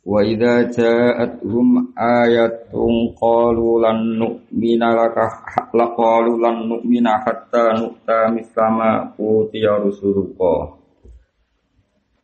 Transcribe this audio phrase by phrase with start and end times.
[0.00, 5.28] Wa idza ja'atuhum ayatun qalu lan nu'mina laka
[5.76, 10.80] la qalu lan nu'mina hatta nu'ta mislama utiya rusuluka.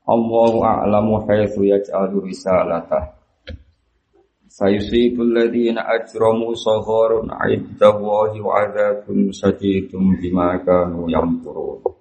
[0.09, 3.17] Allahu a'lamu haitsu yaj'alu risalatah
[4.57, 11.96] Sayusibul ladzina ajramu sagharun 'indallahi wa 'adzabun sadidun bima kanu yamkurun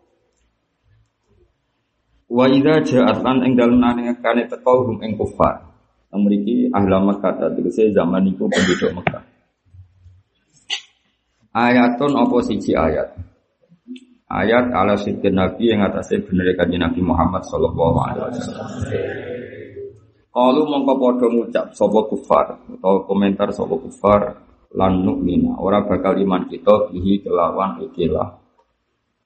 [2.25, 5.61] Wa idza ja'at lan ing dalem nangane teko hum ing kufar
[6.15, 9.23] memiliki ahla Mekah tegese zaman itu penduduk Mekah.
[11.55, 13.15] Ayatun apa siji ayat?
[14.25, 18.69] Ayat ala sidin Nabi yang atasnya bener kanjeng Nabi Muhammad sallallahu alaihi wasallam.
[20.35, 24.35] Kalau mongko padha ngucap sapa kufar atau komentar sapa kufar
[24.75, 28.35] lan nu'mina ora bakal iman kita bihi kelawan ikilah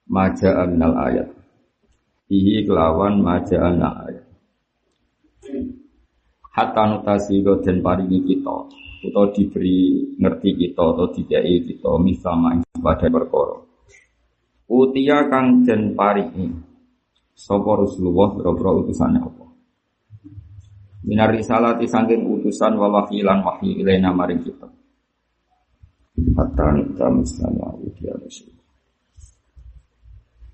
[0.06, 1.39] maja minal ayat.
[2.30, 4.30] Bihi kelawan maja ayat
[6.54, 8.56] hatta nutasi dan paringi kita.
[9.00, 13.56] Atau diberi ngerti kita atau dikai kita misama pada perkara.
[14.68, 16.52] Utia kang den paringi.
[17.32, 19.46] Sapa Rasulullah boro utusannya apa?
[21.08, 24.68] Minar risalati sangking utusan wa wahyilan wahyi ilaina maring kita.
[26.36, 28.59] Hatta nita misalnya utia Rasul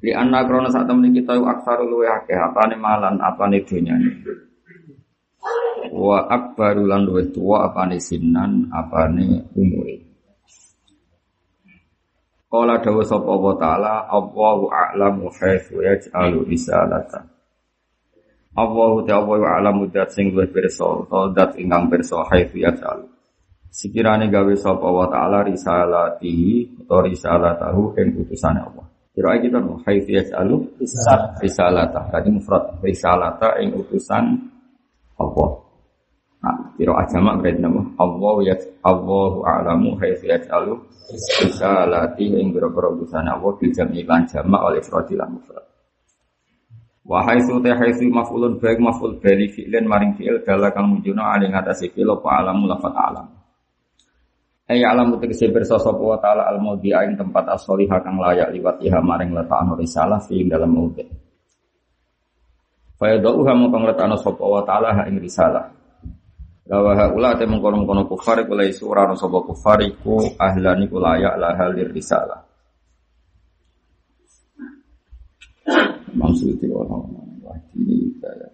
[0.06, 4.22] Li anna krona saat temen kita aksaru luwe akeh apane malan apane dunyane
[5.90, 10.06] wa akbaru lan luwih tuwa apane sinan apane umure.
[12.46, 17.26] Kala dawa sapa Allah taala Allahu a'lamu haitsu yaj'alu risalata.
[18.54, 23.10] Allahu ta'ala a'lamu dat sing luwih pirsa utawa dat ingkang pirsa haitsu yaj'alu.
[23.74, 28.85] Sekiranya gawe sapa Allah taala risalatihi atau risalatahu ing utusane Allah
[29.16, 30.76] Kira kita no haitsu yaj'alu
[31.40, 34.36] risalata Tadi mufrad risalata ing utusan
[35.16, 35.66] Allah
[36.46, 38.54] Nah, kira ajama berarti nama Allah ya
[38.86, 40.78] Allahu a'lamu haitsu yaj'alu
[41.42, 45.64] risalati ing boro-boro utusan Allah bil jam'i lan jama' oleh ifradi lan mufrad.
[47.02, 51.50] Wa haitsu ta haitsu maf'ulun baik maf'ul bali fi'lan maring fi'il dala kang mujuna ali
[51.50, 53.26] ngatasi fi'il apa alamu lafat alam.
[54.66, 58.98] Ay alam tegese pirsa sapa wa ta'ala al maudhi'a tempat as-shalihah kang layak liwat iha
[58.98, 61.06] maring letakno risalah fi dalam maudhi'.
[62.98, 65.70] Fa yadauha mongkong letakno sapa wa ta'ala ing risalah.
[66.66, 71.94] Lawa haula te mengkono-kono iku lai surah sapa kufar iku ahlan iku layak la halir
[71.94, 72.42] risalah.
[76.10, 77.06] Maksud itu orang
[77.38, 78.50] wahdi kaya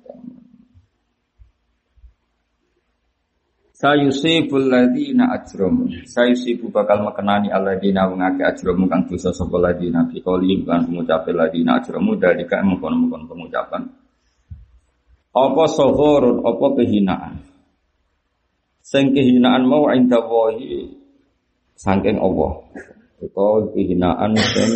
[3.82, 10.62] Sayusibul ladina ajramu Sayusibu bakal mekenani alladina wengake ajramu kang dosa sapa ladina fi qouli
[10.62, 13.82] kan pengucap ladina ajramu dari kan mengkono-mengkono pengucapan
[15.34, 17.42] Apa sohorun apa kehinaan
[18.82, 20.90] Sing kehinaan mau inda wahi
[21.78, 22.52] saking Allah.
[23.22, 24.70] Itu kehinaan sing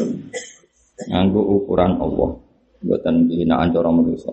[1.10, 2.38] nganggo ukuran Allah.
[2.86, 4.30] Buatan kehinaan cara manusia.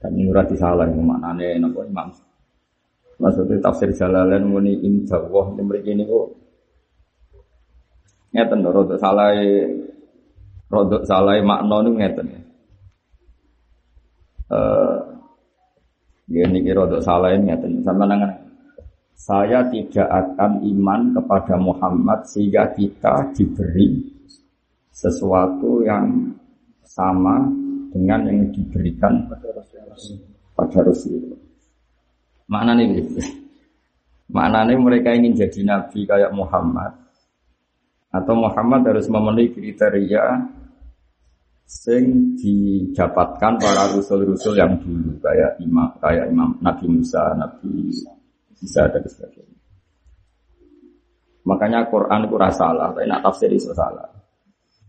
[0.00, 2.08] Dan ini maknane napa Imam.
[3.16, 6.36] Maksudnya tafsir Jalalain muni inda wah mriki niku
[8.36, 9.32] ngeten rada salah
[10.68, 12.26] rada salah makna niku ngeten.
[14.52, 15.16] Eh
[16.26, 17.54] Ya ini kira untuk salah ini
[17.86, 18.34] sama dengan
[19.14, 24.10] saya tidak akan iman kepada Muhammad sehingga kita diberi
[24.90, 26.34] sesuatu yang
[26.82, 27.46] sama
[27.94, 29.94] dengan yang diberikan pada Rasulullah.
[30.58, 31.45] Mana
[32.46, 33.20] nih gitu?
[34.30, 36.94] Maknanya mereka ingin jadi nabi kayak Muhammad
[38.10, 40.24] atau Muhammad harus memenuhi kriteria
[41.66, 47.90] sing didapatkan para rusul-rusul yang dulu kayak imam kayak imam Nabi Musa, Nabi
[48.62, 49.58] Isa dan sebagainya.
[51.46, 54.06] Makanya Quran itu salah, tapi nak tafsir itu salah.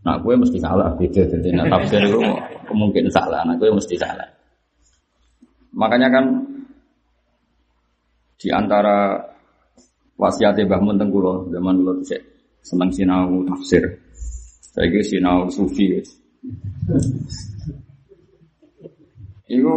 [0.02, 2.18] Nah, gue mesti salah, beda jadi nak tafsir itu
[2.70, 4.26] mungkin salah, nah gue mesti salah.
[5.74, 6.24] Makanya kan
[8.38, 9.18] di antara
[10.14, 11.92] wasiatnya Mbah Mun Tengkulo zaman dulu
[12.62, 13.82] senang sinau tafsir.
[14.74, 15.98] Saya kira sinau sufi.
[19.48, 19.74] Iku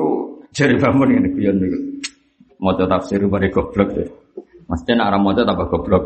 [0.53, 1.79] jari bangun ini kuyon niku.
[2.61, 4.09] mau tafsir mari goblok deh.
[4.69, 6.03] Maksudnya nak orang mojo tambah goblok.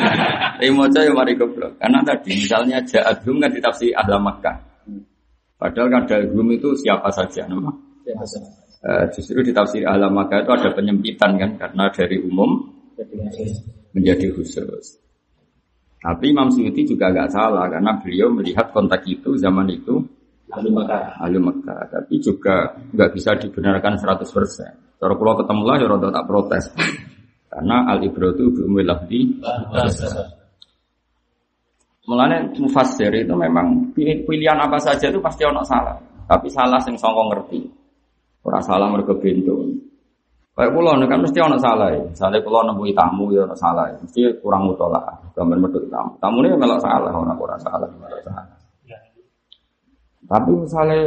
[0.60, 1.72] Tapi mojo ya mari goblok.
[1.80, 4.54] Karena tadi misalnya Ja'adhum kan ditafsir ahla Makkah.
[5.58, 7.72] Padahal kan Dalhum itu siapa saja nama.
[8.04, 8.63] Siapa saja.
[8.84, 12.68] Uh, justru di tafsir ahla Makkah itu ada penyempitan kan karena dari umum
[13.96, 15.00] menjadi khusus.
[16.04, 20.04] Tapi Imam Suyuti juga agak salah karena beliau melihat kontak itu zaman itu
[20.52, 21.16] ahli Mekah.
[21.16, 21.80] Ahli Mekah.
[21.88, 25.00] Tapi juga nggak bisa dibenarkan 100%.
[25.00, 26.64] Kalau pulau ketemu lah ya rada tak protes.
[27.54, 29.20] Karena al ibratu bi umil lafdi.
[32.04, 35.96] Mulane mufassir itu memang pilihan apa saja itu pasti ono salah.
[36.28, 37.83] Tapi salah sing songkong ngerti.
[38.44, 39.64] Ora salah mergo bento.
[40.54, 41.98] Kayak pulau kan mesti ono salah ya.
[42.04, 43.90] Misalnya pulau nembui tamu ya salah.
[43.90, 43.98] Ya.
[43.98, 45.02] Mesti kurang mutola.
[45.34, 46.14] Gambar medut tamu.
[46.22, 48.44] Tamu ini melok salah, orang kurang salah, salah.
[50.24, 51.00] Tapi misalnya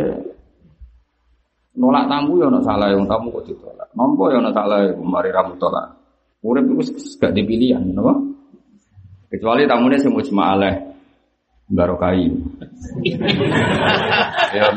[1.77, 3.89] nolak tamu ya ono salah, yang tamu kok ditolak.
[3.95, 5.95] Mampu ya ono salah, mari ramu tolak.
[6.45, 8.13] Urip itu gak dipilihan, kenapa?
[9.27, 10.75] Kecuali tamunya semua cuma aleh
[11.67, 12.29] barokai.
[14.55, 14.69] ya,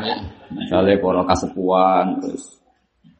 [0.55, 2.61] misalnya para kasepuan, terus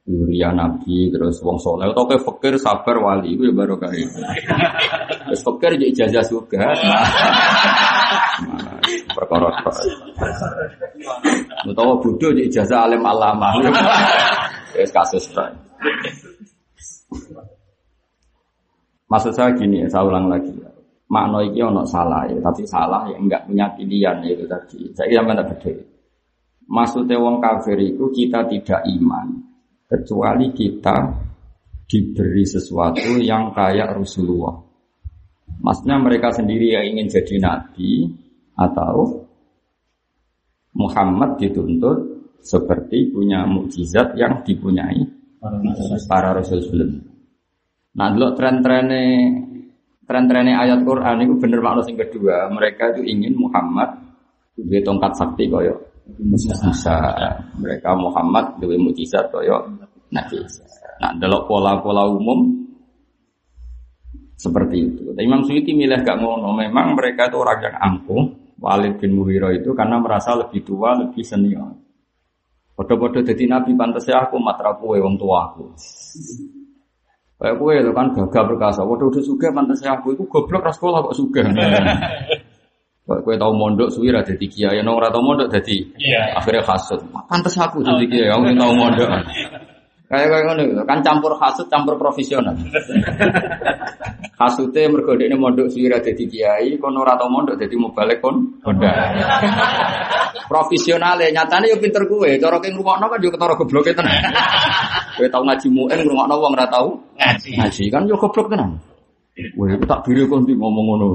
[0.10, 1.88] Yuria Nabi terus wong soleh.
[1.94, 4.02] Atau kayak fakir sabar wali itu ya baru kali
[5.30, 6.74] terus fakir jadi ijazah juga
[9.16, 9.48] perkara
[11.62, 13.62] atau bodoh jadi ijazah alim alama
[14.74, 15.30] terus kasus
[19.08, 20.72] maksud saya gini ya saya ulang lagi ya.
[21.12, 24.80] makna ini ono salah ya tapi salah yang enggak punya pilihan ya itu tadi.
[24.96, 25.91] Saya kira mana beda
[26.68, 29.52] maksudnya wong kafir itu kita tidak iman
[29.92, 30.98] kecuali kita
[31.92, 34.56] diberi sesuatu yang kayak Rasulullah.
[35.60, 38.08] Maksudnya mereka sendiri yang ingin jadi nabi
[38.56, 39.28] atau
[40.72, 45.04] Muhammad dituntut seperti punya mukjizat yang dipunyai
[46.08, 47.04] para rasul sebelumnya.
[47.92, 49.04] Nah, dulu tren-trennya
[50.08, 52.48] tren-trennya ayat Quran itu bener makna yang kedua.
[52.50, 54.00] Mereka itu ingin Muhammad
[54.56, 56.98] di tongkat sakti koyok Musa.
[57.56, 59.64] Mereka Muhammad dewi mujizat koyo
[60.12, 60.44] Nabi
[61.02, 62.62] Nah, dalam pola-pola umum
[64.38, 65.02] seperti itu.
[65.14, 66.54] Tapi Imam Suyuti milih gak ngono.
[66.54, 68.24] Memang mereka itu orang yang angkuh.
[68.62, 71.74] Walid bin Mughirah itu karena merasa lebih tua, lebih senior.
[72.78, 75.74] Podo-podo jadi nabi pantasnya aku matra kue wong tua aku.
[77.42, 78.86] Kayak kue itu kan gagah berkasa.
[78.86, 81.42] Waduh udah suka pantasnya aku itu goblok ras sekolah kok suka.
[83.20, 86.40] Kue tahu mondok suwi ra dadi kiai, nong ora tau mondok dadi yeah.
[86.40, 87.04] akhirnya hasud.
[87.28, 89.10] Pantes aku dadi kiai, aku tahu mondok.
[90.12, 92.52] Kayak kayak ngono kan campur hasud, campur profesional.
[94.42, 98.60] Hasute mergo dekne mondok suwi ra dadi kiai, kono ora tau mondok dadi mubalek kon
[98.60, 98.92] honda.
[100.52, 104.20] Profesionale nyatane yo pinter kowe, cara ki ngrungokno kan yo ketara gobloke tenan.
[105.16, 107.52] Kowe tau ngaji muin ngrungokno wong ora tau ngaji.
[107.56, 108.84] Ngaji kan yo goblok tenan.
[109.56, 111.08] Wah, tak biri kon ngomong ngono.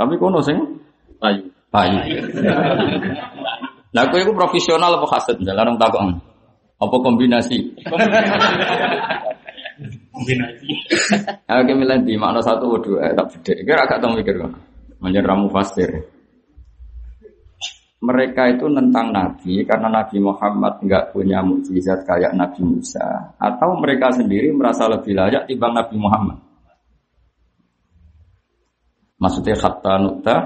[0.00, 0.56] Tapi kono sing
[1.20, 1.44] payu.
[1.68, 2.00] Payu.
[3.92, 5.36] Lah kowe iku profesional apa hasad?
[5.44, 6.16] Jalan takon.
[6.80, 7.76] Apa kombinasi?
[10.16, 10.68] kombinasi.
[11.44, 13.52] Oke milih di makna satu atau dua, tak beda.
[13.60, 14.56] Kira agak tahu mikir kan.
[15.04, 15.92] Menjadi ramu fasir.
[18.00, 24.08] Mereka itu tentang Nabi karena Nabi Muhammad nggak punya mukjizat kayak Nabi Musa, atau mereka
[24.08, 26.49] sendiri merasa lebih layak timbang Nabi Muhammad.
[29.20, 30.36] Maksudnya kata nukta?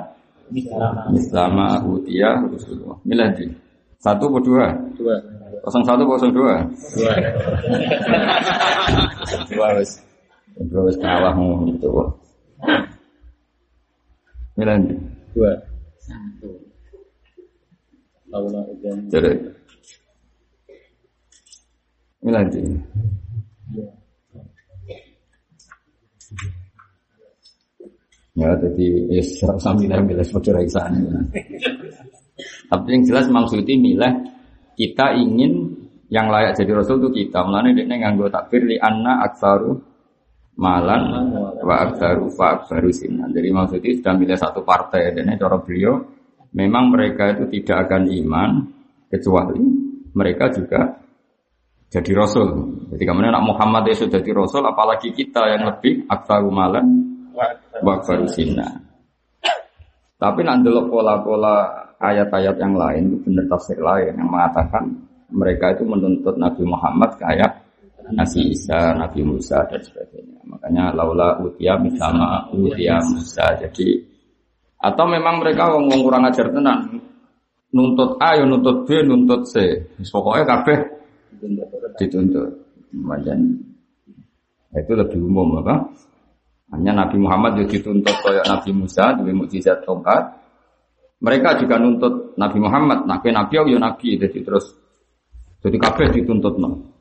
[1.14, 1.78] Mislama.
[1.86, 2.98] Utia Rasulullah.
[3.06, 3.48] Miladi
[4.02, 4.68] Satu atau dua?
[4.98, 5.16] Dua.
[5.64, 6.60] Kosong satu, kosong dua?
[6.92, 7.14] Dua.
[9.48, 10.02] Dua wis.
[10.68, 11.32] Dua wis kalah
[11.70, 11.88] gitu
[14.58, 14.94] Miladi
[15.32, 15.54] Dua.
[16.02, 16.50] Satu.
[19.08, 19.32] Jadi.
[22.20, 22.60] Miladi
[23.72, 24.03] Dua
[28.34, 30.90] Ya, jadi serasa milih milih seperti raisan.
[32.66, 34.12] Tapi yang jelas maksudnya milih
[34.74, 35.70] kita ingin
[36.10, 37.46] yang layak jadi rasul itu kita.
[37.46, 39.78] Mulanya dia nganggo takbir li anna aksaru
[40.58, 41.30] malan
[41.62, 43.30] wa aksaru fa aksaru sinan.
[43.30, 46.02] Jadi maksudnya sudah milih satu partai dan cara beliau
[46.58, 48.50] memang mereka itu tidak akan iman
[49.10, 49.62] kecuali
[50.14, 50.80] mereka juga
[51.90, 52.50] jadi rasul.
[52.90, 57.03] Jadi kemudian Muhammad itu sudah jadi rasul, apalagi kita yang lebih aksaru malan
[57.82, 58.68] wakbaru sinna.
[60.14, 64.84] Tapi nanti pola-pola ayat-ayat yang lain, benar tafsir lain yang mengatakan
[65.34, 67.64] mereka itu menuntut Nabi Muhammad kayak
[68.12, 70.38] Nabi Isa, Nabi Musa dan sebagainya.
[70.44, 73.56] Makanya laula utia misalnya utia Musa.
[73.58, 74.14] Jadi
[74.84, 77.00] atau memang mereka wong kurang ajar tenan.
[77.74, 79.82] Nuntut A, ya nuntut B, nuntut C.
[80.12, 80.78] Pokoknya kabeh
[81.98, 82.50] dituntut.
[82.94, 83.38] Macam
[84.74, 85.86] Itu lebih umum apa?
[86.74, 90.42] Hanya Nabi Muhammad juga dituntut kayak Nabi Musa, dua mukjizat tongkat.
[91.22, 94.74] Mereka juga nuntut Nabi Muhammad, Nabi Nabi ya Nabi, jadi terus
[95.62, 96.92] jadi kabeh dituntut no.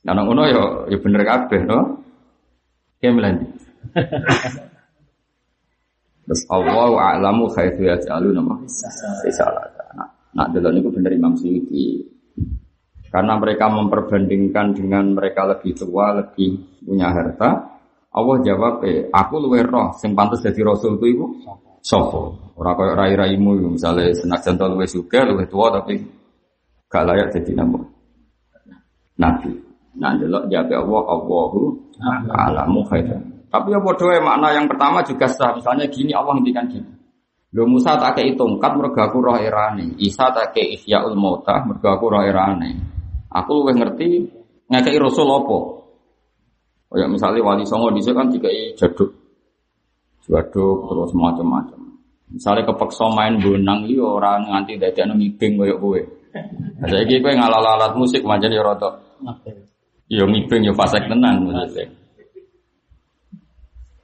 [0.00, 2.02] Nah, nang ngono ya ya bener kabeh no.
[2.98, 3.50] Kayak melanjut.
[6.30, 8.54] Terus Allah a'lamu khaitu yaj'alu nama
[9.26, 9.66] risalah.
[9.98, 12.06] Nah, nah delon itu bener Imam Suyuti.
[13.10, 16.54] Karena mereka memperbandingkan dengan mereka lebih tua, lebih
[16.86, 17.79] punya harta,
[18.10, 21.26] Allah jawab, eh, aku luwe roh, sing pantas jadi rasul itu ibu,
[21.78, 22.52] sopo.
[22.58, 26.02] Orang kaya rai-raimu, misalnya senak jantung luwe suka, luwe tua, tapi
[26.90, 27.78] gak layak jadi nama.
[29.14, 29.52] Nabi.
[30.00, 31.60] Nah, delok jawab Allah, Allahu
[32.34, 33.30] alamu khairan.
[33.50, 35.54] Tapi ya bodoh makna yang pertama juga sah.
[35.58, 36.90] Misalnya gini, Allah ngendikan gini.
[37.50, 39.98] Lo Musa tak kei tongkat mergo aku roh irane.
[39.98, 42.78] Isa tak kei ihyaul mauta mergo aku roh irane.
[43.26, 44.30] Aku luwih ngerti
[44.70, 45.79] ngekei rasul apa.
[46.90, 49.14] Ya misalnya wali songo di kan dikai jaduk.
[50.26, 51.80] Jaduk terus macam-macam.
[52.30, 56.00] Misalnya kepeksa main bonang iki ora nganti dadekno ngibing koyo kowe.
[56.82, 58.90] Nah, saiki kowe ngalal-alat musik macam ya rada.
[60.10, 61.86] Ya ngibing ya fasek tenan maksudnya.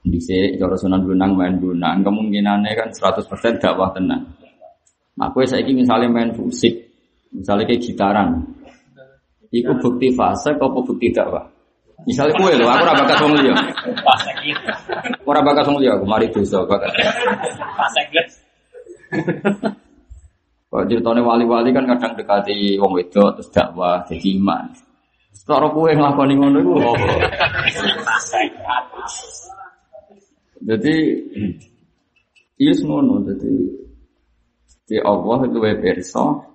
[0.07, 3.27] Di sini cara sunan gunang main gunang kemungkinannya kan 100%
[3.59, 4.23] dakwah tenang.
[5.19, 6.71] Aku saya ini misalnya main musik,
[7.33, 8.37] misalnya kayak gitaran,
[9.49, 11.56] itu bukti fase, kau bukti dakwah.
[12.05, 13.53] Misalnya kue loh, aku raba bakat wong liya.
[14.45, 14.69] Gitu.
[15.25, 16.93] Ora bakat wong liya, aku mari dosa bakat.
[16.93, 18.21] Gitu.
[20.67, 24.67] Kalau ceritanya wali-wali kan kadang dekati wong wedok terus dakwah jadi iman.
[25.33, 26.73] Sekarang kue ngelakoni ngono itu.
[30.67, 30.95] Jadi
[32.67, 33.53] iya ngono jadi
[34.87, 36.46] di Allah itu berso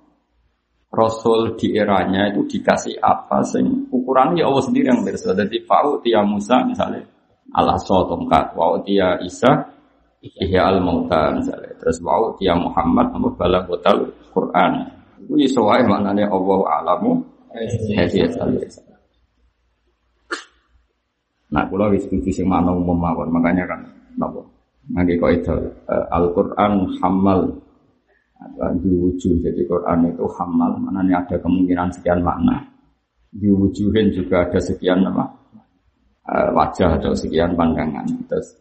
[0.92, 5.32] Rasul di eranya itu dikasih apa sing ukurannya ya Allah sendiri yang berso.
[5.32, 7.00] Jadi fa'u tia Musa misalnya
[7.56, 8.84] Allah so tongkat, wa'u
[9.24, 9.50] Isa
[10.20, 11.72] ihya al mauta misalnya.
[11.80, 14.04] Terus wa'u tia Muhammad nama bala botal
[14.36, 14.72] Quran.
[15.24, 17.24] Itu sesuai maknanya Allah alamu
[17.56, 18.52] al
[21.52, 23.84] Nah, kalau setuju sing mana umum mawon, makanya kan
[24.16, 24.40] napa?
[24.88, 25.52] Nanti kau itu
[25.84, 27.60] uh, Al-Quran hamal
[28.78, 30.78] diwujud jadi Quran itu hamal.
[30.78, 32.62] Mana ada kemungkinan sekian makna.
[33.32, 35.24] Diwujudin juga ada sekian apa?
[36.22, 38.06] Uh, wajah atau sekian pandangan.
[38.30, 38.54] Terus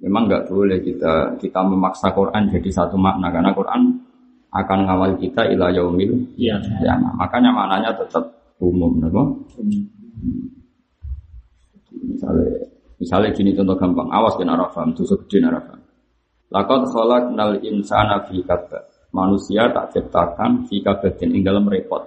[0.00, 3.28] memang nggak boleh kita kita memaksa Quran jadi satu makna.
[3.28, 3.82] Karena Quran
[4.50, 6.58] akan ngawal kita ila yaumil ya.
[6.82, 8.26] ya makanya maknanya tetap
[8.58, 9.82] umum hmm.
[11.90, 12.48] Misalnya,
[13.00, 15.80] misalnya gini contoh gampang, awas kena arafam, dosa gede arafam.
[16.50, 18.42] Lakot kholak nal insana fi
[19.10, 22.06] Manusia tak ciptakan fi kabatin ing dalam repot.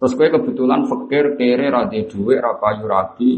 [0.00, 3.36] Terus gue kebetulan fakir, kere, rade duwe, rapayu rapi,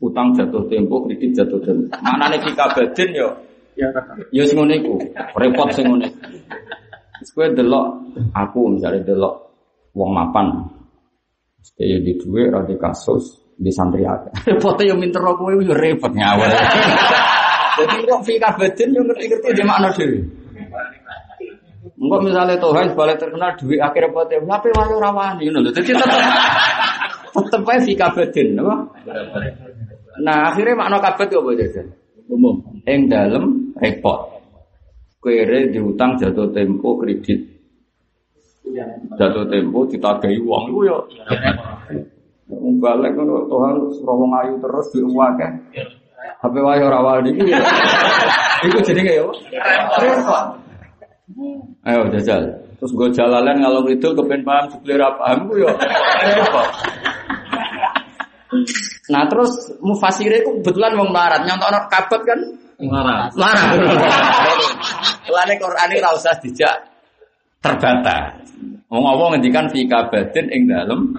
[0.00, 1.92] utang jatuh tempo, kredit jatuh tempo.
[2.00, 3.28] Mana nih fi kabatin yo?
[3.76, 3.92] Ya,
[4.32, 4.74] ya ngono
[5.36, 6.08] repot sing ngono.
[7.20, 7.86] Terus gue delok
[8.32, 9.34] aku misalnya delok
[9.92, 10.48] wong mapan.
[11.60, 14.32] Stay di duwe, rade kasus, di santri ada.
[14.64, 16.48] Foto yang minta rokok itu repot nyawa.
[17.78, 20.18] Jadi kok fika batin yang ngerti-ngerti di mana dhewe.
[21.98, 25.70] Enggak misalnya Tuhan balik terkenal duit akhirnya foto, tapi wali rawani ngono lho.
[25.74, 26.20] Jadi tetep
[27.34, 28.74] tetep ae batin, apa?
[30.22, 31.86] Nah, akhirnya makna kabet apa jajan?
[32.30, 32.62] Umum.
[32.86, 34.38] Ing dalem repot.
[35.18, 37.42] Kere diutang jatuh tempo kredit.
[39.18, 40.98] Jatuh tempo ditagahi uang itu ya.
[42.78, 43.74] Balik kan Tuhan
[44.06, 45.52] rawong ayu terus di uang kan.
[46.38, 47.50] HP wae ora wali iki.
[48.70, 49.26] Iku jenenge ya.
[49.98, 50.67] Repot.
[51.84, 52.42] Ayo jajal.
[52.78, 55.72] Terus gue jalalan ngalor itu kepen paham suplir apa paham gue.
[59.12, 62.40] Nah terus mufasire itu kebetulan mau melarat nyontok kabet kan
[62.80, 63.30] melarat.
[63.36, 63.76] Melarat.
[65.28, 66.76] Lane Quran ini usah dijak
[67.60, 68.40] terbata.
[68.88, 71.12] Wong apa ngendikan fi kabatin ing dalem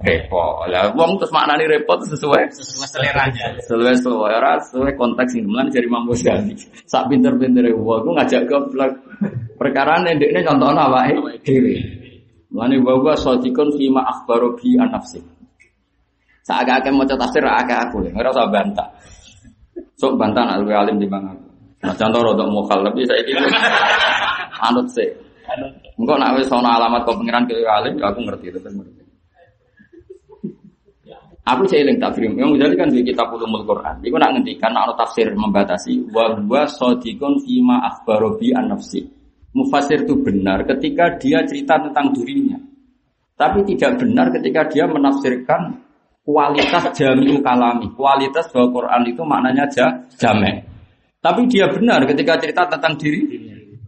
[0.00, 0.64] repot.
[0.72, 3.60] Lah wong terus maknani repot sesuai sesuai seleranya.
[3.60, 6.56] Sesuai selera, sesuai konteks sing melan dari mampu sekali.
[6.88, 9.04] Sak pinter-pintere wong ku ngajak goblok.
[9.60, 11.76] Perkara ndekne contohna awake dhewe.
[12.56, 15.20] Mulane wa sodikon fi ma akhbaru bi anafsi.
[16.40, 18.88] Sak agak maca tafsir agak aku, ora usah bantah.
[20.00, 21.36] Sok bantah nak alim di mana.
[21.84, 23.36] Nah contoh rodok mukhalaf iki
[24.66, 25.29] anut sih.
[25.98, 29.00] Enggak nak wis ana alamat kok pengiran ke alim, ya aku ngerti itu ngerti.
[31.50, 32.30] Aku saya eling takfir.
[32.30, 33.98] Yang jadi kan di kitab ulumul Quran.
[34.04, 39.02] Iku nak ngendikan ana tafsir membatasi wa huwa shadiqun fima akhbaro bi an nafsi.
[39.50, 42.54] Mufasir itu benar ketika dia cerita tentang dirinya.
[43.34, 45.80] Tapi tidak benar ketika dia menafsirkan
[46.22, 47.88] kualitas jami'u kalami.
[47.98, 49.64] Kualitas bahwa Quran itu maknanya
[50.14, 50.70] jamek.
[51.18, 53.20] Tapi dia benar ketika cerita tentang diri.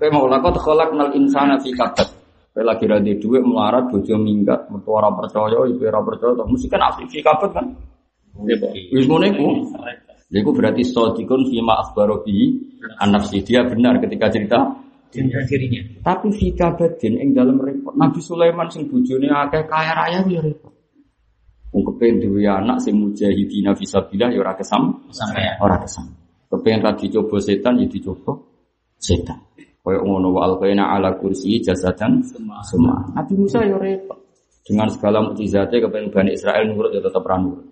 [0.02, 0.59] Kayak mau lakot
[0.99, 2.11] nal insana fi kabad.
[2.50, 6.82] Kayak lagi radi duit melarat bojo minggat, mertua ora percaya, ibu ora percaya, mesti kan
[6.90, 7.71] asli fi kabad kan.
[8.90, 9.47] Wis ngono iku.
[10.26, 12.50] Iku berarti sodikun fima akhbaro bi
[12.99, 14.59] anak dia benar ketika cerita
[15.14, 16.02] dirinya.
[16.02, 17.94] Tapi fi kabadin ing dalam repot.
[17.94, 20.75] Nabi Sulaiman sing bojone akeh kaya raya ya repot.
[21.71, 26.11] Wong kepen duwe anak sing mujahidina fisabilillah ya ora kesam, Sampai ora kesam.
[26.50, 28.35] Kepengen ra dicoba setan ya dicoba
[28.99, 29.38] setan.
[29.83, 32.23] Kaya ngono wa alqaina ala kursi jasadan
[32.62, 33.03] semua.
[33.19, 34.15] Nabi Musa ya repot.
[34.62, 37.67] Dengan segala mukjizatnya kepengen Bani Israel nurut ya tetap ra nurut.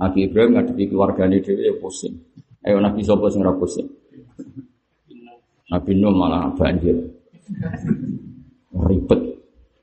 [0.00, 2.16] Nabi Ibrahim ngadepi keluargane dhewe ya pusing.
[2.64, 3.84] Ayo Nabi sapa sing ora pusing?
[5.68, 6.96] Nabi Nuh malah banjir.
[8.72, 9.20] Ribet.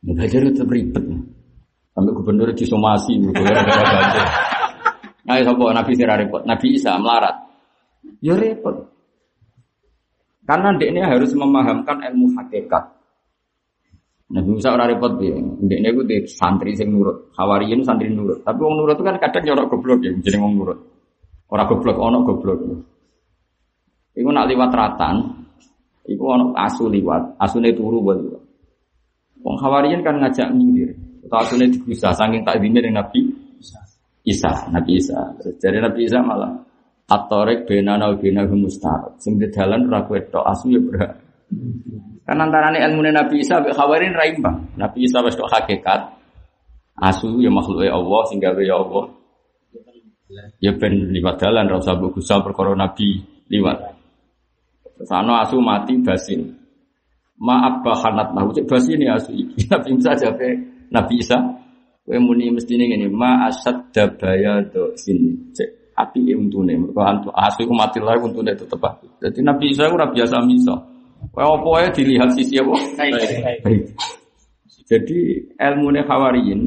[0.01, 1.05] Banjir tetap ribet.
[1.93, 4.25] Sampai gubernur disomasi banjir.
[5.29, 6.41] Ayo sapa Nabi sing repot?
[6.41, 7.37] Nabi Isa melarat.
[8.25, 8.84] Ya repot.
[10.45, 12.95] Karena ini harus memahamkan ilmu hakikat.
[14.25, 15.37] Nabi Musa ora repot piye.
[15.37, 17.33] Ndekne di santri sing nurut.
[17.37, 18.41] Hawariyin santri nurut.
[18.41, 20.79] Tapi wong nurut itu kan kadang nyorok goblok ya, jeneng wong nurut.
[21.49, 22.57] Ora goblok, ono goblok.
[24.15, 25.15] Iku nak liwat ratan,
[26.09, 28.43] iku ono asu liwat, asune turu buat liwat.
[29.45, 30.93] Wong Hawariyin kan ngajak minggir.
[31.25, 33.29] Atau asune digusah saking takdimnya dengan Nabi
[34.25, 35.37] Isa, Nabi Isa.
[35.61, 36.53] Jadi Nabi Isa malah
[37.05, 39.21] Atorek benana wa benahum mustarat.
[39.21, 41.13] Sing dalan ora kowe tok asu ya berat.
[42.25, 44.25] Kan antarane ilmu Nabi Isa mbek khawarin ra.
[44.73, 46.01] Nabi Isa wis tok hakikat.
[46.97, 49.05] Asu ya makhluke Allah sing gawe ya Allah.
[50.57, 53.21] Ya ben liwat dalan ra usah mbok perkara Nabi
[53.53, 53.77] liwat.
[55.05, 56.57] Sano asu mati basin.
[57.37, 59.29] Maaf bahanat nah cek basin ya asu.
[59.69, 60.57] Nabi Isa jape
[60.89, 61.37] Nabi Isa
[62.01, 65.53] kowe muni mestine ma asad dabaya do sini.
[65.53, 66.75] Cek api untune.
[66.75, 69.07] Mergo antu asu mati lae untune tetep api.
[69.19, 70.75] Dadi Nabi Isa ora biasa misa.
[71.31, 72.75] Kaya apa wae dilihat sisi apa?
[73.63, 73.95] Baik.
[74.85, 76.61] Jadi ilmu ne khawariyin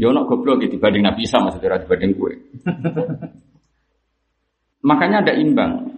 [0.00, 2.32] ya ono goblok gitu dibanding Nabi Isa maksudnya ora dibanding gue.
[4.88, 5.92] Makanya ada imbang.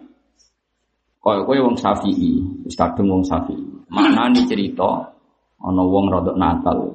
[1.25, 2.37] Kaya kowe wong Syafi'i,
[2.69, 3.65] wis kadung wong Syafi'i.
[3.89, 5.09] Maknane cerita
[5.63, 6.93] ana wong rodok Natal.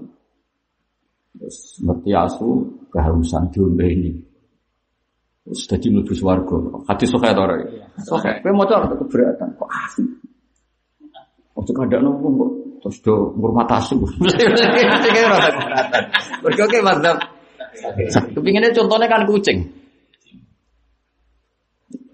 [1.33, 2.61] Terus ngerti asu
[2.93, 4.11] kehausan diombe ini.
[5.49, 6.57] Terus dadi mlebu swarga.
[6.85, 7.57] Hadis sahih ta ora?
[8.05, 8.37] Sahih.
[8.45, 10.05] Kowe maca ora keberatan kok asu.
[11.57, 12.51] Ojo kadakno wong kok
[12.85, 13.97] terus do ngurmat asu.
[14.29, 16.03] Sing ora keberatan.
[16.45, 17.17] Mergo ke mazhab.
[18.37, 19.65] Kepinginnya contohnya kan kucing.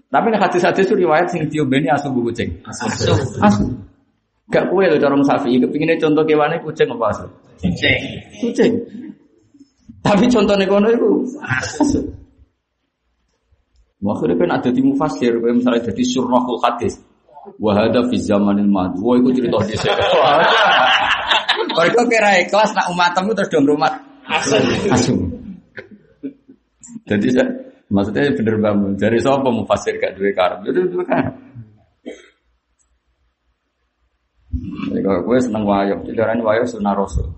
[0.08, 2.48] Tapi nek hadis-hadis itu riwayat sing diombeni asu bu kucing.
[2.64, 3.12] Asu.
[3.44, 3.68] Asu.
[4.48, 5.60] Gak kue lho cara sapi.
[5.60, 7.28] Kepinginnya contoh kewane kucing apa asu?
[7.60, 7.98] Cek.
[8.40, 8.72] Kucing.
[10.00, 12.00] Tapi contohnya kono itu asu.
[14.06, 17.02] Makanya kan ada di mufasir, misalnya jadi surahul hadis.
[17.58, 19.02] Wahada fi zamanil madu.
[19.02, 19.94] Wah, itu cerita di sini.
[21.76, 23.90] Mereka kira ikhlas nak umatmu terus dong rumah
[24.26, 24.58] Asu.
[24.90, 25.14] asu.
[27.06, 27.46] Jadi saya,
[27.86, 28.98] maksudnya bener bangun.
[28.98, 30.66] Dari siapa mufasir gak duwe karep?
[30.66, 31.34] Jadi duwe karep.
[34.90, 37.30] Jadi kalau gue seneng wayang, jadi orang wayang sunah rasul.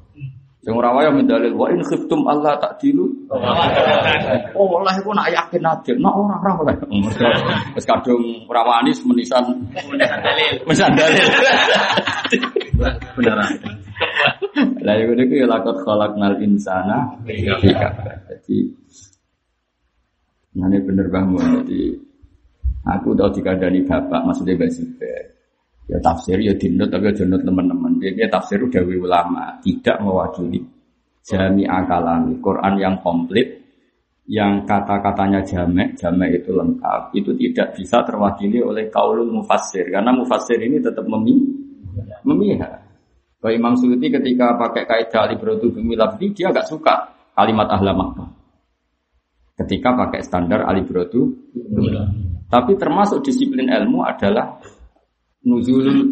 [0.69, 3.09] Yang ora wayang mendalil wa in khiftum Allah tak dilu.
[4.59, 6.77] Oh, lah iku nak yakin adil, nak ora ora oleh.
[7.73, 10.61] Wis kadung ora wani menisan Dalil.
[10.69, 11.27] menisan dalil.
[13.17, 13.49] Beneran.
[14.85, 18.29] Lah iku niku ya lakot khalaqnal insana fi kabad.
[18.29, 18.69] Jadi
[20.59, 21.63] Nah, ini bener banget.
[21.63, 21.95] Jadi
[22.83, 25.38] aku tahu dikandani bapak, maksudnya Mbak Zubair.
[25.89, 27.97] Ya tafsir ya dinut tapi ya dinut teman-teman.
[27.97, 30.61] Jadi tafsir udah ulama tidak mewakili
[31.25, 33.59] jami akalami Quran yang komplit
[34.29, 40.61] yang kata-katanya jamek, jamek itu lengkap, itu tidak bisa terwakili oleh kaulul mufassir karena mufassir
[40.61, 41.49] ini tetap memi
[42.29, 42.85] memihak.
[43.41, 45.97] Kalau Imam Suyuti ketika pakai kaidah alibrotu bumi
[46.37, 47.97] dia agak suka kalimat ahla.
[49.57, 51.33] Ketika pakai standar alibrotu
[52.53, 54.61] tapi termasuk disiplin ilmu adalah
[55.45, 56.11] nuzul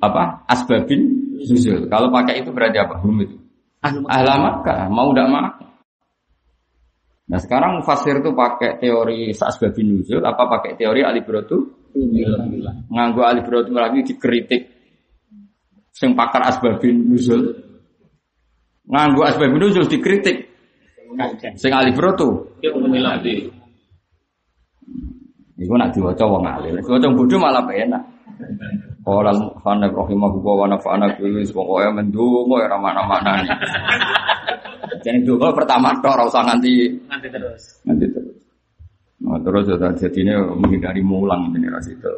[0.00, 1.88] apa asbabin nuzul.
[1.90, 3.00] Kalau pakai itu berarti apa?
[3.02, 3.36] Hum itu.
[3.82, 5.48] Ahla Makkah mau tidak mau.
[7.30, 11.78] Nah sekarang mufasir itu pakai teori asbabin nuzul apa pakai teori alibrotu?
[12.90, 14.62] Nganggu alibrotu lagi dikritik.
[15.90, 17.54] Sing pakar asbabin nuzul.
[18.86, 20.50] Nganggu asbabin nuzul dikritik.
[21.58, 22.58] Sing alibrotu.
[25.60, 26.80] Iku nak diwaca wong alim.
[26.80, 28.02] Diwaca bodoh malah enak.
[29.00, 33.44] Qala al-Muhannab rahimahullah wa nafa'ana bihi pokoke mendungo ora mana-mana.
[35.00, 36.72] Jadi dulu pertama tok ora usah nganti
[37.08, 37.62] Nanti terus.
[37.88, 38.36] nganti terus.
[39.20, 42.12] Nah, terus ya, jadi ini menghindari mulang ini ras itu.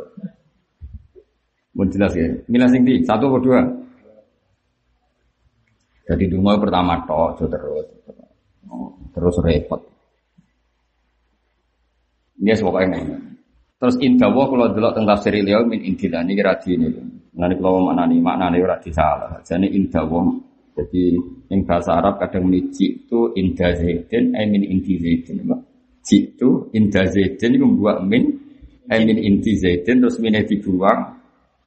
[1.75, 2.27] Mau jelas ya.
[2.47, 3.61] Milih sing di satu atau dua.
[6.07, 7.87] Jadi dulu pertama tok terus.
[9.13, 9.81] Terus repot.
[12.43, 13.32] Ini pokoknya ini.
[13.83, 16.87] Terus indah wah kalau delok tentang tafsir beliau min ini kira ini.
[17.35, 19.43] Nanti kalau mana nih makna nih ora salah.
[19.43, 20.23] Jadi indah wah.
[20.79, 21.19] Jadi
[21.51, 25.51] yang bahasa Arab kadang muni itu indah zaidin, eh min inti zaidin.
[25.99, 28.31] Jitu indah zaidin itu membuat min,
[28.87, 31.19] eh min inti zaidin terus min dibuang.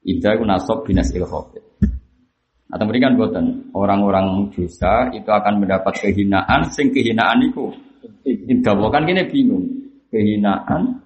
[0.08, 1.68] Indah itu nasab binas ilhofid.
[2.72, 7.76] Atau mereka buatan orang-orang dosa itu akan mendapat kehinaan, sing kehinaan itu
[8.24, 9.68] indah wah kan gini bingung.
[10.08, 11.05] Kehinaan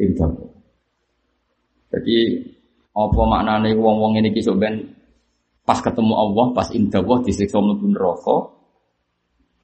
[0.00, 0.30] indah.
[1.92, 2.16] Jadi
[2.90, 4.96] apa maknanya wong-wong ini kisah ben
[5.62, 8.36] pas ketemu Allah, pas indah Allah disiksa mlebu neraka.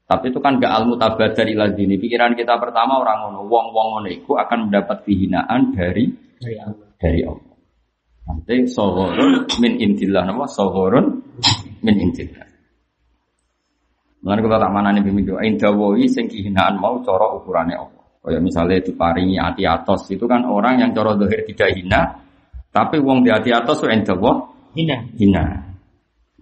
[0.06, 1.98] Tapi itu kan gak almu tabadar ila dini.
[1.98, 6.06] Pikiran kita pertama orang ngono, wong-wong ngono iku akan mendapat kehinaan dari
[6.38, 6.86] Dari Allah.
[6.94, 7.54] dari Allah.
[8.26, 11.06] Nanti sohorun min intillah nama sohorun
[11.82, 12.46] min intillah.
[14.26, 17.95] Mengenai kalau tak mana nih pemimpin indah wahi sing kehinaan mau coro ukurannya Allah.
[18.26, 22.02] Kayak misalnya diparingi hati atos itu kan orang yang coro dohir tidak hina,
[22.74, 24.42] tapi wong di hati atos itu wah
[24.74, 24.98] Hina.
[25.14, 25.46] hina.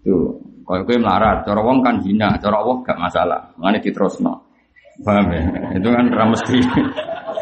[0.00, 3.40] Itu kalau gue melarat, cara wong kan hina, cara Allah gak masalah.
[3.60, 4.32] Mengenai diterusno.
[5.04, 5.44] Paham ya?
[5.76, 6.56] Itu kan ra mesti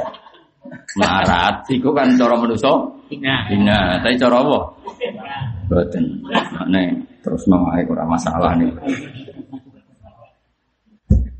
[0.98, 1.62] melarat.
[1.70, 2.74] Iku kan cara manusia
[3.08, 3.46] Hina.
[3.46, 4.62] hina, tapi cara Allah
[5.70, 6.04] Boten.
[6.68, 6.88] Nek
[7.24, 8.68] terus no ae ora masalah nih.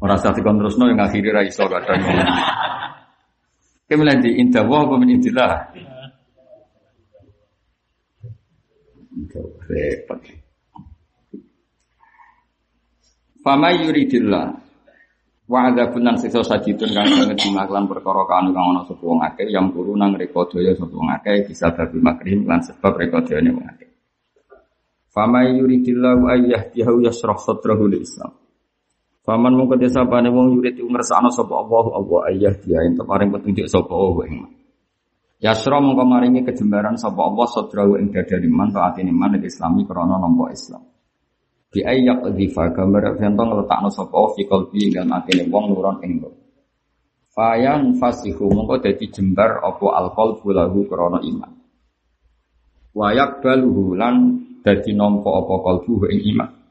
[0.03, 2.01] Ora usah dikon terusno yang akhiri ra iso kadang.
[3.93, 5.53] Kemudian di indah wa apa min indillah.
[9.69, 10.21] Repot.
[13.45, 14.49] Fama yuridillah
[15.45, 19.53] wa adzabun nan siksa sajidun kang sanget dimaklan perkara kanu kang ana sapa wong akeh
[19.53, 23.53] yang puru nang reka daya sapa wong akeh bisa babi makrim lan sebab reka dayane
[23.53, 23.93] wong akeh.
[25.13, 28.42] Fama yuridillah wa ayyahdihu yasrah sadrahu lil Islam.
[29.23, 33.71] Faman mung kete sapane wong yurid ngersakno sapa Allah Allah ayah dia ento paring petunjuk
[33.71, 34.51] sapa Allah ing.
[35.39, 40.51] Yasra mongko maringi kejembaran sapa Allah sadrahu ing dadane man taatine man Islami krana nampa
[40.51, 40.83] Islam.
[41.71, 46.19] Bi ayyak dzifa gambar ento ngletakno sapa fi qalbi dalem atine wong nuron ing.
[47.31, 51.63] Fayan fasihu mongko dadi jembar apa alqalbu lahu krana iman.
[52.91, 54.15] Wa yaqbaluhu lan
[54.67, 56.62] dadi nampa apa qalbu ing iman.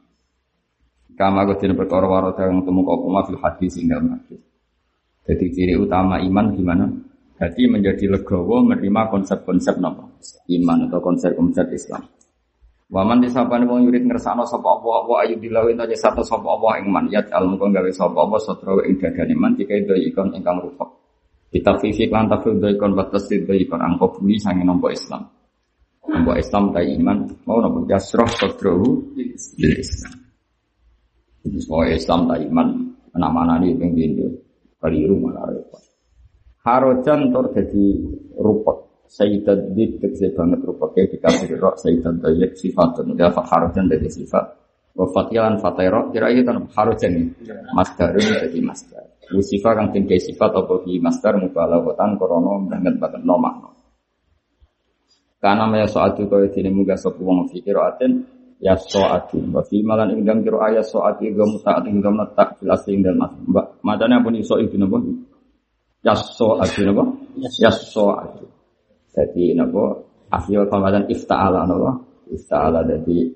[1.22, 4.42] Kama kudin perkara warada yang temu kau kuma fil hadis ing dalam hadis.
[5.22, 6.90] Jadi ciri utama iman gimana?
[7.38, 10.02] Jadi menjadi legowo menerima konsep-konsep napa?
[10.50, 12.02] Iman atau konsep-konsep Islam.
[12.90, 17.06] Waman disapane wong yurid ngersakno sapa Allah ayu dilawin aja satu sapa Allah ing man
[17.06, 20.90] yat al mung gawe sapa Allah satra ing dadane man jika itu ikon ingkang rupa.
[21.54, 25.22] Ditafifi lan tafsir ikon batas ikon angko buli sange nampa Islam.
[26.02, 28.26] Nampa Islam ta iman mau nampa jasroh
[29.14, 30.21] lil Islam.
[31.42, 32.68] Jadi semua Islam tak iman,
[33.18, 34.26] nama ini yang pintu,
[34.78, 35.82] keliru malah repot.
[36.62, 37.98] Harojan tor jadi
[38.38, 44.62] rupot, Sayyidat Dib kecil banget rupotnya dikasih rok Sayyidat Dayyik sifatun, dia harojan dari sifat.
[44.92, 47.32] Wafatilan fatero, kira itu kan harojan ini,
[47.74, 49.04] masdarun jadi masdar.
[49.32, 53.72] Usifa kang tinggi sifat apa di masdar mubalawatan korono banget banget no makna.
[55.40, 58.22] Karena maya soal itu kau tidak muga sopu wong fikir aten
[58.62, 59.42] ya soati.
[59.50, 63.02] Wa malan ing dalam kira ayat soati ga mutaat ing dalam letak fil asli ing
[63.02, 65.02] dalam mbak madane pun iso itu napa?
[66.06, 67.02] Ya soati napa?
[67.58, 68.46] Ya soati.
[69.10, 69.98] Jadi napa?
[70.30, 70.64] Asli wa
[71.10, 71.90] ifta'ala napa?
[72.30, 73.34] Ifta'ala jadi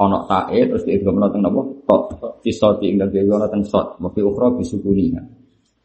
[0.00, 1.60] ono tae terus di idgham teng napa?
[1.84, 5.22] Tok fi soti ing dalam kira teng sot wa fi ukhra bi sukuniha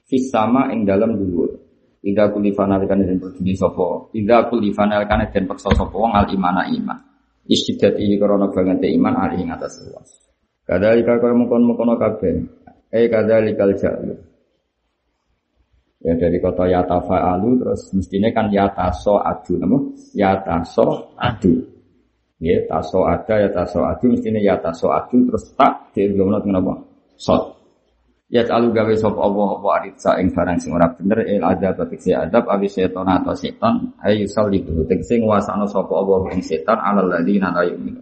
[0.06, 1.66] fi sama ing dalam dhuwur.
[2.06, 4.14] Ida kulifana kan den berdiri sapa?
[4.14, 5.90] Ida kulifana kan den paksa sapa?
[5.98, 7.05] Wong al imana iman
[7.46, 10.10] istidat iki karena banget iman ali ing atas luas.
[10.66, 12.42] Kadalika kaya mengkon-mengkono kabeh.
[12.90, 14.18] Eh kadalikal jalu.
[16.06, 19.78] Ya dari kata yatafa'alu terus mestinya kan yataso adu nama
[20.14, 21.66] yataso adu.
[22.38, 26.74] Ya taso ada yataso adu mestinya yataso adu terus tak diurungno dengan apa?
[27.18, 27.65] Sot.
[28.26, 32.10] Ya alu gawe sop Allah apa aritsa ing barang sing ora bener il adab tekse
[32.10, 37.54] adab awi setan atau setan ayu salibu tekse nguasano sapa Allah ing setan alal ladina
[37.54, 38.02] la yu'minu.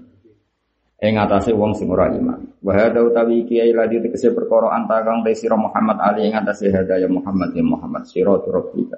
[1.04, 2.40] Ing atase wong sing ora iman.
[2.64, 6.40] Wa hada utawi iki ai ladi tekse perkara anta kang te sira Muhammad ali ing
[6.40, 8.96] atase hadaya Muhammad ya Muhammad sirat rabbika.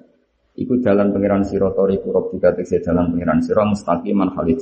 [0.53, 4.61] Iku dalan pangeran sira toriku rabbika tekse dalan pangeran sira mustaqiman halid.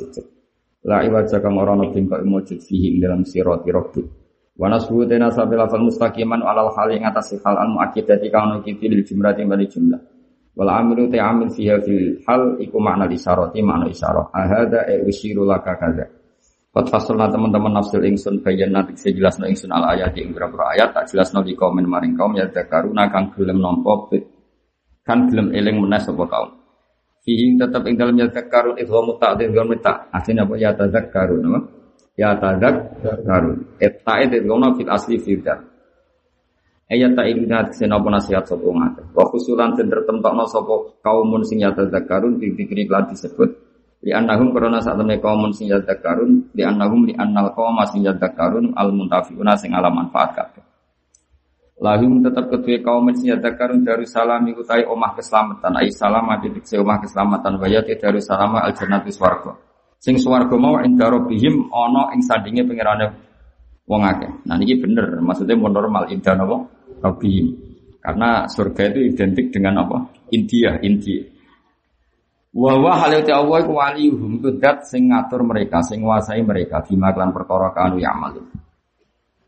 [0.87, 4.22] La iwaja kang ora ana bingkok mujud fihi ing dalam sirat rabbika.
[4.53, 8.85] Wa nasbu tena sabil lafal mustaqiman alal hal ing atas hal al muakkidati kaunu kiti
[8.85, 9.97] lil jumlati bari jumlah.
[10.53, 14.29] Wal amilu ta amil fiha fil hal iku makna isyarati makna isyarah.
[14.29, 16.05] Ahada e usiru laka kadza.
[16.73, 21.09] Qad fasalna teman-teman nafsil ingsun bayyana tik jelasno ingsun al ayat ing beberapa ayat tak
[21.09, 24.09] jelasno di komen maring kaum ya karuna kang gelem nampa
[25.05, 26.49] kan gelem eling menes sapa kaum.
[27.25, 30.09] Fihi tetap ing dalem ya karun idghamu ta'dil ghamu ta.
[30.13, 31.41] Asline apa ya tazakkarun
[32.13, 33.81] Ya tazakkarun.
[33.81, 35.65] Eta itu ngono fil asli firdar.
[36.91, 39.01] Ayat tak ingat senapa nasihat sapa ngake.
[39.17, 43.49] Wa khusulan den tertentokno sapa kaumun sing ya tazakkarun dikiri lan disebut
[44.03, 48.75] Di annahum karena saat temen kaum sing yadzakarun, di annahum di annal kaum sing yadzakarun
[48.75, 50.63] al muntafiuna sing ala manfaat kabeh.
[51.79, 56.99] Lahum tetap kedua kaum sing yadzakarun darussalam iku tai omah keselamatan, ai salam titik omah
[56.99, 59.55] keselamatan wa yati darussalam al jannati swarga.
[60.03, 63.07] Sing swarga mau inda rabbihim ana ing sandinge pangerane
[63.87, 64.31] wong akeh.
[64.43, 66.67] Nah niki bener, maksudnya mau normal inda napa?
[66.99, 67.55] Rabbihim.
[68.03, 70.11] Karena surga itu identik dengan apa?
[70.35, 71.23] India, India.
[72.51, 77.15] Wa wa halu Allah iku waliyuhum itu dat sing ngatur mereka, sing nguasai mereka bima
[77.15, 78.43] lan perkara kanu ya'malu.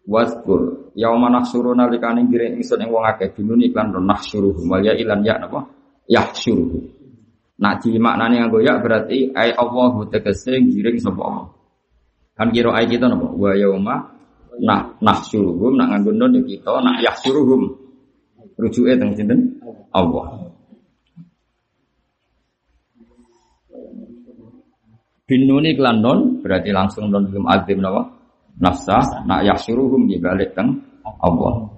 [0.08, 5.20] Waskur yauma nahsyuruna likane ngiring ingsun ing wong akeh binun iklan nahsyuruhum wal ya ilan
[5.20, 5.68] ya napa?
[6.08, 7.05] Yahsyuruhum.
[7.56, 11.48] Nak di maknane nganggo ya berarti ai Allahu tegese ngiring sapa Allah.
[12.36, 13.32] Kan kira ai kita napa?
[13.32, 14.12] Wa yauma
[14.56, 17.62] nah nahsyuruhum nak nganggo nun ya kita nak yahsyuruhum.
[18.60, 19.40] Rujuke teng sinten?
[19.96, 20.52] Allah.
[25.26, 28.04] Binuni klan non berarti langsung non belum azim nawa
[28.60, 31.72] nafsa nak yahsyuruhum di balik teng Allah.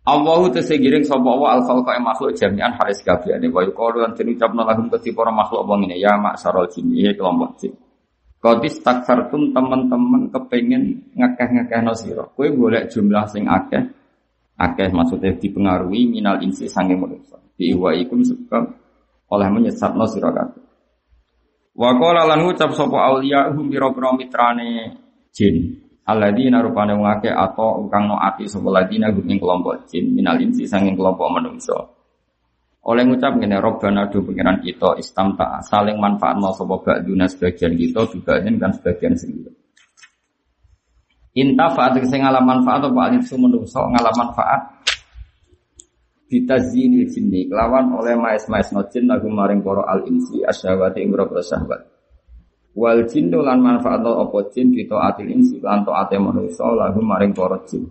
[0.00, 4.64] Allahu tesegiring sapa wa al khalqa makhluk jami'an haris kabehane wa yuqalu lan den ucapna
[4.64, 7.76] lahum kedhi para makhluk wong ini ya maksarul jinni ya kelompok jin.
[8.40, 12.24] Kodis takfartum teman-teman kepengen ngakeh-ngakeh no sira.
[12.32, 13.84] Kowe golek jumlah sing akeh
[14.56, 17.36] akeh maksudnya dipengaruhi minal insi sange manusa.
[17.60, 18.64] Biwa ikum sebab
[19.28, 20.64] oleh menyesatno sira kabeh.
[21.76, 24.96] Wa qala lan ngucap sapa auliya hum pira-pira mitrane
[25.36, 25.76] jin.
[26.10, 30.66] Alladzina rupane wong akeh atau kang no ati sapa ladina guming kelompok jin minal insi
[30.66, 31.78] sanging kelompok manungsa.
[32.90, 38.42] Oleh ngucap ngene Robbana do pengiran kita istamta saling manfaatno sapa ba'duna sebagian kita juga
[38.42, 39.54] kan sebagian sendiri.
[41.38, 44.82] Inta faat sing ngalam manfaat apa alif menungso ngalam manfaat
[46.26, 51.89] bitazini jinni kelawan oleh maes-maes nojin lagu maring poro al insi asyawati ing boro syahwat
[52.74, 54.38] wal jin lan manfaat apa?
[54.54, 57.86] Jin kita atil insi lan ate manusa lagu maring poro jin.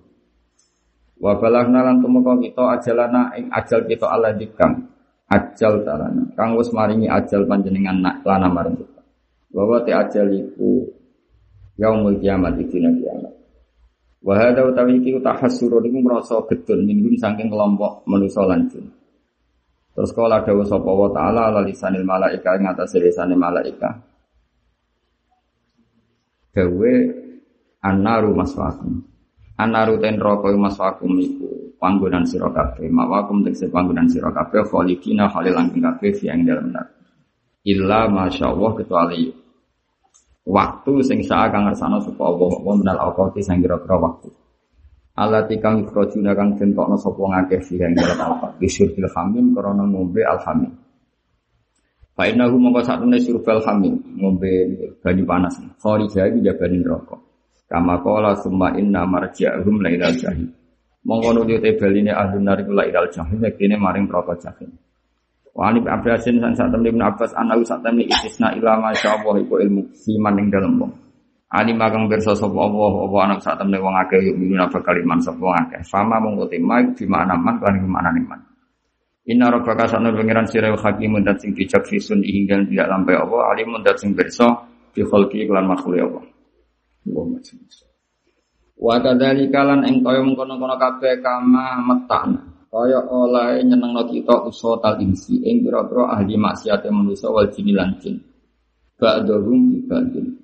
[1.19, 4.87] Wa balagna lan tumeka kita ajalana ing ajal kita ala dikang.
[5.29, 9.01] Ajal talana kang wis maringi ajal panjenengan nak lana maring kita.
[9.53, 10.89] Bahwa te ajal iku
[11.77, 13.33] yaumul kiamat dina kiamat.
[14.19, 18.89] Wahada utawi iki tahassurun iku merasa gedun minggum saking kelompok manusa lan jin.
[19.95, 24.08] Terus kala dawuh sapa wa taala ala lisanil malaika ing atas lisane malaika.
[26.59, 26.93] Dawe
[27.79, 28.99] annaru maswakum.
[29.55, 32.91] Annaru ten roko maswakum iku panggonan sira kabeh.
[32.91, 36.87] Mawakum tegese panggonan sira kabeh khalidina halil langking kabeh yang dalam nar.
[37.63, 39.31] Illa masyaallah kecuali
[40.49, 44.31] waktu sing sak kang ngersano sapa Allah apa menal awqati sing kira-kira waktu
[45.19, 50.23] Alati kang ikhrajuna kang tentokno sapa ngakeh sih ing dalam awqat bisyurbil hamim krana ngombe
[50.23, 50.71] alhamim
[52.19, 54.51] Fa innahu mongko sakmene surbal hamim ngombe
[54.99, 57.15] banyu panas kharija iki jabani neraka
[57.71, 60.51] kama qala summa inna marji'ahum lailal jahim
[61.07, 64.67] mongko nuju te beline ahlun nar lailal jahim yektine maring neraka jahim
[65.55, 69.59] Wa ani Abbasin san sak temne Ibnu Abbas ana sak temne istisna ila masyaallah iku
[69.59, 70.93] ilmu siman ing dalem wong.
[71.51, 75.19] Ali magang bersa sapa Allah apa anak sak temne wong akeh yuk minuna bakal iman
[75.19, 75.81] sapa akeh.
[75.83, 78.39] Fama mung utima di mana man lan di mana iman.
[79.29, 83.85] Inna rabbaka sanul pengiran sira hakimun dat sing bijak fisun hingga tidak lampai Allah alimun
[83.85, 86.25] dat sing bersa fi khalqi lan makhluk Allah.
[87.05, 87.37] Allahumma
[88.79, 92.41] Wa kadzalika lan ing kaya mengkono-kono kabeh kama metana
[92.73, 98.17] kaya oleh nyenengno kita usaha insi ing pira-pira ahli maksiat manusa wal jin lan jin.
[98.97, 100.39] Ba'dhum bibadin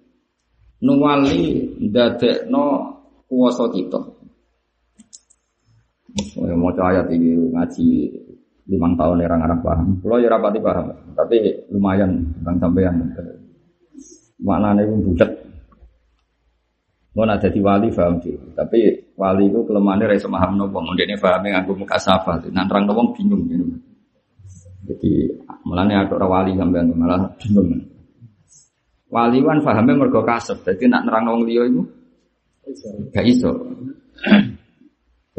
[0.86, 2.66] nuwali ndadekno
[3.26, 4.00] kuwasa kita.
[6.16, 7.88] Saya mau ayat ini ngaji
[8.66, 9.88] lima tahun orang Arab paham.
[10.02, 11.38] Kalau ya rapati paham, tapi
[11.70, 12.96] lumayan bang sampean.
[14.42, 15.32] Maknanya pun budak.
[17.16, 21.16] Mau ada di wali paham sih, tapi wali itu kelemahannya rasa paham nopo, mungkin ini
[21.16, 23.64] pahamnya nganggo muka safa, nanti orang nopo bingung gitu.
[24.84, 25.32] Jadi
[25.64, 27.72] malah ada orang wali sampai malah bingung.
[29.08, 31.82] Wali kan pahamnya mergo kasep, jadi nak nerang nopo liyo itu
[33.14, 33.54] Gak iso.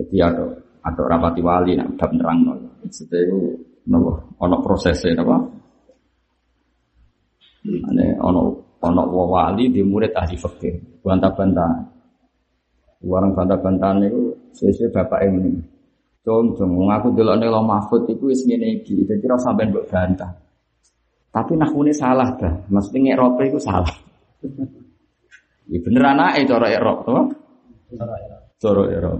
[0.00, 0.46] Jadi ada
[0.80, 2.38] ada rapati wali nak udah nerang
[2.86, 3.18] nol.
[3.20, 3.38] Itu
[3.86, 5.36] nopo ono prosesnya nopo.
[7.66, 8.42] Ane ono
[8.82, 11.02] ono wali di murid ahli fikih.
[11.02, 11.94] Bantah-bantah.
[13.06, 15.54] Warang bantah-bantahan itu sesuai bapak ini.
[16.26, 19.06] Cung, cung, ngaku dulu nih lo mahfud itu ngene iki.
[19.06, 20.30] Jadi ora sampean mbok bantah.
[21.30, 22.66] Tapi nakune salah dah.
[22.66, 23.94] Maksudnya ngerope itu salah.
[25.66, 27.18] Ya bener anake cara erok to.
[28.62, 29.18] Cara erok.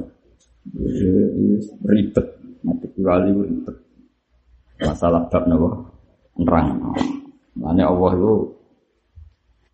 [1.91, 2.27] Ribet.
[2.67, 3.77] Mati wali ribet.
[4.83, 5.71] Masalah bab napa?
[6.43, 6.67] Nerang.
[7.57, 8.35] Makanya Allah itu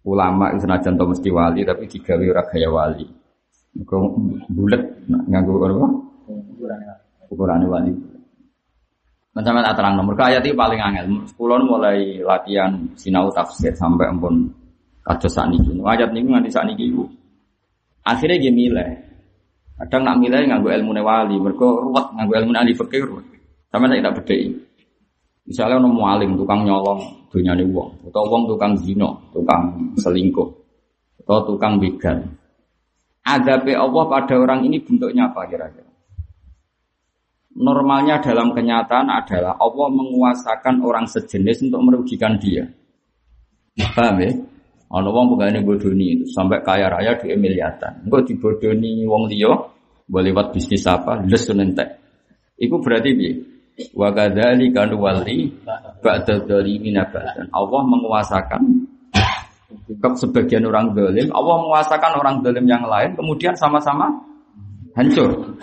[0.04, 3.06] ulama itu senajan to mesti wali tapi digawe ora gaya wali.
[3.72, 4.12] Mergo
[4.52, 5.86] bulet nganggo apa?
[7.32, 7.92] Ukurane wali.
[9.32, 11.24] Macam mana terang nomor ayat itu paling angel.
[11.24, 14.52] Sepuluh mulai latihan sinau tafsir sampai ampun
[15.00, 15.72] kados sakniki.
[15.80, 17.08] Ayat niku nganti sakniki iku.
[18.04, 19.11] Akhirnya dia milih.
[19.82, 23.26] Kadang nak milih nganggo ilmu wali, mergo ruwet nganggo ilmu ahli fikih ruwet.
[23.66, 24.54] Sama tidak bedheki.
[25.42, 30.46] Misalnya ono mualim tukang nyolong dunyane wong, atau wong tukang zina, tukang selingkuh,
[31.26, 32.22] atau tukang begal.
[33.26, 35.90] Adabe Allah pada orang ini bentuknya apa kira-kira?
[37.58, 42.70] Normalnya dalam kenyataan adalah Allah menguasakan orang sejenis untuk merugikan dia.
[43.98, 44.30] Paham ya?
[44.92, 48.04] Ono wong pegawai bodoni itu sampai kaya raya di miliaran.
[48.04, 49.52] Engko dibodoni wong liya
[50.04, 51.24] boleh lewat bisnis apa?
[51.24, 51.88] Les nentek.
[52.60, 53.32] Iku berarti piye?
[53.96, 55.48] Wa kadzalika nuwalli
[56.04, 57.00] ba'da dzalimin.
[57.48, 58.62] Allah menguasakan
[59.88, 64.12] ke sebagian orang zalim, Allah menguasakan orang zalim yang lain kemudian sama-sama
[64.92, 65.56] hancur.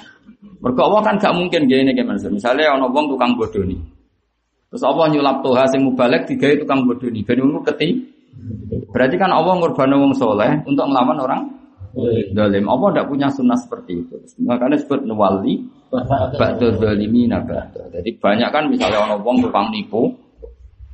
[0.60, 2.28] Mergo Allah kan gak mungkin gini kayak mana.
[2.34, 3.78] Misalnya ono wong tukang bodoni.
[4.74, 7.22] Terus Allah nyulap tuha sing mubalek digawe tukang bodoni.
[7.24, 8.19] Ben ngono keti.
[8.90, 11.42] Berarti kan Allah ngurban wong soleh untuk melawan orang
[12.34, 12.66] zalim.
[12.70, 14.16] Allah tidak punya sunnah seperti itu.
[14.46, 15.66] Makanya disebut nuwali
[16.38, 17.90] ba'da zalimina ba'da.
[17.94, 20.10] Jadi banyak kan misalnya ono wong tukang nipu,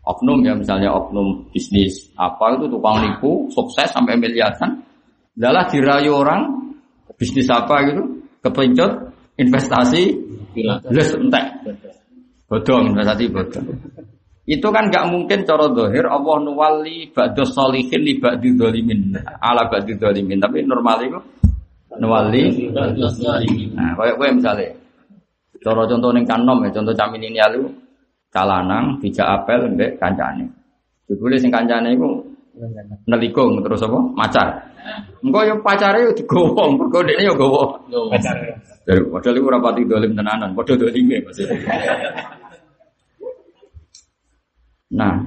[0.07, 4.83] oknum ya misalnya oknum bisnis apa itu tukang nipu sukses sampai miliaran.
[5.35, 6.71] Dalah dirayu orang
[7.19, 8.03] bisnis apa gitu
[8.39, 8.91] kepencet
[9.35, 10.03] investasi
[10.91, 11.45] les entek.
[12.47, 13.67] Bodong investasi bodong.
[14.45, 19.97] Itu kan gak mungkin cara dohir Allah nuwali ba'da solihin li ba'di dolimin ala ba'di
[19.97, 21.19] dolimin tapi normal itu
[21.97, 22.69] nuwali
[23.73, 24.69] nah kayak gue misalnya.
[25.65, 27.65] Cara contoh ning kanom ya contoh camin ini lalu
[28.29, 30.45] calanang dijak apel mbek kancane.
[31.09, 32.21] Jebule sing kancane iku
[33.09, 33.97] nelikung terus apa?
[34.13, 34.47] Macar.
[35.25, 37.81] Engko yo pacare yo digowo mergo dekne yo gowo.
[38.13, 38.37] Pacar
[38.85, 41.57] padahal iku ora pati dolim tenanan padha dolime maksudnya
[44.93, 45.17] Nah,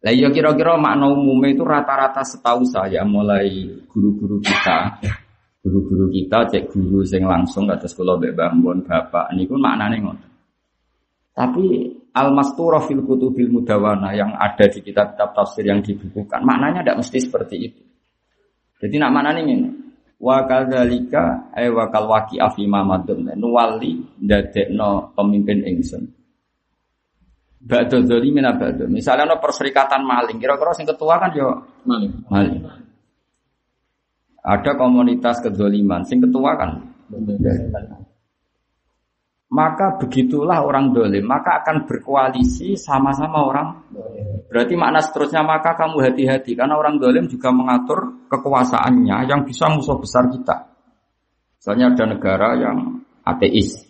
[0.00, 4.96] lah ya kira-kira makna umumnya itu rata-rata setahu saya mulai guru-guru kita,
[5.60, 10.30] guru-guru kita cek guru sing langsung atas sekolah mbek bangun bapak niku maknane ngoten.
[11.36, 11.64] Tapi
[12.16, 17.56] al-mastura fil kutubil mudawana yang ada di kitab-kitab tafsir yang dibukukan maknanya tidak mesti seperti
[17.60, 17.82] itu.
[18.80, 19.68] Jadi nak maknanya ini
[20.20, 26.19] wa kadzalika ay wa kal waqi afi mamadun nuwali dadekno pemimpin ingsun
[27.60, 28.88] Ba'da dzalimin abadu.
[28.88, 32.12] Misalnya ada perserikatan maling, kira-kira sing ketua kan yo maling.
[32.32, 32.64] Maling.
[34.40, 36.80] Ada komunitas kedzaliman, sing ketua kan.
[39.50, 43.68] Maka begitulah orang dolim, maka akan berkoalisi sama-sama orang.
[44.48, 50.00] Berarti makna seterusnya maka kamu hati-hati karena orang dolim juga mengatur kekuasaannya yang bisa musuh
[50.00, 50.70] besar kita.
[51.60, 53.89] Misalnya ada negara yang ateis,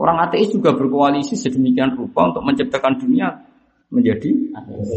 [0.00, 3.36] Orang ateis juga berkoalisi sedemikian rupa untuk menciptakan dunia
[3.92, 4.32] menjadi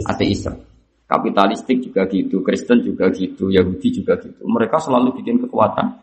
[0.08, 0.48] ateis.
[1.04, 4.48] Kapitalistik juga gitu, Kristen juga gitu, Yahudi juga gitu.
[4.48, 6.00] Mereka selalu bikin kekuatan.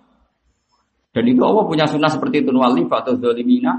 [1.10, 3.72] Dan itu Allah punya sunnah seperti itu wali atau dolimina.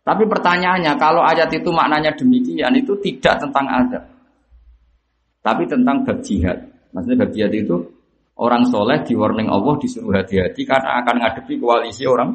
[0.00, 4.08] Tapi pertanyaannya, kalau ayat itu maknanya demikian, itu tidak tentang azab.
[5.44, 6.18] Tapi tentang bab.
[6.96, 7.76] Maksudnya bab itu
[8.40, 12.32] Orang soleh di warning Allah disuruh hati-hati karena akan ngadepi koalisi orang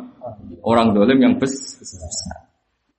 [0.62, 2.46] orang dolim yang besar.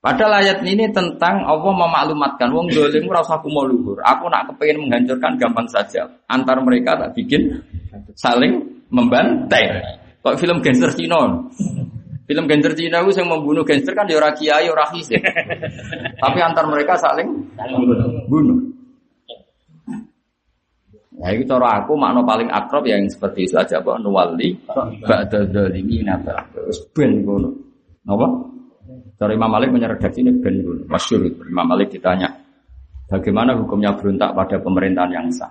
[0.03, 4.03] Padahal ayat ini tentang Allah memaklumatkan wong dolim rasa aku mau luhur.
[4.03, 6.03] Aku nak kepengen menghancurkan gampang saja.
[6.27, 7.63] Antar mereka tak bikin
[8.19, 9.83] saling membantai.
[10.27, 11.47] Kok film gangster Cina?
[12.27, 14.83] Film gangster Cina itu yang membunuh gangster kan ya ora kiai ora
[16.23, 17.55] Tapi antar mereka saling
[18.27, 18.76] bunuh.
[21.17, 24.53] Nah itu cara aku makna paling akrab ya yang seperti itu aja Pak nuwali
[25.01, 26.13] ba'da dzalimin
[26.53, 27.51] terus ben ngono.
[28.05, 28.27] Napa?
[29.17, 30.83] Cara Imam Malik menyeredaksi ini ben ngono.
[30.93, 31.25] Masyhur.
[31.49, 32.29] Imam Malik ditanya
[33.09, 35.49] bagaimana hukumnya berontak pada pemerintahan yang sah.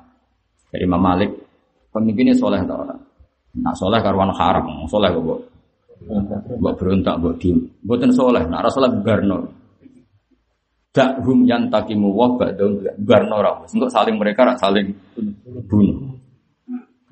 [0.70, 1.46] Dari Imam Malik
[1.96, 3.00] Pemimpinnya soleh atau orang?
[3.56, 5.40] Nak soleh karuan haram, soleh kok mbok.
[6.60, 7.56] Mbok berontak, mbok diem.
[7.88, 9.48] Mboten soleh, nak ora soleh barno.
[10.96, 13.60] Dak hum yantakimu wa ba'dhum barno ra.
[13.68, 14.96] Untuk saling mereka rak saling
[15.68, 16.16] bunuh.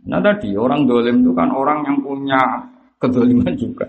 [0.07, 2.39] Nah tadi orang dolim itu kan orang yang punya
[2.95, 3.87] kedoliman juga.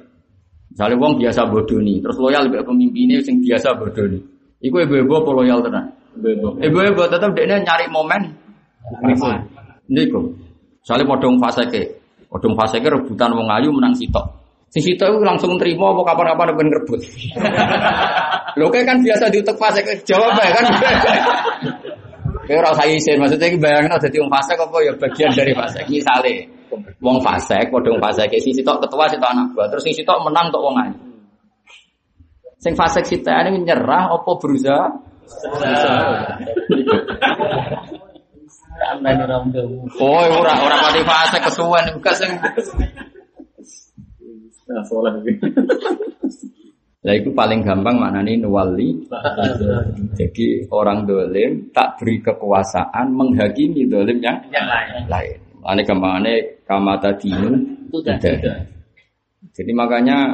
[0.75, 4.23] Misalnya wong biasa bodoh nih, terus loyal ke pemimpinnya yang biasa bodoh nih.
[4.67, 5.87] Iku ibu-ibu apa loyal tenan?
[6.59, 8.35] Ibu-ibu tetap dia nyari momen.
[9.87, 10.19] Niku.
[10.83, 11.83] Misalnya podong faseke,
[12.27, 14.44] podong faseke rebutan wong ayu menang sitok.
[14.75, 17.01] Si sitok itu langsung terima apa kapan-kapan pengen rebut.
[18.59, 20.65] Lo kayak kan biasa diutek faseke jawab ya kan.
[22.45, 25.89] Kayak ora usah isin, maksudnya iki bayangno dadi wong fasik apa ya bagian dari fasik.
[25.89, 26.45] Misale
[27.01, 30.53] wong fasik padha wong fasik si sitok ketua sitok anak buah, terus si sitok menang
[30.53, 30.93] tok wong ayu.
[32.61, 34.93] Sing fasik ini nyerah apa berusaha?
[40.05, 42.29] Oh, ora ora pati fasik kesuwen buka sing
[44.65, 45.13] Nah, soleh
[47.05, 48.97] Lah itu paling gampang maknanya nuwali.
[50.19, 55.03] Jadi orang dolim tak beri kekuasaan menghakimi dolim yang, Yang lain.
[55.13, 55.39] lain.
[55.65, 56.33] Ini ke mana
[56.65, 57.53] kamata dinu
[58.01, 58.69] tidak.
[59.53, 60.33] Jadi makanya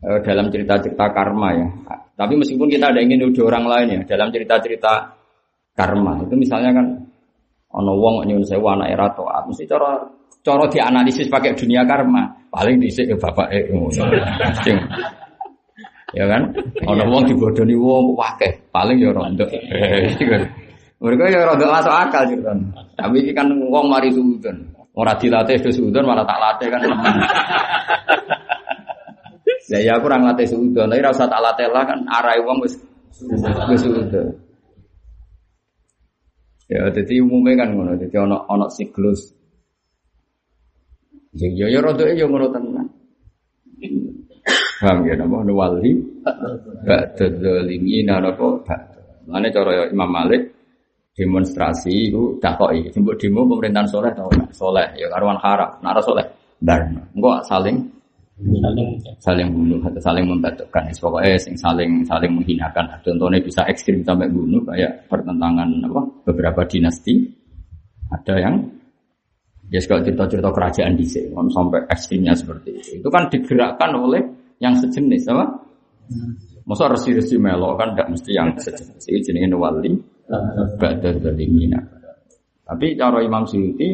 [0.00, 1.68] eh, dalam cerita-cerita karma ya.
[2.16, 5.12] Tapi meskipun kita ada ingin nuduh orang lain ya, dalam cerita-cerita
[5.74, 6.86] karma itu misalnya kan
[7.74, 9.98] ono wong nyun sewu anak era toat, mesti cara
[10.44, 13.64] cara dianalisis pakai dunia karma paling dhisik ya bapak eh
[16.14, 16.42] ya kan?
[16.86, 19.48] Ono wong dibodoni wong akeh paling ya rondo
[21.00, 22.58] mereka ya rondo masuk akal kan
[22.94, 26.80] tapi ini kan wong mari sudon ora dilatih ke sudon malah tak latih kan.
[29.66, 32.62] Ya ya aku ora latih sudon tapi ora usah tak latih lah kan arai wong
[32.62, 32.76] wis
[33.72, 34.28] wis sudon
[36.68, 37.96] ya jadi umumnya kan ngono.
[37.96, 39.34] Jadi ono ono siklus
[41.34, 42.86] ya ya ya rondo ya ngono tenan
[44.84, 45.96] Paham ya napa nuwali
[46.84, 49.00] ba'da zalimina napa ba'da.
[49.24, 50.52] Mane cara Imam Malik
[51.16, 52.92] demonstrasi itu takoki.
[52.92, 54.28] Jembuk demo pemerintahan soleh tau?
[54.52, 55.80] Soleh ya karuan haram.
[55.80, 56.26] Nek ora soleh
[56.60, 57.00] barno.
[57.16, 57.76] Engko saling
[59.22, 60.84] saling bunuh atau saling membatukkan.
[61.00, 62.84] Pokoknya sing saling saling menghinakan.
[63.00, 67.24] Contohnya bisa ekstrim sampai bunuh kayak pertentangan apa beberapa dinasti.
[68.12, 68.54] Ada yang
[69.72, 72.90] ya kalau cerita-cerita kerajaan di sini sampai ekstrimnya seperti itu.
[73.00, 74.22] Itu kan digerakkan oleh
[74.60, 75.44] yang sejenis apa?
[76.64, 79.04] Masa resi-resi melok kan tidak mesti yang sejenis.
[79.08, 79.92] Ini jenisnya wali
[80.80, 81.80] ba'da zalimina.
[82.64, 83.92] Tapi cara Imam Suyuti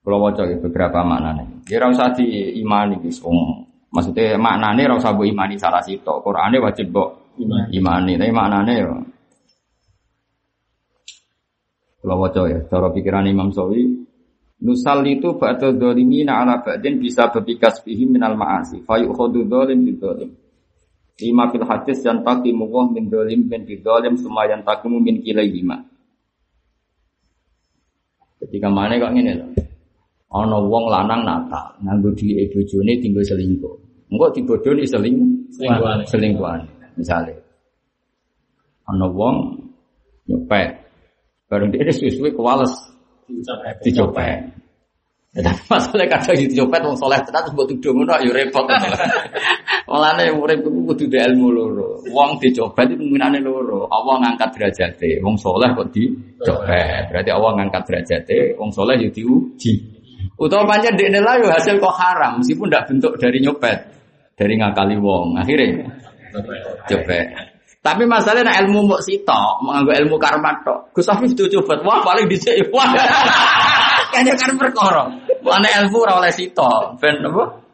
[0.00, 1.44] kalau waca beberapa maknanya.
[1.68, 3.20] Ya ora usah diimani wis
[3.88, 6.08] Maksudnya maknanya ora usah imani salah situ.
[6.24, 7.36] Qur'ane wajib mbok
[7.76, 8.16] imani.
[8.16, 8.88] Tapi maknanya ya
[11.98, 13.97] kalau waca ya, cara pikiran Imam Sawi
[14.58, 18.82] Nusal itu ba'da dolimina ala ba'din bisa berpikas bihi minal ma'asi.
[18.82, 20.34] Fayu khodu dolim di dolim.
[21.18, 25.22] Lima fil hadis yang takimu wah min dolim bin di dolim semua yang takimu min
[25.22, 25.78] lima.
[28.42, 29.50] Ketika mana kok ini loh.
[30.28, 33.74] Ono wong lanang natal, nganggo di ibu jone tinggal selingkuh.
[34.12, 35.16] Enggak dibodoni seling
[35.48, 36.04] Selingkuhan.
[36.04, 36.60] selingkuhan.
[37.00, 37.32] Misalnya,
[38.84, 39.36] ono wong
[40.28, 40.68] nyopet,
[41.48, 42.68] bareng dia suwe-suwe kewales
[43.84, 44.40] dicopet.
[45.36, 48.64] Ya, tapi masalah kadang dicopet wong soleh tenan terus mbok tuduh ngono ya repot.
[49.88, 51.90] Mulane urip iku kudu duwe ilmu loro.
[52.08, 53.84] Wong dicopet itu kemungkinane loro.
[53.92, 55.20] Allah ngangkat derajate.
[55.20, 57.12] Wong soleh kok dicopet.
[57.12, 59.72] Berarti Allah ngangkat derajate, wong soleh yo diuji.
[60.38, 63.78] Utawa pancen dekne lah yo hasil kok haram meskipun ndak bentuk dari nyopet.
[64.32, 65.36] Dari ngakali wong.
[65.36, 65.92] Akhirnya
[66.88, 67.57] copet.
[67.88, 70.92] Tapi masalahnya ilmu mbok sitok, menganggo ilmu karma tok.
[70.92, 72.68] Gus Afif itu coba, wah paling dicek.
[72.68, 72.92] Wah.
[74.12, 75.08] Kayaknya kan perkara.
[75.40, 77.00] Mana ilmu ora oleh sitok.
[77.00, 77.64] Ben apa?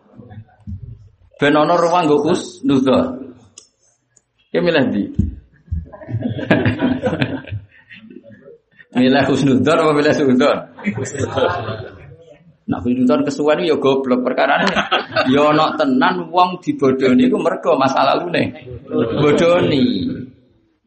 [1.43, 3.35] Ben ono ruang nggo Gus Nuzul.
[4.55, 5.03] Ki di.
[8.95, 10.59] milih Husnudon apa milih Sudon?
[12.65, 14.65] Nah, Husnudon kesuwen ya goblok perkara.
[15.29, 18.57] Ya ono tenan wong dibodoni iku mergo masa lalune.
[19.21, 20.09] Bodoni.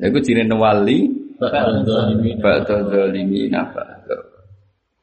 [0.02, 1.06] Ya iku jenenge wali
[1.38, 4.18] ba'da zalimina ba'da.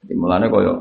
[0.02, 0.74] Jadi mulane kaya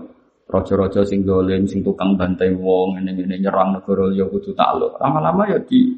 [0.50, 4.98] raja-raja sing dolim, sing tukang bantai wong, ini-ini nyerang negara ya kudu takluk.
[4.98, 5.94] Lama-lama ya di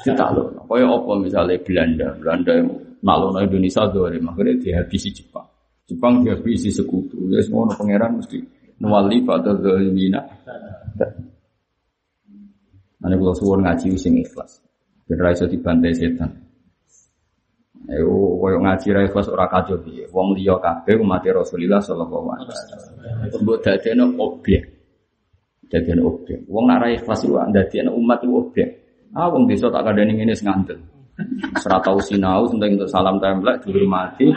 [0.00, 0.64] ditakluk.
[0.64, 2.68] Kaya apa misalnya Belanda, Belanda yang
[3.04, 5.44] naklukno Indonesia dolim, akhirnya dihabisi Jepang.
[5.84, 7.28] Jepang dihabisi sekutu.
[7.28, 8.40] Ya semua pangeran mesti
[8.78, 10.20] nuwali pada zalimina.
[13.04, 14.64] Nanti kalau suwon ngaji sing ikhlas.
[15.12, 16.32] Ra iso dibantai setan.
[17.84, 20.08] Ayo koyo ngaji ra ikhlas ora kacau piye.
[20.08, 23.42] Wong liya kabeh umat Rasulullah sallallahu alaihi wasallam.
[23.44, 24.62] Mbok dadekno objek.
[25.68, 26.48] Dadekno objek.
[26.48, 28.68] Wong nak ra ikhlas iku dadekno umat iku objek.
[29.12, 30.80] Ah wong desa tak kadani ngene sing ngandel.
[31.60, 34.32] Ora tau sinau untuk salam templek dihormati.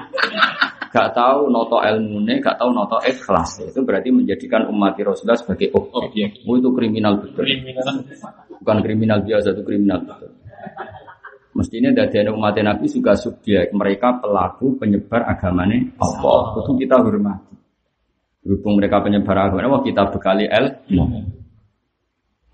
[0.87, 3.59] Gak tahu noto ilmune, gak tahu noto ikhlas.
[3.63, 6.47] Itu berarti menjadikan umat Rasulullah sebagai objek.
[6.47, 7.43] Oh, itu kriminal betul.
[8.63, 10.31] Bukan kriminal biasa, itu kriminal betul.
[11.57, 13.73] Mestinya dari umat Nabi juga subjek.
[13.73, 16.61] Mereka pelaku penyebar agamanya Allah.
[16.61, 17.55] Itu kita hormati.
[18.45, 20.71] Berhubung mereka penyebar agama, wah kita bekali el.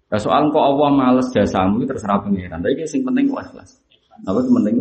[0.09, 2.61] Nah, soal kok Allah males jasamu itu terserah pengiran.
[2.61, 3.77] Tapi yang penting ikhlas.
[4.25, 4.73] Apa itu penting?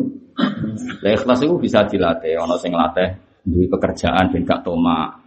[1.05, 2.36] Ya ikhlas itu bisa dilatih.
[2.40, 5.18] Ono sing latih duit pekerjaan ben gak toma.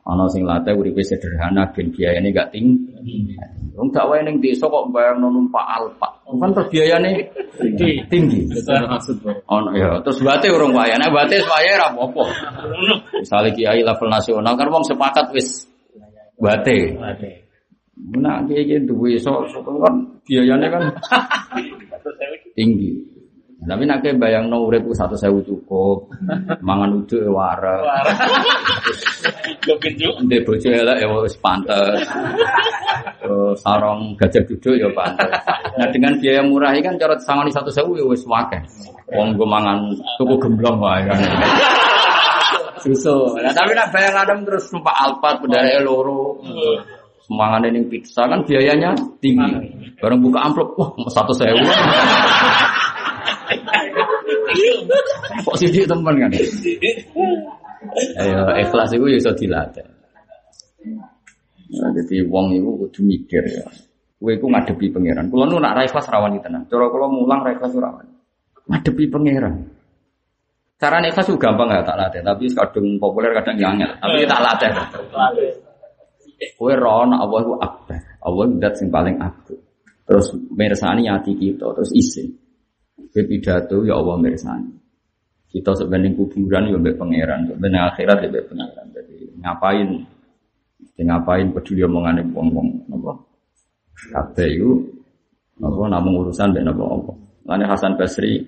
[0.00, 3.36] Ono sing latih uripe sederhana ben biayane gak tinggi.
[3.76, 6.08] Wong gak wae ning desa kok bayang numpak alpa.
[6.24, 7.12] Kan terus biayane
[7.60, 8.00] tinggi.
[8.08, 8.40] tinggi.
[9.46, 10.96] Ono ya, terus bate urung wae.
[10.96, 12.24] Nek bate wae ora apa-apa.
[13.20, 15.68] Misale kiai level nasional kan wong sepakat wis
[16.40, 16.96] bate.
[18.16, 19.94] Nah, kiai duwe iso kan
[20.24, 20.82] biayane kan
[22.56, 23.19] tinggi.
[23.60, 26.08] Tapi nak bayang no urip satu sewu cukup,
[26.64, 27.76] mangan uduk wara.
[30.24, 32.08] Ndek bojo elek ya wis pantes.
[33.60, 35.28] sarong gajah duduk ya pantes.
[35.76, 38.64] Nah dengan biaya murah ini kan cara sangoni satu sewu ya wis wakeh.
[39.12, 41.20] Wong gue mangan tuku gemblong wae kan.
[42.82, 43.36] Susu.
[43.44, 46.40] Nah tapi nak bayang adam terus numpak alpat bedare loro.
[47.28, 49.68] Semangan ini pizza kan biayanya tinggi.
[50.00, 51.60] Bareng buka amplop, wah satu sewu.
[55.46, 56.30] Kok teman kan?
[58.20, 59.86] Ayo ikhlas itu ya iso dilatih.
[61.70, 63.64] Nah, jadi wong itu kudu mikir ya.
[64.20, 65.32] Kowe iku ngadepi pangeran.
[65.32, 66.68] Kulo nu nak ra ikhlas rawan tenan.
[66.68, 68.04] Cara kulo mulang ra rawan.
[68.68, 69.54] Ngadepi pangeran.
[70.76, 73.90] Cara ikhlas itu gampang gak tak latih, tapi kadang populer kadang angel.
[74.00, 74.70] Tapi tak latih.
[76.56, 78.00] Kowe rono Allah itu akbar.
[78.20, 79.56] Allah itu sing paling aku.
[80.08, 82.32] Terus meresani hati kita, terus isin.
[83.08, 84.70] Kowe pidato ya Allah meresani.
[85.50, 88.86] Kita sebenarnya kuburan ya mbek pangeran, sebenarnya akhirat ya mbek pangeran.
[88.94, 89.88] Jadi ngapain?
[90.78, 93.12] Jadi ngapain peduli omongane wong-wong napa?
[94.14, 94.70] Kabeh iku
[95.62, 97.12] namung urusan mbek napa apa.
[97.50, 98.46] Lane Hasan Basri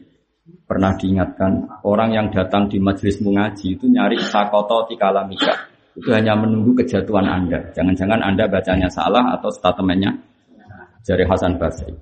[0.62, 5.72] pernah diingatkan orang yang datang di majelismu ngaji itu nyari sakoto tikalamika.
[5.92, 7.60] Itu hanya menunggu kejatuhan Anda.
[7.76, 10.08] Jangan-jangan Anda bacanya salah atau statementnya
[11.04, 11.92] dari Hasan Basri.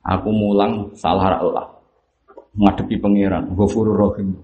[0.00, 1.80] Aku mulang salah Allah
[2.56, 4.34] ngadepi pangeran, Ghafurur Rahim.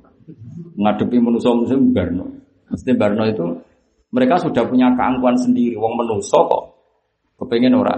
[0.77, 2.27] Ngadepi manusia-manusia Barno.
[2.71, 3.45] Mesti Barno itu
[4.13, 5.75] mereka sudah punya keangkuhan sendiri.
[5.75, 6.63] Wong manusia kok
[7.41, 7.95] kepengen ora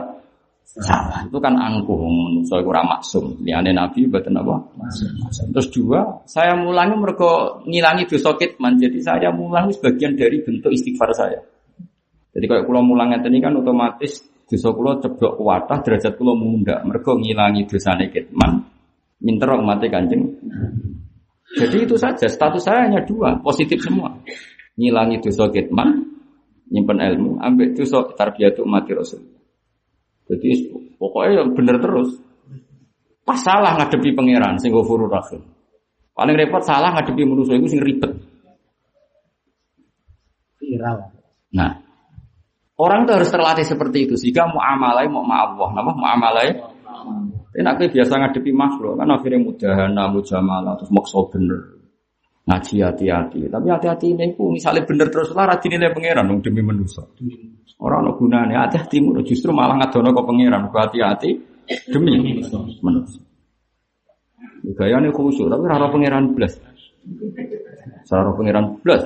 [0.65, 1.25] salah.
[1.27, 3.43] Itu kan angkuh manusia itu ora maksum.
[3.45, 4.57] Liane Nabi betul apa?
[5.53, 8.81] Terus dua, saya mulangnya mereka ngilangi dosa kitman.
[8.81, 11.41] Jadi saya mulang sebagian dari bentuk istighfar saya.
[12.33, 16.81] Jadi kalau pulau mulangnya tadi kan otomatis dosa kulo ceblok kuatah derajat kulo munda.
[16.81, 18.65] Mereka ngilangi dosa kitman
[19.19, 20.31] Minter mati kanjeng.
[21.59, 24.15] Jadi itu saja, status saya hanya dua, positif semua.
[24.79, 26.07] Ngilangi dosa kitman,
[26.71, 29.19] nyimpen ilmu, ambil dosa tarbiyatu mati rasul.
[30.31, 30.71] Jadi
[31.01, 32.15] pokoknya yang benar terus.
[33.27, 35.43] Pas salah ngadepi pangeran sing ghafurur rahim.
[36.15, 38.13] Paling repot salah ngadepi manusia itu sing ribet.
[40.63, 41.11] Viral.
[41.53, 41.81] Nah,
[42.79, 46.79] orang itu harus terlatih seperti itu sehingga muamalai mau Allah, nama muamalai
[47.59, 51.61] tapi nak biasa ngadepi makhluk kan akhirnya mudahana, mujamalah, terus maksa bener.
[52.47, 53.51] Ngaji hati-hati.
[53.51, 57.03] Tapi hati-hati ini pun misalnya bener terus lah nilai pangeran dong demi manusia.
[57.83, 60.71] Orang no gunanya hati-hati justru malah ngadono ke pangeran.
[60.71, 61.31] Hati-hati
[61.91, 62.39] demi
[62.79, 63.27] manusia.
[64.79, 66.63] Gaya ini khusyuk, tapi rara pangeran belas.
[68.07, 69.03] Rara pangeran belas.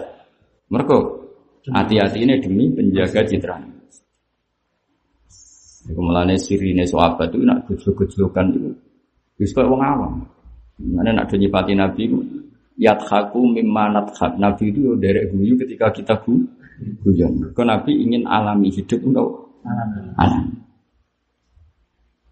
[0.68, 1.21] Mereka
[1.70, 3.56] hati-hati ini demi penjaga citra.
[5.92, 8.70] Melane sirine sahabat itu nak gejlok-gejlokan itu.
[9.50, 10.12] Koyo wong awam.
[10.78, 12.18] Mana nak nyipati Nabi itu
[12.78, 14.38] yadhaku mimma nadhak.
[14.38, 16.38] Nabi itu yo derek guyu ketika kita gu
[17.02, 17.50] guyon.
[17.54, 19.58] Kau Nabi ingin alami hidup untuk
[20.18, 20.54] alam.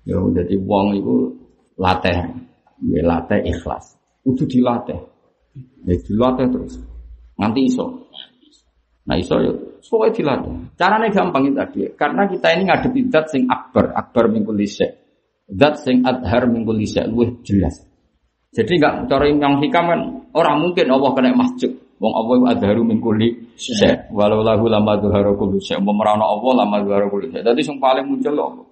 [0.06, 1.14] Yo jadi wong itu
[1.74, 2.30] latih,
[2.86, 3.98] ya latih ikhlas.
[4.22, 5.00] Itu dilatih.
[5.86, 6.74] Ya dilatih terus.
[7.34, 8.06] Nanti iso.
[9.10, 10.52] Nah iso yo Pokoknya dilatih.
[10.76, 11.80] Caranya gampang itu tadi.
[11.96, 14.92] Karena kita ini ngadepi dat sing akbar, akbar minggu lisek.
[15.50, 17.80] Dat sing adhar minggu lisek, lebih jelas.
[18.54, 20.00] Jadi enggak cara yang hikam kan
[20.36, 21.72] orang mungkin Allah kena masjid.
[22.00, 24.12] Wong Allah itu adharu minggu lisek.
[24.14, 25.80] Walau lahu lama dhuharu kulisek.
[25.80, 27.40] Memerana Allah lama dhuharu kulisek.
[27.42, 28.66] Jadi yang paling muncul Allah.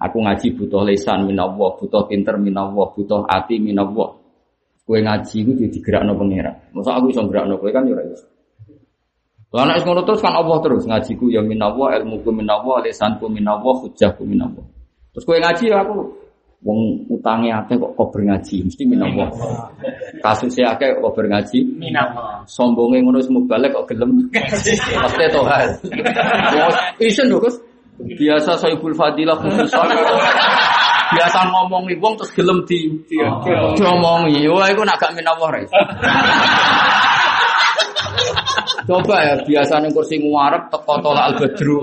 [0.00, 4.16] Aku ngaji butuh lesan minallah, butuh pinter minallah, butuh hati minallah.
[4.88, 6.72] Kue ngaji itu di digerakno pangeran.
[6.72, 8.00] Masa aku iso gerakno kue kan ya.
[9.50, 14.22] Lah nek ngono terus kan Allah terus ngajiku ya minallah, ilmuku minallah, lisanku minallah, hujahku
[14.22, 14.62] minallah.
[15.10, 16.06] Terus kue ngaji ya aku
[16.60, 19.26] wong utangnya akeh kok kober ngaji mesti minallah.
[20.22, 21.66] Kasusnya akeh kok kober ngaji.
[21.66, 22.46] Minallah.
[22.46, 24.30] Sombonge ngono semua balik kok gelem.
[24.30, 25.66] Pasti tohal.
[27.02, 27.58] Isen lho Gus.
[28.00, 29.88] Biasa Saibul Fadilah khususan.
[31.10, 32.86] Biasa ngomongi wong terus gelem di
[33.74, 34.46] diomongi.
[34.46, 35.60] Wah iku nak gak minallah ra.
[38.86, 41.78] Coba ya biasa ning kursi nguarep teko tolak al badru.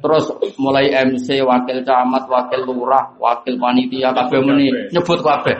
[0.00, 0.24] Terus
[0.56, 5.56] mulai MC, wakil camat, wakil lurah, wakil panitia kabeh muni nyebut kabeh.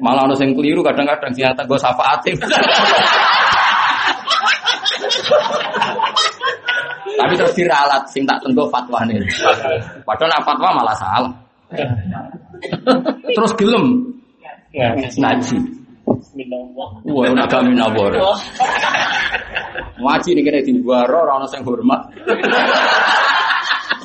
[0.00, 2.36] Malah ono sing keliru kadang-kadang sing ngata nggo syafaatin.
[7.18, 9.18] Tapi terus diralat sing tak tenggo fatwane.
[10.06, 11.34] Padahal nak fatwa malah salah.
[13.36, 14.16] terus gelem
[14.72, 15.77] ngaji.
[16.36, 16.88] Minallah.
[17.04, 18.12] Wah, ora gak minawar.
[19.98, 22.00] Ngaji ning kene diwaro ora ono sing hormat.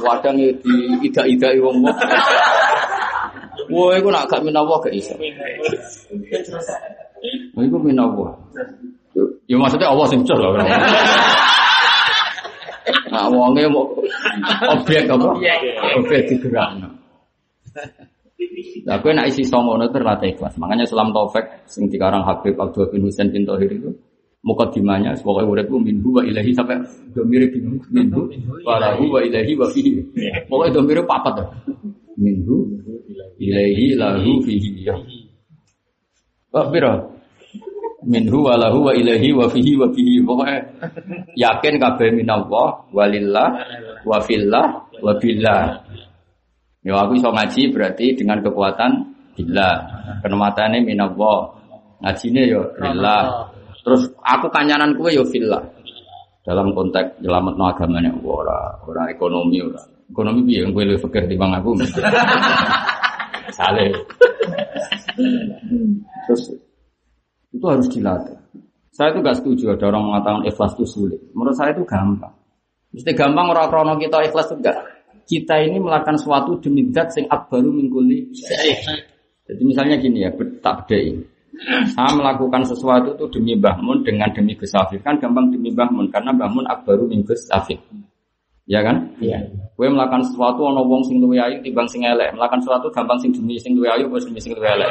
[0.03, 0.51] Wadang di
[1.07, 1.97] ida-idai wong wong.
[3.71, 5.15] Wah, iku nak gak minawar gak iso.
[7.53, 8.35] Wah, iku minawar.
[9.45, 10.57] Ya maksudnya Allah sing jos lho.
[13.13, 13.85] Nah, wonge mau
[14.73, 15.37] objek apa?
[16.01, 16.89] Objek digerakno.
[18.83, 20.59] Lah kowe nek isi songono terlatih ikhlas.
[20.59, 23.91] Makanya Salam Taufik sing dikarang Habib Abdul bin Husain bin Tohir itu
[24.43, 26.75] mukadimahnya pokoknya uripku minhu wa ilahi sampai
[27.15, 28.27] domire bingung minhu
[28.67, 30.03] wa wa ilahi wa fihi.
[30.51, 31.47] Pokoknya domire papat dah.
[32.19, 32.67] Minhu
[33.39, 34.83] ilahi lahu fihi.
[34.83, 34.95] Ya.
[36.51, 37.15] Pak Biro.
[38.03, 40.19] Minhu wa lahu wa ilahi wa fihi wa fihi.
[40.27, 40.59] Pokoknya
[41.39, 43.47] yakin kabeh minallah walillah
[44.03, 45.82] wa fillah wa billah.
[46.83, 48.91] Ya aku iso ngaji berarti dengan kekuatan
[49.39, 49.67] bila
[50.19, 51.55] kenematane minallah.
[52.03, 53.47] Ngajine ya billah.
[53.83, 55.63] Terus aku kanyanan kue ya fillah.
[56.43, 59.79] Dalam konteks nyelametno agamane ora ora ekonomi ora.
[60.11, 61.79] Ekonomi piye kowe luwih fikir timbang aku.
[63.57, 63.95] Saleh.
[66.27, 66.43] Terus
[67.55, 68.35] itu harus dilatih.
[68.93, 71.21] Saya itu gak setuju ada orang mengatakan ikhlas itu sulit.
[71.33, 72.29] Menurut saya itu gampang.
[72.93, 74.77] Mesti gampang orang krono kita ikhlas itu enggak.
[75.23, 78.27] Kita ini melakukan sesuatu demi zat sing akbaru mingkuli.
[79.43, 81.15] Jadi misalnya gini ya, tak bedai.
[81.93, 84.73] Saya melakukan sesuatu itu demi Mbah Mun dengan demi Gus.
[85.05, 87.45] Kan gampang demi Mbah Mun karena Mbah Mun akbaru min Gus.
[88.63, 89.11] Ya kan?
[89.19, 89.43] Iya.
[89.75, 92.31] Kue melakukan sesuatu ono wong sing luwe ayu timbang sing elek.
[92.35, 94.87] Melakukan sesuatu gampang sing demi sing luwe ayu demi sing luwe elek.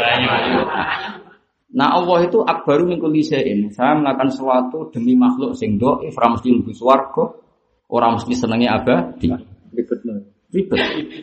[1.73, 3.73] Nah Allah itu akbaru min kulli syai'in.
[3.73, 7.25] Saya melakukan sesuatu demi makhluk sing dhaif, ora mesti mlebu swarga,
[7.89, 9.33] ora mesti senenge abadi.
[10.53, 10.81] Ribet.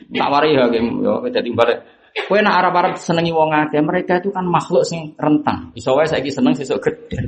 [0.10, 1.80] Tak wari ya game yo dadi balik.
[2.10, 5.70] Kowe nak arep-arep senengi wong akeh, mereka itu kan makhluk sing rentan.
[5.78, 7.22] Iso wae saiki seneng sesuk gedhe.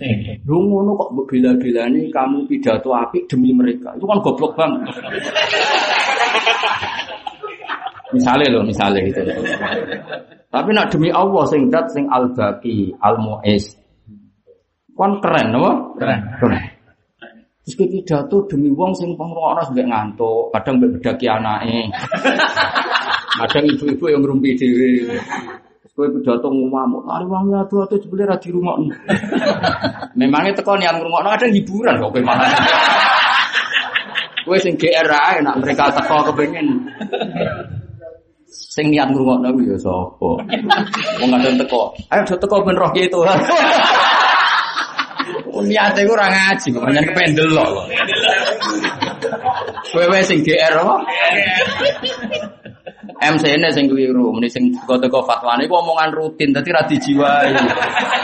[0.49, 3.93] Lu ngono kok mbok bela-belani kamu pidato apik demi mereka.
[3.93, 4.89] Itu kan goblok banget.
[8.11, 9.21] misalnya loh, misalnya gitu.
[10.51, 13.77] Tapi nak demi Allah sing dat sing al baqi al muiz.
[14.97, 15.55] Kon keren?
[15.95, 16.19] Keren.
[16.41, 16.80] Keren.
[17.61, 21.79] Terus kowe pidato demi wong sing pengrungokno sampe ngantuk, kadang mbek bedaki anake.
[23.31, 25.13] Kadang ibu-ibu yang ngrumpi dhewe.
[25.79, 28.91] Terus kowe pidato ngamuk, "Ari wong adu-adu jebule ra dirungokno."
[30.19, 32.49] Memangnya teko niat ngrungokno kadang hiburan kok kowe malah.
[34.41, 36.81] Kowe sing GR ae nak mereka teko kepengin.
[38.49, 40.29] Sing niat ngrungokno ya sapa?
[41.21, 41.93] Wong kadang teko.
[42.09, 43.21] Ayo teko ben roh gitu.
[45.65, 47.65] Niate ora ngaji, kok pancen kependel lho.
[49.91, 50.95] Kowe wae sing GR apa?
[53.21, 57.53] MC ini sing keliru, ini sing teko-teko fatwane iku omongan rutin, dadi ra dijiwai.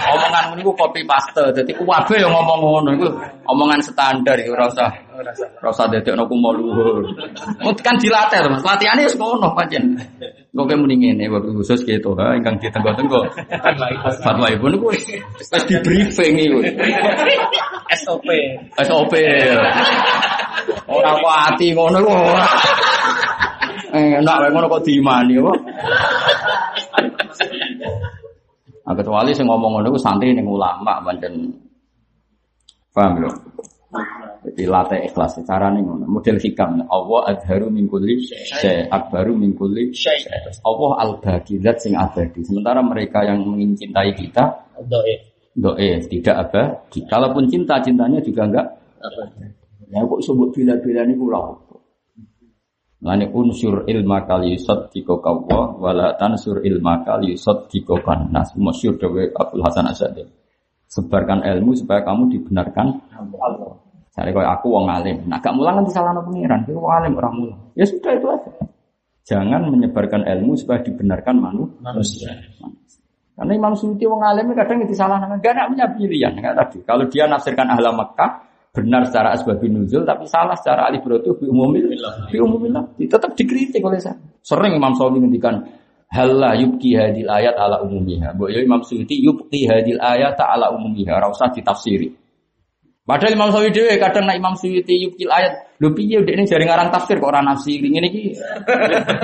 [0.09, 3.07] Omongan niku copy paste, dadi kuwabe yang ngomong ngono iku
[3.45, 4.65] omongan standar iku ora
[5.69, 7.05] usah dadekno kumo luhur.
[7.85, 8.65] Kan dilatih Mas.
[8.65, 10.01] Latihane wis ngono pancen.
[10.57, 13.29] Kok muni ngene waktu khusus gitu, ha ingkang ditenggo-tenggo.
[14.25, 15.05] Fatwa ibu wis
[15.37, 16.65] wis di briefing iku.
[18.01, 18.25] SOP.
[18.81, 19.13] SOP.
[20.89, 22.17] Ora kok ati ngono kok.
[23.93, 25.53] Enak wae ngono kok diimani apa?
[28.87, 31.53] Nah, kecuali sing ngomong ngono ku santri ning ulama pancen
[32.97, 33.29] paham lho.
[34.43, 36.03] Jadi latih ikhlas carane ngono.
[36.07, 40.27] Model hikam Allah adharu min kulli syai akbaru min kulli syai.
[40.67, 42.43] Allah al-baqi zat sing abadi.
[42.43, 45.19] Sementara mereka yang mencintai kita Doif.
[45.55, 46.99] doe tidak abadi.
[47.07, 48.67] Kalaupun cinta cintanya juga enggak
[48.97, 49.23] Apa?
[49.88, 51.63] Ya kok sebut bila-bila ini kurang.
[52.97, 58.01] Lani unsur ilma kali yusot diko kawa wala tansur ilma kali yusot diko
[58.33, 58.51] nas.
[58.57, 60.25] Masyur dawe Abdul Hasan Asyadi.
[60.97, 62.87] Sebarkan ilmu supaya kamu dibenarkan
[63.37, 63.77] Allah.
[64.09, 65.21] Saya kau aku wong alim.
[65.29, 66.65] Nah gak mulang nanti salah pengiran.
[66.65, 67.59] Kau wong alim orang mulang.
[67.77, 68.51] Ya sudah itu aja.
[69.29, 71.37] Jangan menyebarkan ilmu supaya dibenarkan
[71.77, 72.33] manusia.
[73.37, 75.37] Karena Imam Suyuti wong alim kadang itu salah nama.
[75.37, 76.33] Gak nak punya pilihan.
[76.33, 76.81] Gak tadi.
[76.81, 78.31] Kalau dia nafsirkan ahla Mekah,
[78.77, 81.89] benar secara asbabun nuzul tapi salah secara alif berotu bi umumil
[82.29, 84.13] bi umumillah tetap dikritik oleh saya
[84.45, 85.65] sering Imam Syafi'i ngendikan
[86.11, 88.35] halla yubki hadil ayat ala umumiha.
[88.35, 91.11] Mbok ya Imam Suyuti yubki hadil ayat ala umumiha.
[91.19, 92.11] Ora usah ditafsiri.
[93.07, 97.19] Padahal Imam Syafi'i dhewe kadang Imam Suyuti yubki ayat lho piye ini jare ngarang tafsir
[97.23, 98.23] kok ora nafsiri ngene iki.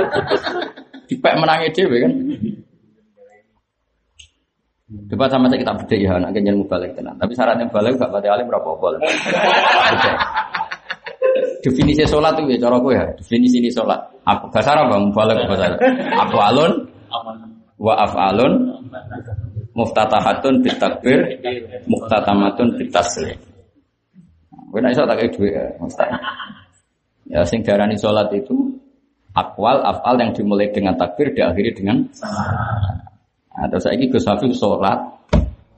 [1.12, 2.14] Dipek menangi dhewe kan.
[4.94, 7.18] Debat sama saya kita beda ya, anak kenyan mubalik tenan.
[7.18, 8.94] Tapi syaratnya balik gak pada alim berapa bol.
[11.64, 13.06] Definisi sholat itu ya, cara gue ya.
[13.16, 14.00] Definisi ini sholat.
[14.28, 15.76] Apa bahasa Arab bang mubalik bahasa
[16.20, 16.72] Apa alun?
[17.80, 18.54] Wa afalun.
[19.74, 21.20] Muftatahatun bitakbir.
[21.88, 23.40] Muftatamatun bitaslim.
[24.74, 25.66] Gue nak tak kayak dua ya,
[27.24, 28.76] Ya, sing darani sholat itu
[29.32, 32.04] akwal, afal yang dimulai dengan takbir, diakhiri dengan
[33.54, 34.26] Nah, terus saya Gus
[34.58, 34.98] sholat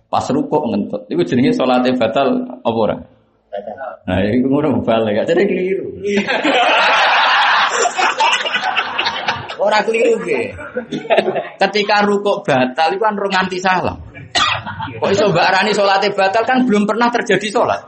[0.07, 1.11] pas rukuk ngentut.
[1.11, 2.27] Itu jenenge sholatnya batal
[2.63, 2.97] apa ora?
[4.05, 5.87] Nah, itu ngono balik, jadi keliru.
[9.65, 10.53] Ora keliru ge.
[11.57, 13.97] Ketika rukuk batal itu kan nganti salam.
[14.99, 17.81] Kok iso Mbak Arani sholatnya batal kan belum pernah terjadi sholat.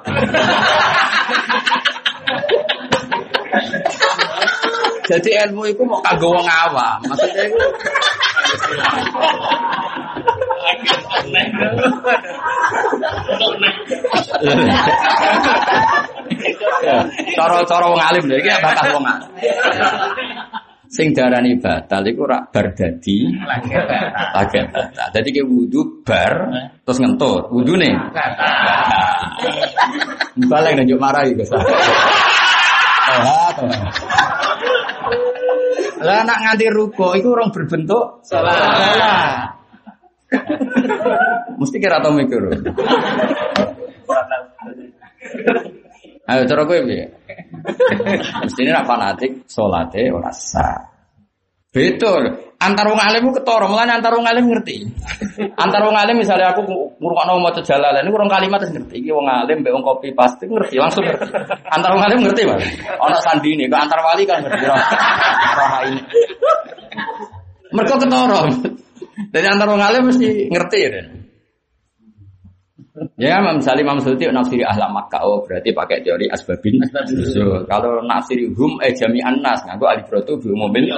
[5.07, 6.99] Jadi ilmu itu mau kagak wong awam.
[7.07, 7.59] Maksudnya itu
[17.37, 19.29] Cara-cara wong alim lho iki bakas wong alim.
[20.87, 24.65] Sing darani batal iku rak bar dadi lagi batal.
[25.11, 26.47] Dadi ke wudu bar
[26.87, 27.51] terus ngentut.
[27.51, 27.91] Wudune
[30.47, 31.51] balik nang marahi Gus.
[35.97, 39.56] Lah nak nganti ruko iku orang berbentuk salah.
[41.57, 42.41] Mesti kira tau mikir.
[46.27, 47.05] Ayo cara gue piye?
[48.43, 50.97] Mesti ini fanatik salate ora sah.
[51.71, 52.47] Betul.
[52.57, 54.89] Antar wong alim ketara, mulane antar alim ngerti.
[55.61, 56.65] Antar wong alim misalnya aku
[56.97, 59.05] ngurungokno maca jalalan ini kurang kalimat terus ngerti.
[59.05, 61.37] Iki wong alim mbek kopi pasti ngerti, langsung ngerti.
[61.69, 62.65] Antar wong alim ngerti, Mas.
[62.97, 64.65] Ana sandine, kok antar wali kan ngerti.
[64.65, 64.79] Roh
[65.85, 66.01] ini.
[67.77, 68.39] Mereka ketara.
[69.17, 70.89] Jadi antar wong alim mesti ngerti ya.
[73.17, 76.81] Ya, misalnya Imam Suyuti nafsiri ahla Makkah, oh berarti pakai teori asbabin.
[77.29, 80.89] So, kalau nafsiri hum eh jami anas, ngaku alif rotu bi mobil.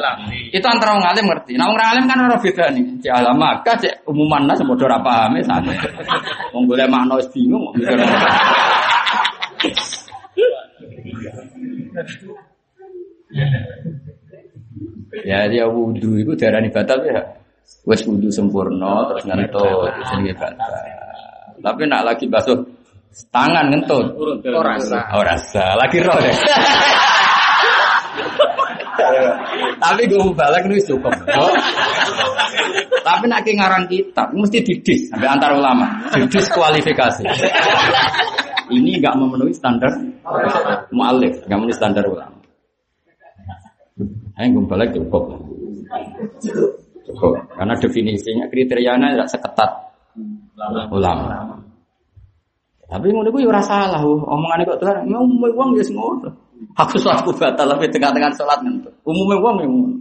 [0.51, 1.59] Itu antara orang alim ngerti.
[1.59, 2.83] Nah orang alim kan orang beda nih.
[3.03, 5.75] Cek ahla Makkah, cek umuman nas, bodoh apa paham sana.
[6.55, 7.67] Wong boleh makna bingung.
[15.27, 17.38] Ya dia wudhu itu darah batal ya.
[17.89, 20.69] Wes wudhu sempurna terus ngentut jenenge batal.
[21.57, 22.61] Tapi nak lagi basuh
[23.33, 24.13] tangan ngentut.
[24.13, 25.09] Oh rasa.
[25.17, 25.73] Oh rasa.
[25.73, 26.35] Lagi roh deh.
[29.79, 31.09] Tapi gue mau balik nih cukup.
[33.01, 36.13] Tapi nak ngarang kitab mesti didis sampai antar ulama.
[36.13, 37.25] Didis kualifikasi.
[38.69, 39.89] Ini nggak memenuhi standar
[40.93, 42.37] mualif, nggak memenuhi standar ulama.
[44.37, 45.41] Ayo gue balik cukup.
[47.09, 47.33] Cukup.
[47.57, 49.71] Karena definisinya kriterianya tidak seketat
[50.93, 51.57] ulama.
[52.89, 56.29] Tapi ngono iku ya ora salah, omongane kok Tuhan, ya umume wong ya ngono.
[56.73, 58.93] Aku salatku batal tapi tengah-tengah salat ngentut.
[59.05, 59.97] Umume wong ya ngono.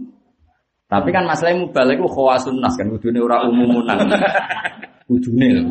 [0.89, 4.09] Tapi kan masalah mubalek ku khawasun nas kan kudune ora umumunan.
[5.05, 5.61] Kudune.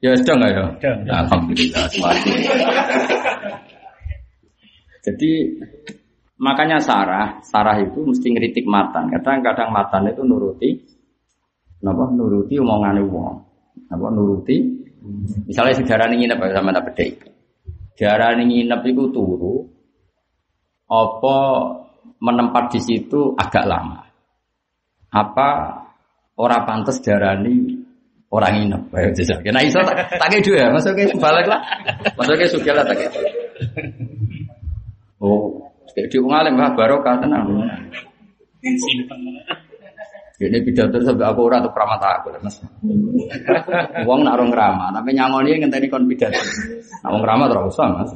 [0.00, 0.64] Ya sedang ya.
[1.12, 1.84] Alhamdulillah.
[5.04, 5.30] Jadi
[6.36, 9.08] makanya Sarah, Sarah itu mesti ngeritik matan.
[9.12, 10.96] Kadang-kadang matan itu nuruti
[11.84, 13.36] Napa nuruti omongane wong.
[13.92, 14.56] Napa nuruti
[15.46, 17.10] misalnya sejarah ini nginep sama tak bedai.
[17.94, 19.56] Sejarah ini nginep itu turu
[20.88, 21.36] apa
[22.18, 24.02] menempat di situ agak lama.
[25.12, 25.48] Apa
[26.40, 27.76] orang pantas darani
[28.32, 28.82] orang nginep.
[28.96, 29.38] Ayo jajal.
[29.44, 30.72] Kena iso tak tak ya.
[30.72, 31.60] Masuk ke balik lah.
[32.16, 32.98] Masuk ke sudah lah tak
[35.16, 35.65] Oh,
[35.96, 37.48] kayak di ngalim lah barokah tenang.
[40.36, 42.60] Ini pidato sampai aku ora tuh keramat aku, Mas.
[44.04, 46.36] Wong nak ramah, tapi nyangoni ngenteni kon pidato.
[47.00, 48.12] Nak wong ramah terus usah, Mas.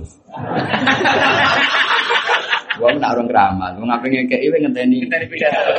[2.77, 5.09] Wong nak orang keramat, wong ngapain ngekek iwe ngenteni.
[5.09, 5.73] Dari pidato.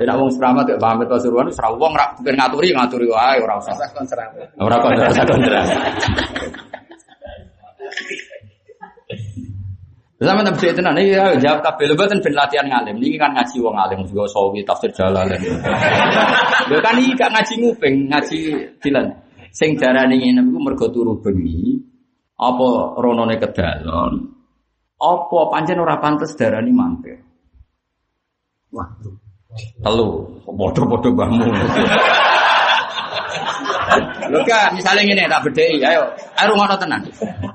[0.00, 3.76] Tidak wong keramat kok pamit pasuruan ora wong ora ben ngaturi ngaturi wae ora usah.
[4.56, 5.60] Ora kok ora usah kontra.
[10.16, 12.96] Sama tak bisa tenan, ini ya jawab kabel betul ben latihan ngalim.
[13.04, 15.28] Ini kan ngaji wong alim juga sawi tafsir jalan.
[16.72, 18.38] Lho kan iki gak ngaji nguping, ngaji
[18.80, 19.12] dilan.
[19.52, 21.76] Sing darani ngene iku mergo turu bengi,
[22.40, 24.12] apa ronone kedalon,
[24.96, 27.20] apa pancen ora pantes darani mampir.
[28.72, 28.88] Wah.
[29.84, 30.08] Telu,
[30.48, 31.44] bodoh-bodoh mbahmu.
[34.32, 36.02] Lho kan, misalnya ngene tak bedheki, ayo.
[36.36, 37.00] Ayo ngono tenan.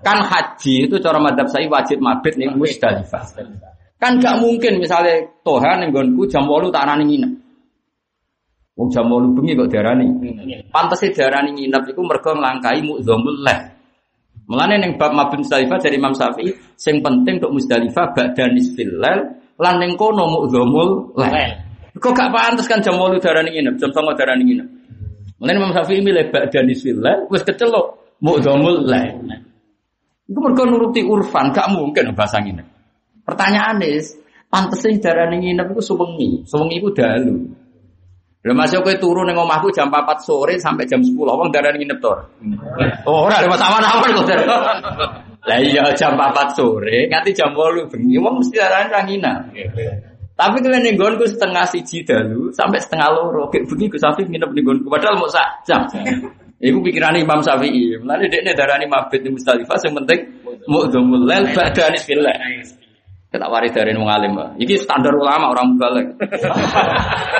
[0.01, 3.23] Kan haji itu cara madhab saya wajib mabit ning Musdalifah.
[4.01, 7.31] Kan gak mungkin misalnya Tuhan ning nggonku jam 8 tak arani nginep.
[8.73, 10.07] Wong jam 8 bengi kok diarani.
[10.73, 13.59] Pantese diarani nginep iku mergo nglangkai mudzamul leh.
[14.49, 19.37] Mulane ning bab mabit Musdalifah dari Imam Syafi'i sing penting untuk Musdalifah ba'da nisfil lail
[19.61, 21.69] lan ning kono mudzamul leh.
[22.01, 24.67] Kok gak pantes kan jam 8 diarani nginep, jam 9 diarani nginep.
[25.41, 29.25] Mulane Imam Syafi'i milih ba'da nisfil lail wis kecelok mudzamul lail.
[30.29, 32.63] Iku mergo nuruti urfan, gak mungkin bahasa nginep.
[33.25, 34.15] Pertanyaan is,
[34.53, 36.45] pantesin darane nginep iku suwengi.
[36.45, 37.57] Suwengi iku dalu.
[38.41, 41.13] Lha masuk kowe turu ning omahku jam 4 sore sampai jam 10.
[41.13, 42.13] Wong darane nginep to.
[43.09, 44.25] Oh, ora ada aman-aman kok.
[45.41, 49.39] Lah iya jam 4 sore nganti jam 8 bengi wong mesti darane ra nginep.
[50.41, 54.49] Tapi kalau ning nggonku setengah siji dalu sampai setengah loro, kayak bengi Gus Afif nginep
[54.57, 55.85] ning nggonku padahal mau sak jam.
[56.65, 57.97] Iku pikiran Imam Syafi'i.
[58.01, 60.29] Mulane dekne darani mabit ning Mustalifah sing penting
[60.65, 62.33] mu'dzamul lail ba'da nisfillah.
[63.31, 64.37] Kita waris dari wong alim.
[64.61, 66.07] Iki standar ulama orang balik.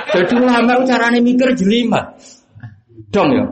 [0.10, 2.06] Jadi ulama itu carane mikir jelimet.
[3.14, 3.46] Dong ya.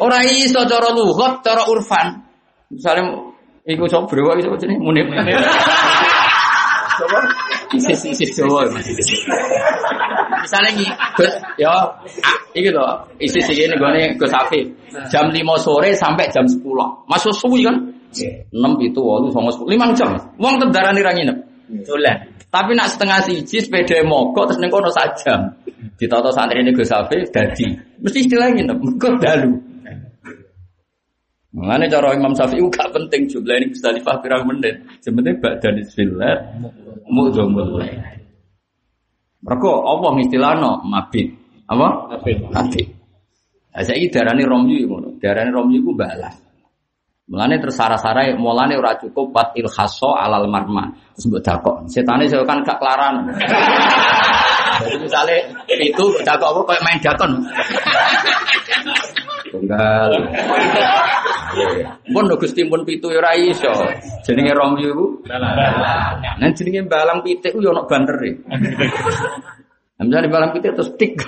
[0.00, 2.24] Ora iso cara lugat, cara urfan.
[2.72, 3.27] Misalnya
[3.68, 5.06] iku sok brewa iso jenenge munib.
[6.98, 7.20] Coba
[7.76, 8.64] isis-isis Jawa.
[10.42, 11.84] Misalnya iki, Gus, ya, ah,
[12.56, 12.84] iki lho,
[13.20, 14.64] isis iki nih Gus Afif.
[15.12, 16.58] Jam 5 sore sampai jam 10.
[17.06, 17.76] Masuk suwi kan?
[18.08, 20.10] 6 itu 8 9 10 5 jam.
[20.40, 21.38] Wong tetep darani ra nginep.
[21.84, 22.18] Dolan.
[22.48, 25.52] Tapi nak setengah siji sepeda mogok terus ning kono sak jam.
[26.00, 27.68] Ditata santri ini Gus Afif dadi.
[28.00, 29.67] Mesti istilah nginep, mergo dalu.
[31.58, 34.78] Mengenai cara Imam Syafi'i gak penting jumlah ini Mustalifah pirang menit.
[35.02, 36.34] Sebenarnya badan istillah
[37.10, 37.82] mu'zamul
[39.42, 41.34] Mereka Allah istilahnya mabit.
[41.66, 42.14] Apa?
[42.22, 42.86] Mabit.
[43.74, 45.18] Nah, saya ini darani romyu ngono.
[45.18, 46.34] Darani romyu ku balas.
[47.28, 50.94] Mulane tersara-sara mulane ora cukup pat ilhaso alal marma.
[51.14, 51.76] Terus mbok dakok.
[51.90, 53.14] Setane saya kan gak kelaran.
[54.78, 57.32] Jadi misalnya itu dakok apa kayak main dakon.
[59.48, 60.10] Tunggal.
[62.12, 63.72] Pun Gusti pun pitu ya ora iso.
[64.22, 65.06] Jenenge romyu iku.
[66.38, 68.44] Nang jenenge balang pitik ku ya ono bantere.
[69.98, 71.18] Nah, Misalnya balang pitik terus tik.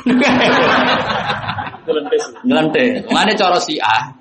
[2.47, 3.11] Nyelentik.
[3.11, 4.15] Mulane cara Syiah.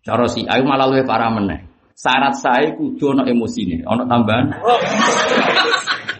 [0.00, 1.72] Cara Syiah iku malah luwih parah meneh.
[1.92, 4.50] Syarat saya kudu ono emosine, ono tambahan.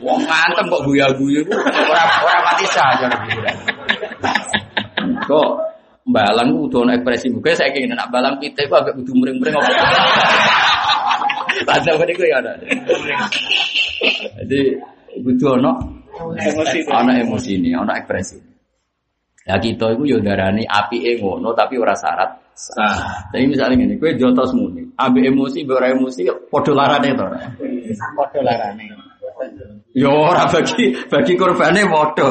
[0.03, 3.07] Wong ngantem kok guya-guyu iku ora ora mati saja.
[5.27, 5.51] Kok
[6.11, 9.71] balang kudu ono ekspresi muka saya ingin nak balang pitik kok agak kudu muring-muring apa.
[11.63, 12.53] Tanda niku ya ada.
[14.43, 14.61] Jadi
[15.23, 16.85] kudu ono Emosi.
[16.93, 18.37] ono emosi ini, ono ekspresi.
[19.43, 22.31] Ya kita itu yo darani api ngono tapi ora syarat.
[23.33, 27.27] Jadi misalnya gini, kue jotos muni, api emosi, ora emosi, podo larane to.
[28.15, 29.12] Padha larane.
[29.93, 32.29] Yo ora bagi bagi korbane podo.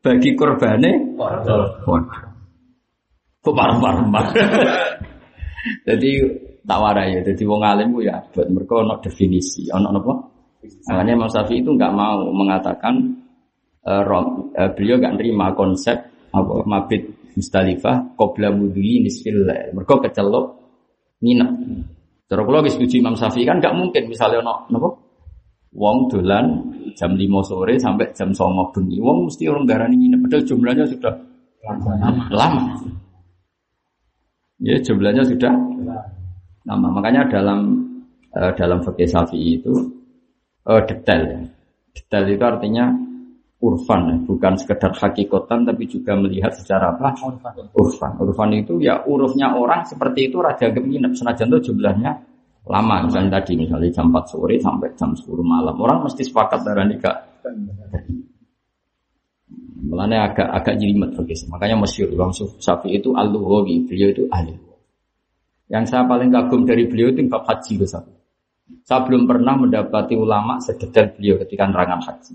[0.00, 1.56] Bagi korbane podo.
[3.40, 4.28] Kok parah-parah.
[5.88, 6.10] Jadi
[6.60, 7.20] tak warai ya.
[7.24, 10.14] Jadi wong alim ku ya buat mereka ono definisi, ono apa?
[10.60, 13.00] Makanya Imam Syafi'i itu nggak mau mengatakan
[13.80, 15.96] rom, eh, beliau nggak nerima konsep
[16.30, 19.48] apa mabit Mustalifah qabla mudhi nisfil.
[19.72, 20.46] Mergo kecelok
[21.24, 21.50] nginep.
[22.28, 24.88] Kula wis setuju Imam Syafi'i kan nggak mungkin misalnya ono napa?
[25.70, 26.46] Wong dolan
[26.98, 28.98] jam 5 sore sampai jam 09 bengi.
[28.98, 31.14] Wong mesti orang darani nginep padahal jumlahnya sudah
[32.34, 32.64] lama.
[34.58, 35.54] Ya jumlahnya sudah
[36.66, 36.88] lama.
[36.98, 37.86] Makanya dalam
[38.34, 39.74] eh, dalam fikih Syafi'i itu
[40.66, 41.46] eh, detail.
[41.94, 42.90] Detail itu artinya
[43.60, 47.12] urfan, bukan sekedar hakikotan tapi juga melihat secara apa?
[47.76, 48.16] Urfan.
[48.18, 52.29] Urfan itu ya urufnya orang seperti itu raja nginep senajan itu jumlahnya
[52.68, 53.08] lama.
[53.08, 55.74] Misalnya tadi misalnya jam 4 sore sampai jam 10 malam.
[55.78, 57.16] Orang mesti sepakat darah nikah.
[59.80, 61.48] Mulanya agak agak jelimet begitu.
[61.48, 64.54] Makanya masyur Imam Syafi'i itu al-Lughawi, beliau itu ahli.
[65.70, 67.96] Yang saya paling kagum dari beliau itu bab haji Gus.
[68.86, 72.34] Saya belum pernah mendapati ulama sedetail beliau ketika nerangan haji.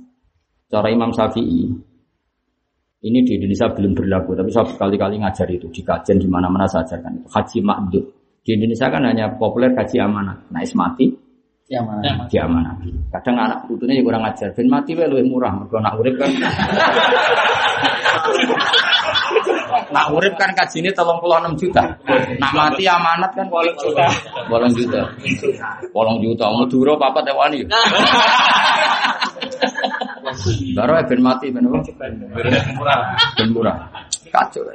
[0.67, 1.63] Cara Imam Syafi'i,
[3.05, 6.83] ini di Indonesia belum berlaku, tapi saya berkali-kali ngajar itu di kajian di mana-mana saya
[6.89, 7.27] ajarkan itu.
[7.29, 8.05] Haji makdud.
[8.45, 10.37] Di Indonesia kan hanya populer haji amanah.
[10.53, 11.09] Nah, mati
[11.65, 12.29] Ya mana?
[12.29, 12.77] di amanah.
[13.09, 14.53] Kadang anak putune ya kurang ajar.
[14.53, 16.29] Ben mati wae luwih murah, mergo nak urip kan.
[19.89, 21.81] nak urip kan kajine 36 juta.
[22.37, 24.05] Nak mati amanat kan 8 juta.
[24.45, 25.01] 8 juta.
[25.89, 26.45] 8 juta.
[26.53, 27.65] Madura papat ewani.
[30.77, 31.81] Baru ben mati ben apa?
[33.41, 33.89] Ben murah.
[34.29, 34.69] Kacau.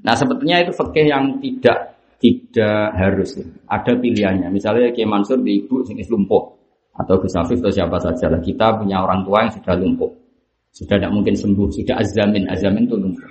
[0.00, 3.34] Nah sebetulnya itu fikih yang tidak tidak harus.
[3.34, 3.44] ya.
[3.66, 4.48] Ada pilihannya.
[4.54, 6.54] Misalnya Kiai Mansur di ibu sing lumpuh
[6.94, 8.38] atau Gus Afif atau siapa saja lah.
[8.38, 10.10] Kita punya orang tua yang sudah lumpuh.
[10.72, 13.28] Sudah tidak mungkin sembuh, sudah azamin, azamin itu lumpuh.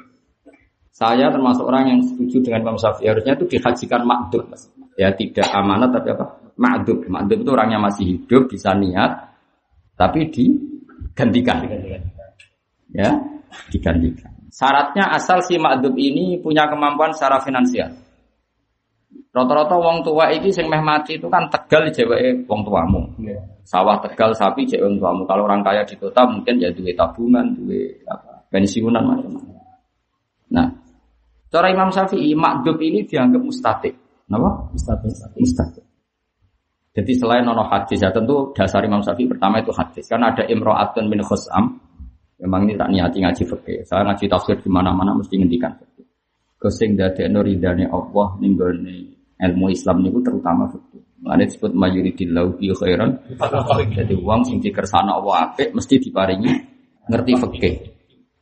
[0.91, 4.45] Saya termasuk orang yang setuju dengan Imam Syafi'i harusnya itu dihajikan makdub.
[4.99, 6.25] Ya tidak amanat tapi apa?
[6.59, 7.07] Makdub.
[7.09, 9.33] Makdub itu orangnya masih hidup, bisa niat,
[9.97, 11.65] tapi digantikan.
[12.91, 13.09] Ya,
[13.71, 14.29] digantikan.
[14.51, 17.89] Syaratnya asal si makdub ini punya kemampuan secara finansial.
[19.31, 22.99] Rata-rata wong tua iki sing meh mati itu kan tegal jeweke wong tuamu.
[23.63, 25.23] Sawah tegal sapi jeweke wong tuamu.
[25.23, 29.55] Kalau orang kaya di kota mungkin ya duwe tabungan, duwe apa, pensiunan macam-macam.
[30.51, 30.67] Nah,
[31.47, 33.95] cara Imam Syafi'i makdub ini dianggap mustatik.
[34.27, 34.67] Kenapa?
[34.75, 35.15] Mustatik.
[35.39, 35.85] Mustatik.
[36.91, 40.11] Jadi selain nono hadis ya tentu dasar Imam Syafi'i pertama itu hadis.
[40.11, 41.79] Karena ada imro'atun min khusam.
[42.43, 43.79] Memang ini tak niati ngaji fikih.
[43.87, 46.03] Saya ngaji tafsir di mana-mana mesti ngendikan fikih.
[46.59, 51.01] Kesing dadekno ridane Allah ning gone ilmu Islam niku terutama fikih.
[51.21, 53.17] Mane disebut majuridillahu bi khairan.
[53.93, 56.51] Jadi uang sing dikersana Allah apik mesti diparingi
[57.09, 57.73] ngerti fikih.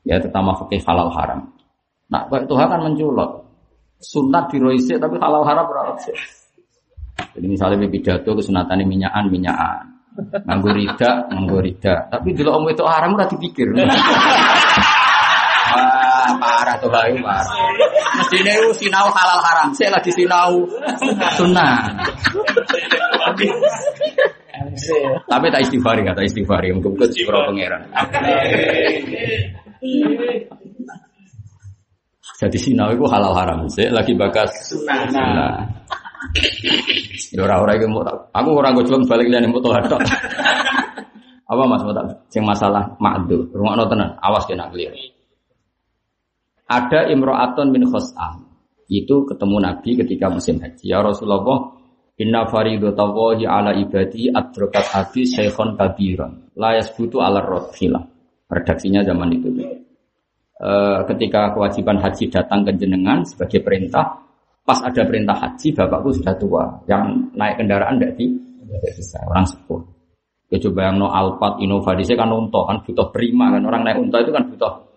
[0.08, 1.56] Ya terutama fikih halal haram.
[2.10, 3.32] Nah, kok Tuhan kan menculot.
[4.00, 5.92] Sunat diroise tapi halal haram ora.
[7.36, 9.84] Jadi misalnya pidato kesunatan minyakan minyakan.
[10.20, 12.08] Nganggo rida, nganggo rida.
[12.12, 13.72] Tapi dulu om itu haram udah dipikir.
[16.38, 17.50] Parah tuh bayu parah.
[18.22, 19.68] Mestinya itu sinau halal haram.
[19.74, 20.68] Saya lagi sinau
[21.40, 21.90] sunnah.
[25.26, 27.90] Tapi tak istighfari kata istighfari untuk ke sepuro pangeran.
[32.40, 33.66] Jadi sinau itu halal haram.
[33.72, 35.66] Saya lagi bakas sunnah.
[37.32, 40.04] Ya ora-ora iki mau aku ora gojlong balik liyane moto hadok.
[41.50, 43.50] Apa Mas mau tak sing masalah ma'du.
[43.50, 44.94] Rungokno tenan, awas kena clear.
[46.70, 48.46] Ada imro'atun min khos'am.
[48.86, 50.86] Itu ketemu Nabi ketika musim haji.
[50.86, 51.74] Ya Rasulullah,
[52.22, 56.54] inna faridatallahi ala ibadi adrakat hati syekhon kabiran.
[56.54, 58.06] La yasbutu ala rothilah.
[58.50, 59.50] Redaksinya zaman itu.
[60.58, 60.70] E,
[61.10, 64.26] ketika kewajiban haji datang ke jenengan sebagai perintah,
[64.62, 66.66] pas ada perintah haji, bapakku sudah tua.
[66.86, 68.26] Yang naik kendaraan tidak di.
[69.26, 69.82] Orang sepuh.
[70.50, 73.62] Ya coba yang no Alphard, Innova, di kan unta, kan butuh prima kan.
[73.66, 74.89] Orang naik unta itu kan butuh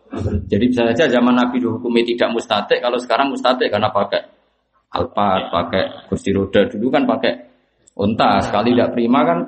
[0.44, 4.20] jadi bisa saja zaman Nabi dihukumi tidak mustatik, kalau sekarang mustatik karena pakai
[4.92, 7.32] Alphard, pakai kursi roda dulu kan pakai
[7.96, 8.44] unta.
[8.44, 9.38] Sekali tidak prima kan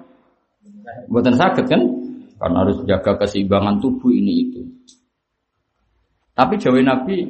[1.12, 1.82] buatan sakit kan?
[2.40, 4.60] Karena harus jaga keseimbangan tubuh ini itu.
[6.34, 7.28] Tapi jawab Nabi,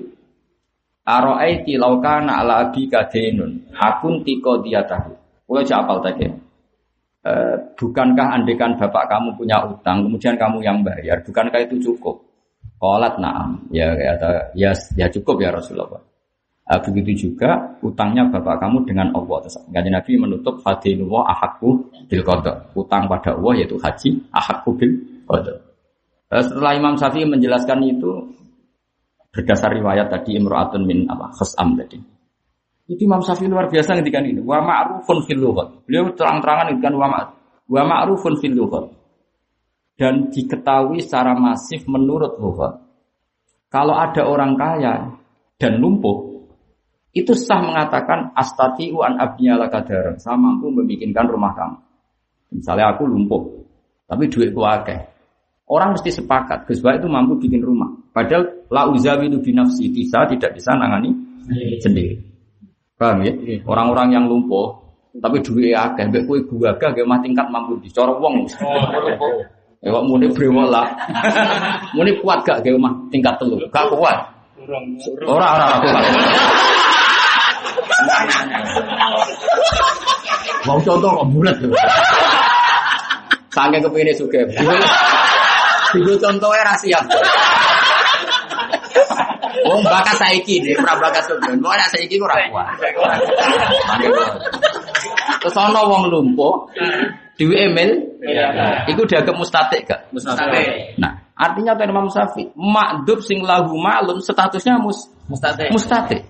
[1.05, 5.13] Aro'aiti laukana ala abi kadenun, akun tiko dia tahu.
[5.45, 6.25] Gue apal tadi.
[7.21, 7.33] E,
[7.77, 12.17] bukankah andekan bapak kamu punya utang, kemudian kamu yang bayar, bukankah itu cukup?
[12.85, 16.05] Kolat naam, ya kata ya ya cukup ya Rasulullah.
[16.69, 19.41] Uh, begitu juga utangnya bapak kamu dengan Allah.
[19.49, 22.69] Terus Nabi menutup hadinullah ahakku bil qada.
[22.77, 25.01] Utang pada Allah yaitu haji ahakku bil.
[25.33, 25.41] Uh,
[26.29, 28.37] setelah Imam Syafi'i menjelaskan itu
[29.33, 31.97] berdasar riwayat tadi imro'atun min apa khasam tadi.
[32.85, 34.45] Itu Imam Syafi'i luar biasa ngendikan ini.
[34.45, 35.89] Wa ma'rufun fil lughat.
[35.89, 37.01] Beliau terang-terangan ngendikan.
[37.65, 39.04] Wa ma'rufun fil lughat
[39.95, 42.83] dan diketahui secara masif menurut lughat.
[43.71, 44.95] Kalau ada orang kaya
[45.59, 46.47] dan lumpuh,
[47.15, 50.19] itu sah mengatakan astati an abniyala kadar.
[50.19, 51.79] Saya mampu membikinkan rumah kamu.
[52.59, 53.43] Misalnya aku lumpuh,
[54.07, 54.99] tapi duitku akeh.
[55.65, 57.89] Orang mesti sepakat, Gus itu mampu bikin rumah.
[58.13, 61.11] Padahal la uzawilu binafsi bisa tidak bisa nangani
[61.83, 62.21] sendiri.
[62.95, 63.33] Paham ya?
[63.67, 64.85] Orang-orang yang lumpuh
[65.15, 68.37] tapi duit akeh, mbek kowe gua gak mah tingkat mampu dicorong wong.
[69.83, 70.87] Ya kok muni brewol lah.
[71.97, 73.59] muni kuat gak ge omah tingkat telu?
[73.73, 74.19] Gak kuat.
[75.27, 76.05] Ora ora ora kuat.
[80.65, 81.57] Mau contoh kok bulat.
[83.53, 84.49] Sange kepengine sugih.
[85.95, 87.05] Digo contohnya ra siap.
[89.65, 91.63] Wong bakat saiki nih, ora bakat sebelum.
[91.63, 92.67] Wong nek saiki ora kuat.
[95.41, 96.57] Terus ana wong lumpuh,
[97.35, 97.91] Dewi Emil,
[98.87, 100.15] itu dianggap mustatik gak?
[100.15, 100.95] Mustatik.
[101.03, 102.55] Nah, artinya apa Imam Syafi'i?
[102.55, 105.73] Makdub sing lahu ma'lum statusnya mus Mustatik.
[105.75, 106.23] mustatik.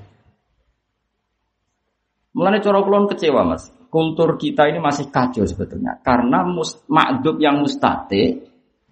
[2.34, 3.70] Mulanya cara kulon kecewa mas.
[3.92, 6.02] Kultur kita ini masih kacau sebetulnya.
[6.02, 8.42] Karena mus, makdub yang mustate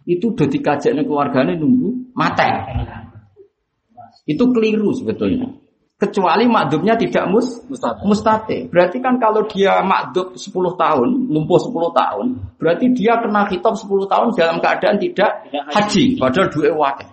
[0.06, 2.50] itu udah dikajaknya keluarganya nunggu mate.
[4.26, 5.61] Itu keliru sebetulnya.
[6.02, 8.02] Kecuali makdubnya tidak mus, Mustatik.
[8.02, 8.58] mustate.
[8.66, 12.26] Berarti kan kalau dia makdub 10 tahun, lumpuh 10 tahun,
[12.58, 16.04] berarti dia kena kitab 10 tahun dalam keadaan tidak Tidak haji.
[16.18, 17.06] Padahal dua wakil.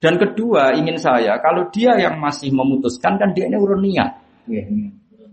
[0.00, 4.08] Dan kedua, ingin saya, kalau dia yang masih memutuskan, kan dia ini urun niat.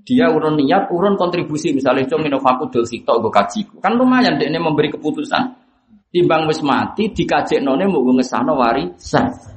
[0.03, 1.71] Dia urun niat, urun kontribusi.
[1.71, 3.79] Misalnya, cung inovaku dul sikto, gue kaji.
[3.79, 5.63] Kan lumayan dia ini memberi keputusan.
[6.11, 9.54] Timbang wis mati, dikajek none mau ngesano warisan.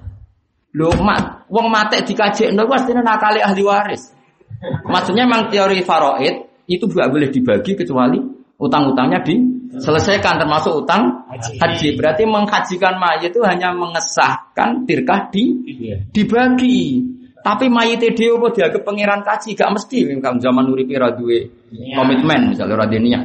[0.78, 4.14] Lho mat, wong mate dikajek none, pastinya nakali ahli waris.
[4.86, 8.18] Maksudnya memang teori faraid itu juga boleh dibagi kecuali
[8.58, 11.98] utang-utangnya diselesaikan termasuk utang haji.
[11.98, 15.50] Berarti menghajikan mayit itu hanya mengesahkan tirkah di
[16.14, 17.02] dibagi.
[17.38, 22.54] Tapi mayit dia apa dianggap pangeran kaji gak mesti kamu zaman uripe ra duwe komitmen
[22.54, 23.24] misalnya niat.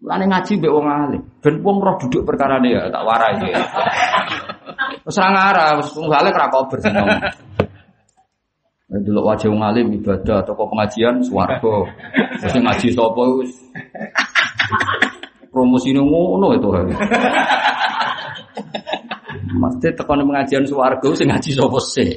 [0.00, 1.22] Mulane ngaji mbek wong alim.
[1.40, 3.36] Ben wong roh duduk perkara ya tak warai.
[5.06, 6.78] Wis ora ngarah, wis wong alim kober
[8.86, 11.90] delok wajah wong alim ibadah toko pengajian swarga.
[12.46, 13.50] Sing ngaji sapa wis
[15.50, 16.68] promosine ngono itu.
[19.56, 22.10] Mesti tekan pengajian swarga sing ngaji sapa sih.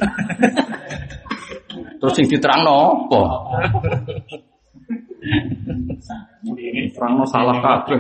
[1.99, 3.21] Terus sing diterangno apa?
[6.93, 7.97] Terangno salah kabeh.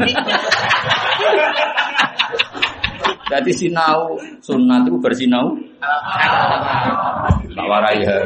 [3.29, 5.53] Jadi sinau sunat itu bersinau
[7.53, 8.17] tak warai ya.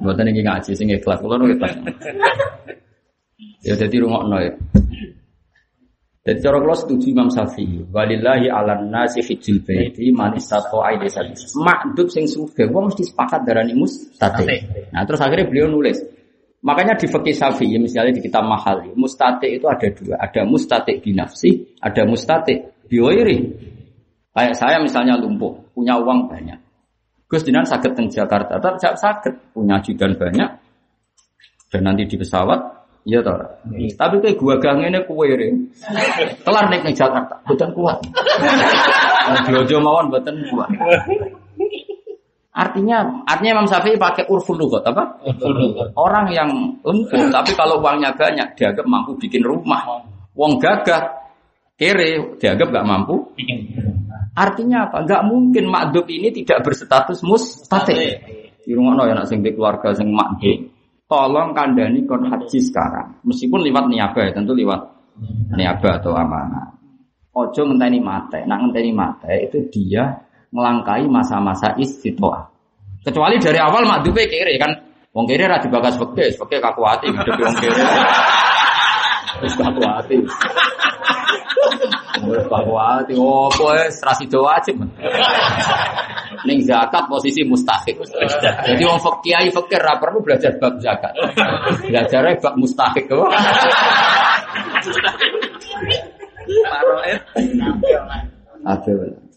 [0.00, 1.74] Buatan ini ngaji sing ikhlas, kalau ikhlas.
[3.66, 4.52] Ya jadi rungokno ya.
[6.20, 11.64] Jadi cara kalau setuju Imam Syafi'i, walillahi ala nasi hijjul baiti man istata'a ilaihi sabila.
[11.64, 14.68] Makdub sing sugih wong mesti sepakat darani mustate.
[14.92, 15.96] Nah, terus akhirnya beliau nulis.
[16.60, 21.76] Makanya di fikih Syafi'i misalnya di kitab Mahali, mustate itu ada dua, ada mustate binafsi,
[21.80, 23.38] ada mustate biwairi.
[24.36, 26.60] Kayak saya misalnya lumpuh, punya uang banyak.
[27.30, 30.50] Gus Dinan sakit di Jakarta, tetap sakit, punya ajudan banyak,
[31.72, 33.32] dan nanti di pesawat Iya toh.
[33.96, 35.72] Tapi kayak gua gang ini kue ring.
[36.44, 37.96] Kelar naik Jakarta, bukan kuat.
[39.48, 40.68] Jojo mawon bukan kuat.
[42.60, 45.16] Artinya, artinya Imam Syafi'i pakai urful lugat apa?
[45.96, 50.04] Orang yang lumpuh, tapi kalau uangnya banyak, dianggap mampu bikin rumah.
[50.36, 51.08] Wong gagah,
[51.80, 53.32] kere, dianggap gak mampu.
[54.36, 55.08] Artinya apa?
[55.08, 57.96] Gak mungkin makdub ini tidak berstatus mustati.
[58.60, 60.68] Di rumah no, ya nak sing keluarga sing makdub
[61.10, 63.18] tolong kandani kon haji sekarang.
[63.26, 64.80] Meskipun lewat niabah, ya, tentu lewat
[65.58, 66.78] niabah atau amanah.
[67.34, 68.46] Ojo ngenteni mate.
[68.46, 70.22] Nak ngenteni mate itu dia
[70.54, 72.49] melangkai masa-masa istitoah.
[73.00, 74.76] Kecuali dari awal makdupe kiri kan.
[75.10, 77.82] Wong kiri ra dibagas bekes, bekes kaku hati hidup wong kiri.
[79.40, 80.16] Wis kaku hati.
[82.28, 83.12] Wis kaku hati.
[83.16, 84.76] Oh, kowe rasi wajib.
[86.44, 87.96] Ning zakat posisi mustahik.
[88.68, 91.16] Jadi wong kiai fakir ra perlu belajar bab zakat.
[91.88, 93.32] Belajarnya bab mustahik kok.
[98.68, 99.29] Aduh.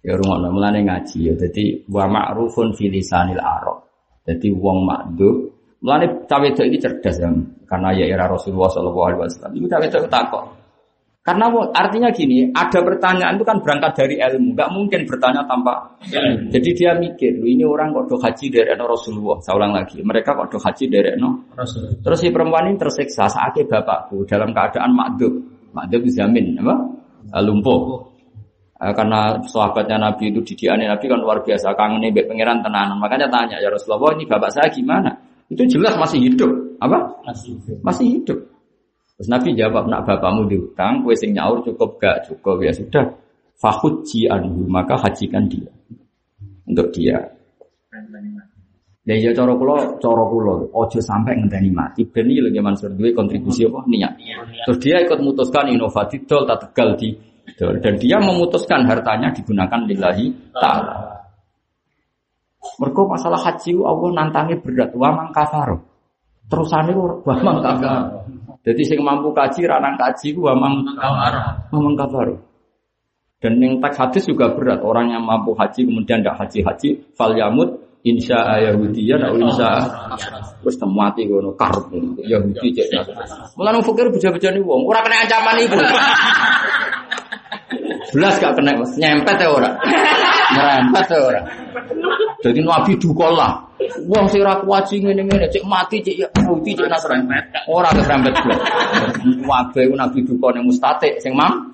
[0.00, 1.34] Ya rumah mulane ngaji ya.
[1.36, 3.84] Jadi wa ma'rufun fi lisanil arab.
[4.24, 7.32] Jadi wong makdub Mulane cawe itu ini cerdas ya,
[7.64, 9.52] karena ya era Rasulullah Shallallahu Alaihi Wasallam.
[9.56, 10.44] Itu cawe itu takut.
[11.20, 15.96] Karena artinya gini, ada pertanyaan itu kan berangkat dari ilmu, nggak mungkin bertanya tanpa.
[16.48, 19.36] Jadi dia mikir, "Loh, ini orang kok do haji dari no Rasulullah.
[19.44, 21.44] Saya ulang lagi, mereka kok do haji dari no.
[22.00, 25.32] Terus si perempuan ini tersiksa saat bapakku dalam keadaan makdub,
[25.76, 26.76] makdub dijamin, apa?
[27.40, 28.09] Lumpuh.
[28.80, 32.96] Eh, karena sahabatnya Nabi itu didiannya Nabi kan luar biasa kangen nih pangeran tenanan.
[32.96, 35.12] Makanya tanya ya Rasulullah, ini bapak saya gimana?
[35.52, 36.48] Itu jelas masih hidup,
[36.80, 37.20] apa?
[37.84, 38.40] Masih hidup.
[39.20, 43.04] Terus Nabi jawab, nak bapakmu diutang, kue sing nyaur cukup gak cukup ya sudah.
[43.60, 45.68] Fahuji anhu, maka hajikan dia.
[46.64, 47.20] Untuk dia.
[49.00, 52.08] Dan ya cara kula, cara kula, ojo sampai ngenteni mati.
[52.08, 53.84] Ben iki lho Ki Mansur duwe kontribusi apa?
[53.92, 54.12] Niat.
[54.64, 57.12] Terus dia ikut memutuskan inovatif dol tak tegal di.
[57.58, 61.24] Dan dia memutuskan hartanya digunakan lillahi taala.
[62.76, 65.80] Mergo masalah haji Allah nantangi berat wa mang kafaro.
[66.50, 66.60] Ku
[67.24, 68.24] wa mang kafaro.
[68.60, 70.74] Jadi sing mampu kaji ranang kaji wa mang
[71.72, 72.36] wa mang kafaro.
[73.40, 74.84] Dan yang teks hadis juga berat.
[74.84, 77.72] Orang yang mampu haji kemudian tidak haji-haji, fal yamut
[78.04, 79.80] insya Yahudi ya, insya
[80.60, 81.88] terus mati gono karep
[82.20, 83.08] Yahudi cek.
[83.56, 85.78] Mulai fakir beja-beja nih wong, orang kena ancaman itu.
[88.10, 89.76] Belas gak kena mas, nyempet ya orang,
[90.54, 91.46] nyempet ya orang.
[92.40, 93.52] Jadi nabi dukol lah.
[94.08, 97.28] Wong sing ra kuwaji ngene-ngene cek mati cek ya Yahudi cek Nasrani.
[97.68, 98.60] Ora kesrempet blas.
[99.44, 101.72] Wabe ku nabi duka ning mustatik sing mam.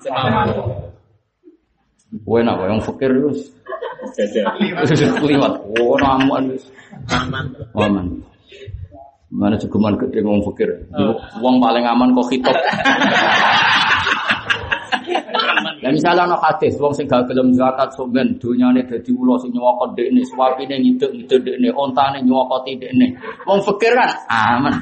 [2.23, 3.51] Kowe nak wong fakir wis
[5.27, 5.53] Liwat.
[5.75, 6.63] Oh, namuan wis.
[7.11, 7.51] Aman.
[7.75, 8.05] Aman.
[9.27, 10.87] Mana cukuman gede ngomong fakir.
[11.43, 12.55] Wong paling aman kok hitop.
[15.77, 19.93] Ya misalnya ana hadis wong sing gak gelem zakat sampean donyane dadi ula sing nyewokot
[19.93, 23.13] dekne, suapine ngiduk-ngiduk dekne, ontane nyewokoti dekne.
[23.45, 24.73] Wong fakir kan aman.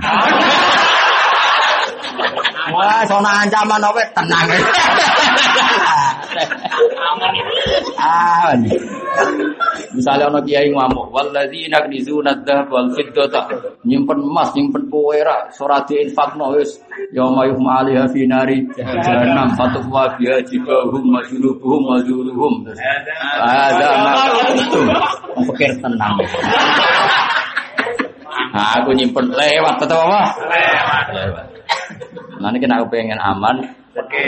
[2.72, 4.48] Wah, sono ancaman apa tenang.
[8.00, 8.60] Aman.
[9.96, 13.48] Misalnya ono kiai ngamuk, walladzina yaknizuna dzahab wal fiddata,
[13.88, 16.76] nyimpen emas, nyimpen perak, ora diinfakno wis
[17.16, 22.54] yauma yuhma 'alaiha fi nari jahannam fatwa biha jibahum majlubuhum majluhum.
[23.40, 24.12] Ada ma
[24.52, 24.88] kuntum.
[25.52, 26.20] Pikir tenang.
[28.56, 30.22] Nah, aku nyimpen lewat tetap apa?
[30.48, 31.06] Lewat.
[31.12, 31.46] Lewat.
[32.40, 33.64] Nanti kena aku pengen aman.
[33.96, 34.24] Oke.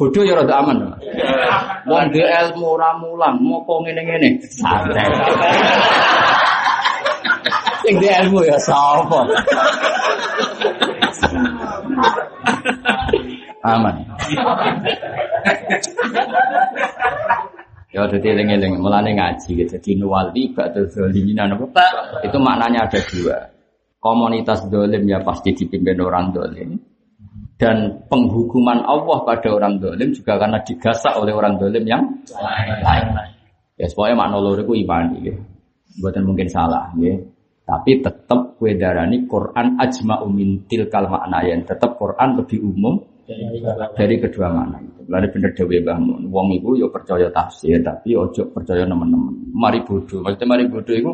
[0.00, 0.76] Bodoh ya rada aman.
[1.86, 4.40] Wong dhe ilmu ora mulang, mopo ngene-ngene.
[4.48, 5.06] Santai.
[7.84, 9.20] Sing dhe ilmu ya sapa?
[13.62, 13.94] Aman.
[17.92, 19.76] Ya jadi eling-eling mulane ngaji gitu.
[19.76, 21.84] Jadi ba'da zalimin apa?
[22.24, 23.38] Itu maknanya ada dua.
[24.02, 26.74] Komunitas dolim ya pasti dipimpin orang dolim.
[27.62, 32.02] Dan penghukuman Allah pada orang dolim juga karena digasak oleh orang dolim yang
[32.82, 33.06] lain.
[33.78, 35.38] Ya supaya makna loro iman gitu.
[36.02, 37.14] Buatan mungkin salah ya.
[37.62, 42.98] Tapi tetap kue darani Quran ajma umin tilkal makna tetap Quran lebih umum
[43.94, 45.06] dari kedua makna itu.
[45.06, 46.26] Lalu bener dewe bangun.
[46.34, 49.54] Wong itu yo percaya tafsir tapi ojo percaya teman-teman.
[49.54, 50.18] Mari bodoh.
[50.18, 51.12] Maksudnya mari bodoh itu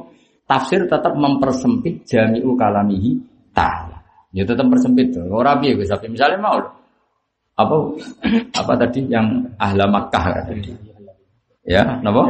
[0.49, 3.21] tafsir tetap mempersempit jami'u kalamihi
[3.53, 3.88] ta'ala.
[4.33, 5.25] Ya tetap persempit tuh.
[5.33, 6.61] Orang piye Gus Misalnya mau
[7.59, 7.77] apa
[8.55, 9.27] apa tadi yang
[9.59, 10.71] ahla Makkah tadi.
[11.69, 12.25] Ya, napa?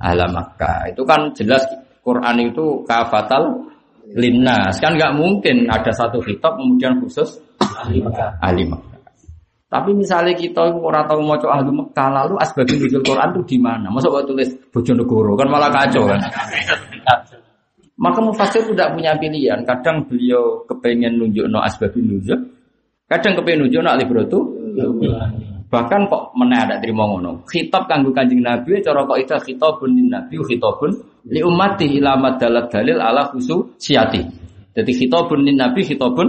[0.00, 0.92] Ahla Makkah.
[0.92, 1.64] Itu kan jelas
[2.04, 3.68] Quran itu kafatal
[4.12, 4.76] linnas.
[4.78, 8.92] Kan nggak mungkin ada satu kitab kemudian khusus ahli Makkah.
[9.72, 13.56] Tapi misalnya kita orang tahu mau coba ahli Mekah lalu asbabun nuzul Quran itu di
[13.56, 13.88] mana?
[13.88, 16.20] Masa buat tulis Bojonegoro kan malah kacau kan?
[18.02, 19.62] Maka mufasir tidak punya pilihan.
[19.62, 22.50] Kadang beliau kepengen nunjuk no asbabun nuzul,
[23.06, 24.38] kadang kepengen nunjuk no alibrotu.
[25.72, 27.46] Bahkan kok mana ada terima ngono.
[27.48, 30.90] Khitab kanggo kanjeng Nabi, cara kok itu khitabun Nabi, khitabun
[31.30, 34.20] li ummati ilamat dalat dalil ala khusu siati.
[34.74, 36.28] Jadi khitabun lin Nabi, khitabun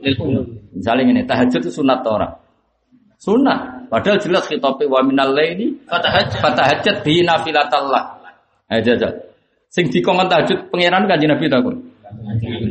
[0.00, 2.32] Misalnya ini tahajud itu sunat orang.
[3.20, 3.84] Sunnah.
[3.92, 8.16] Padahal jelas khitabnya wa minal laili fatahajjat bi nafilatallah.
[8.72, 9.29] Aja aja.
[9.70, 11.78] Sing dikongkon tahajud pangeran kanjeng Nabi takon.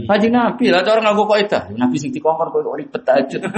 [0.04, 1.72] Kanjeng Nabi lah cara nganggo kaidah.
[1.80, 3.40] Nabi sing dikongkon kok ribet tahajud.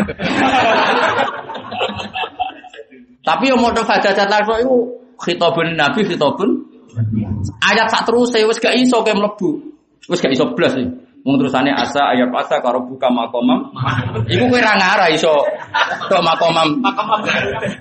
[3.22, 4.77] Tapi yang mau fatahajjat langsung itu
[5.22, 6.49] khitabun Nabi khitabun
[7.61, 9.61] ayat sak terus wis gak iso ke mlebu.
[10.09, 10.85] Wis gak iso blas sih.
[11.22, 13.69] Wong terusane asa ayat asa karo buka makomam.
[14.26, 15.34] Iku kowe ra ngara iso
[16.09, 16.81] to makomam.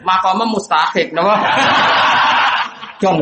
[0.04, 1.36] Makomam mustahik napa?
[3.00, 3.18] Jong.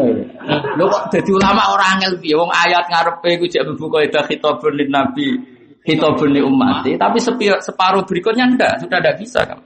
[0.74, 4.74] Lho kok dadi ulama ora angel piye wong ayat ngarepe iku jek mlebu kaidah khitabun
[4.74, 5.38] lin nabi,
[5.86, 7.22] khitabun li ummati, tapi
[7.62, 9.58] separuh berikutnya enggak, sudah enggak bisa kan.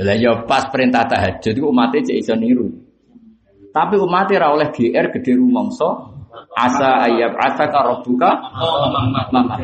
[0.00, 2.70] Lah ya pas perintah tahajud iku umatnya cek iso niru.
[3.74, 6.14] Tapi umatnya ra oleh GR gede rumangsa
[6.54, 8.30] asa ayab asa karobuka
[9.30, 9.58] mama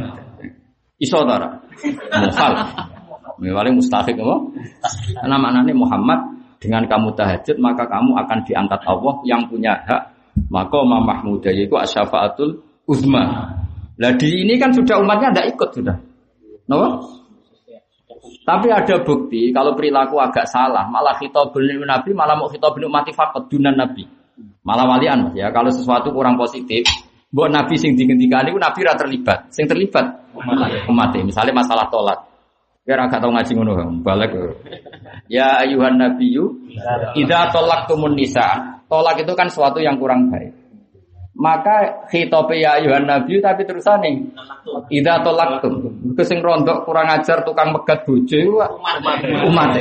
[0.98, 1.62] iso tara
[2.20, 2.52] mukhal
[3.36, 4.36] Mewali mustahik apa?
[5.28, 10.16] Nama anaknya Muhammad dengan kamu tahajud maka kamu akan diangkat Allah yang punya hak
[10.52, 13.52] maka Mahmudah yaitu asyafaatul uzma.
[13.96, 15.96] Lah di ini kan sudah umatnya tidak ikut sudah.
[16.68, 16.88] Kenapa?
[18.46, 23.50] Tapi ada bukti kalau perilaku agak salah, malah khitabul nabi malah mau khitabul mati fakot
[23.50, 24.06] dunan nabi.
[24.62, 26.86] Malah walian ya kalau sesuatu kurang positif,
[27.32, 29.50] buat nabi sing digendikani ku nabi ra terlibat.
[29.50, 30.30] Sing terlibat
[30.86, 32.18] umat Misalnya masalah tolak.
[32.86, 33.72] Biar agak tahu ngaji ngono
[34.06, 34.30] balik.
[35.26, 36.70] Ya ayuhan nabiyyu
[37.18, 38.78] idza talaqtumun nisa.
[38.86, 40.54] Tolak itu kan sesuatu yang kurang baik.
[41.36, 44.32] Maka khitope ya ayuhan nabi tapi terusane
[44.88, 46.06] idza talaqtum.
[46.14, 48.56] Iku sing rondok kurang ajar tukang megat bojo iku
[49.50, 49.76] umat.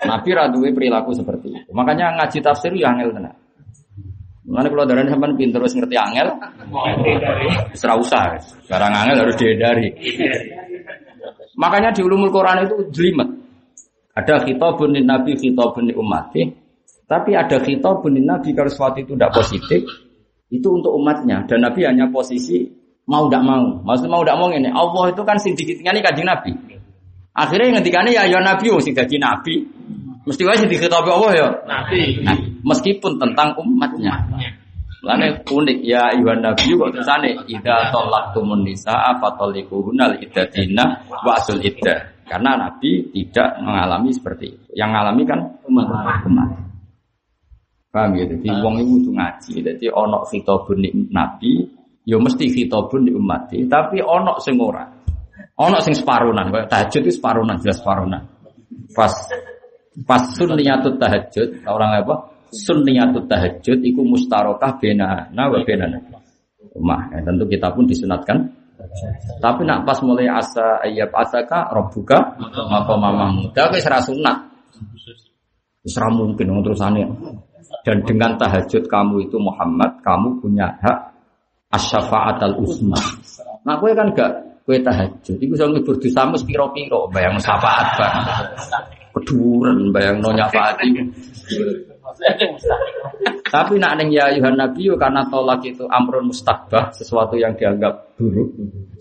[0.00, 1.70] Nabi ra duwe perilaku seperti itu.
[1.76, 3.36] Makanya ngaji tafsir ya angel tenan.
[4.50, 6.26] Mana kalau darah sampean pinter terus ngerti angel,
[7.70, 8.34] serah usah.
[8.66, 9.94] Barang angel harus dihindari.
[11.54, 13.30] Makanya di ulumul Quran itu jelimet.
[14.14, 16.42] Ada khitabun lin nabi, khitabun li ummati.
[17.06, 19.80] Tapi ada khitabun lin nabi kalau sesuatu itu tidak positif,
[20.50, 21.46] itu untuk umatnya.
[21.46, 22.66] Dan nabi hanya posisi
[23.06, 23.66] mau tidak mau.
[23.86, 24.70] Maksudnya mau tidak mau ini.
[24.70, 26.50] Allah itu kan sing dikitnya ini kajing nabi.
[27.30, 29.62] Akhirnya yang ngendikannya ya ya nabi wong sing dadi nabi.
[30.26, 31.48] Mesti wae sing dikhitabi Allah ya.
[31.64, 32.20] Nabi.
[32.22, 34.26] Nah, meskipun tentang umatnya.
[35.00, 42.19] Lane unik ya Iwan Nabi kok tersane idza talaqtumun nisaa fataliquhunal iddatina wa asul iddah.
[42.30, 44.78] Karena Nabi tidak mengalami seperti itu.
[44.78, 45.86] Yang mengalami kan umat.
[46.30, 46.48] umat.
[47.90, 48.24] Paham ya?
[48.30, 49.52] Jadi wong itu kudu ngaji.
[49.66, 51.66] Jadi ono khitabun di Nabi,
[52.06, 53.50] ya mesti khitabun di umat.
[53.50, 54.86] Tapi ono sing ora.
[55.58, 58.22] Ono sing separunan, tahajud itu separunan, jelas separunan.
[58.94, 59.12] Pas
[60.06, 62.14] pas sunniyatut tahajud, orang apa?
[62.54, 65.90] Sunniyatut tahajud iku mustarokah bena na wa bena
[66.70, 68.46] Umah, ya, tentu kita pun disunatkan.
[69.40, 74.38] Tapi nak pas mulai asa ayat asaka robuka maka mama muda wis ra sunat.
[75.84, 77.04] Ra mungkin wong terusane.
[77.80, 80.98] Dan dengan tahajud kamu itu Muhammad, kamu punya hak
[81.72, 82.98] asyafaat al usma.
[83.64, 84.32] Nah, kowe kan gak
[84.66, 85.38] kowe tahajud.
[85.40, 88.16] Iku iso ngibur dosamu piro-piro, bayang syafaat bang.
[89.16, 91.02] Keduren bayang no nyafaat iku.
[93.50, 98.14] Tapi nak neng ya Yuhan Nabi yo karena tolak itu amrun mustakbah, sesuatu yang dianggap
[98.14, 98.46] buruk.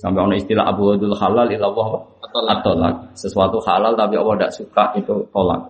[0.02, 1.90] Sampai ono istilah Abu Wadul halal ilallah
[2.34, 3.14] atolak.
[3.14, 5.70] Sesuatu halal tapi Allah tidak suka itu tolak.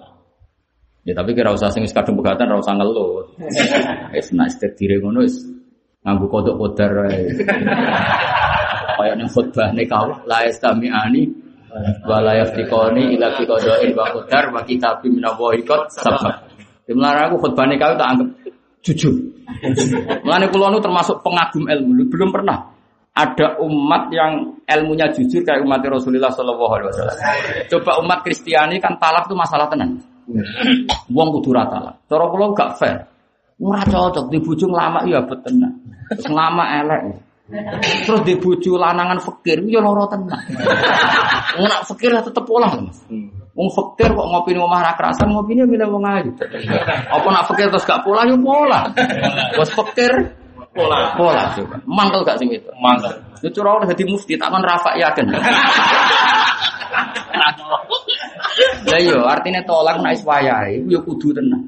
[1.03, 3.25] Ya tapi kira usah sing kadung pegatan ora usah ngeluh.
[4.15, 5.41] Wis nak istek dire ngono wis
[6.05, 7.33] nganggo kodok kodar ae.
[8.99, 11.23] Kaya ning khutbah nikah la yastami'ani
[12.03, 15.87] wa la yaftiqani ila fi qada'in wa qadar wa kitabim minallahi qad
[16.89, 16.91] sabaq.
[16.91, 18.27] Di mana aku khutbah nikah tak anggap
[18.81, 19.13] jujur.
[20.25, 22.73] Mulane kula nu termasuk pengagum ilmu, belum pernah
[23.13, 27.17] ada umat yang ilmunya jujur kayak umat Rasulullah Shallallahu Alaihi Wasallam.
[27.67, 29.99] Coba umat Kristiani kan talak itu masalah tenan.
[31.09, 31.93] Wong kudu rata lah.
[32.05, 32.97] Cara kula gak fair.
[33.59, 35.59] Ora cocok di bojo lama ya betul.
[36.15, 37.01] Terus lama elek.
[38.07, 40.39] Terus di bojo lanangan fakir ya loro tenan.
[41.59, 42.71] Nak fakir tetep pola.
[43.59, 46.31] Wong fakir kok ngopi di omah ra kerasan ngopine milih wong ayu.
[47.11, 48.87] Apa nak fakir terus gak pola ya pola.
[49.51, 50.31] Bos fakir
[50.71, 51.11] Pola.
[51.19, 51.75] pola coba.
[51.83, 52.71] Mangkel gak sing itu?
[52.79, 53.11] Mangkel.
[53.43, 55.27] Itu curang udah jadi mufti, tak kan rafa yakin.
[58.87, 61.61] Lah iya, artinya tolak nek wis wayahe, iku ya kudu tenan.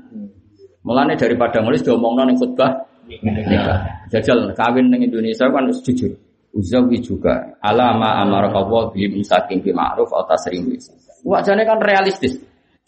[0.88, 2.72] Mulane daripada nulis diomongno ning khutbah
[3.08, 4.08] nikah.
[4.08, 6.16] Jajal kawin ning Indonesia kan harus jujur.
[6.52, 10.68] Uzawi juga alama amara Allah bi musakin bi ma'ruf atau tasrim
[11.26, 12.40] Wajane kan realistis.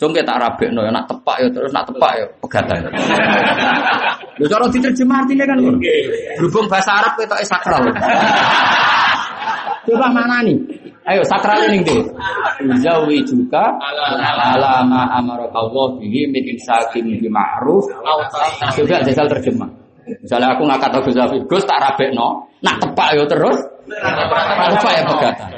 [0.01, 2.91] Jong tak rabekno ya nak tepak ya terus nak tepak ya pegatan.
[4.41, 5.79] Lho cara diterjemah artinya kan ngono.
[6.41, 7.87] Berhubung bahasa Arab ketoke sakral.
[9.85, 10.57] Coba mana nih?
[11.05, 12.03] Ayo sakral ini deh.
[12.65, 17.85] Uzawi juga alama amara Allah bihi min insakin bi ma'ruf.
[18.73, 19.69] Coba jajal terjemah.
[20.03, 23.55] Misalnya aku ngangkat Agus Zafi, Gus tak rabekno, nak tepak yo terus.
[23.87, 25.49] Tepak ya pegatan.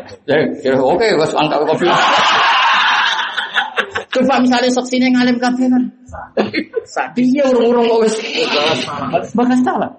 [0.62, 1.90] Ya, oke, Gus angkat kopi.
[4.16, 5.84] Coba misalnya saksine ngalim kabeh kan.
[7.12, 8.16] Piye urung-urung kok wis
[9.36, 9.92] bakas salah.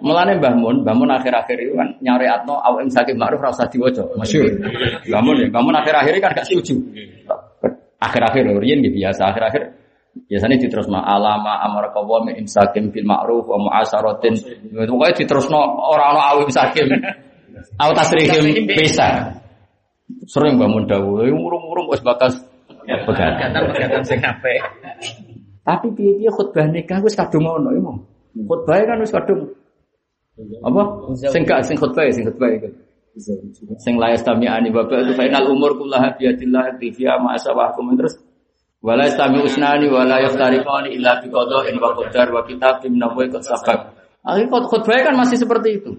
[0.00, 3.70] Mulane Mbah Mun, Mbah Mun akhir-akhir itu kan nyari atno awak sakit ma'ruf ra usah
[3.70, 4.02] diwaca.
[4.18, 4.58] Masyhur.
[5.06, 6.74] Mbah Mun ya, Mbah Mun akhir-akhir kan gak setuju.
[8.00, 9.62] Akhir-akhir lho riyen biasa akhir-akhir
[10.26, 14.34] biasanya diterusno alama amar qawa min imsakim bil ma'ruf wa mu'asaratin.
[14.74, 15.60] Pokoke diterusno
[15.90, 16.90] ora ana awim sakim.
[17.76, 19.38] Au tasrihim bisa.
[20.26, 22.38] Sering bangun dawuh, urung-urung wis bakas
[22.84, 23.32] pegat.
[23.38, 24.60] Pegatan-pegatan sing apik.
[25.60, 27.92] Tapi piye-piye khutbah nikah wis kadung ngono iku.
[28.46, 29.54] Khutbah kan wis kadung
[30.64, 30.82] apa?
[31.28, 32.68] Sing gak sing khutbah sing khutbah iku.
[33.82, 38.16] Sing la yastami'ani bapak itu final umur kullaha biyadillah tifiya ma asawahkum terus
[38.80, 43.78] wala yastami usnani wala yaftariqani illa bi qada'in wa qadar wa kitabim nawawi qad sabaq.
[44.24, 45.92] Akhirnya khutbah kan masih seperti itu.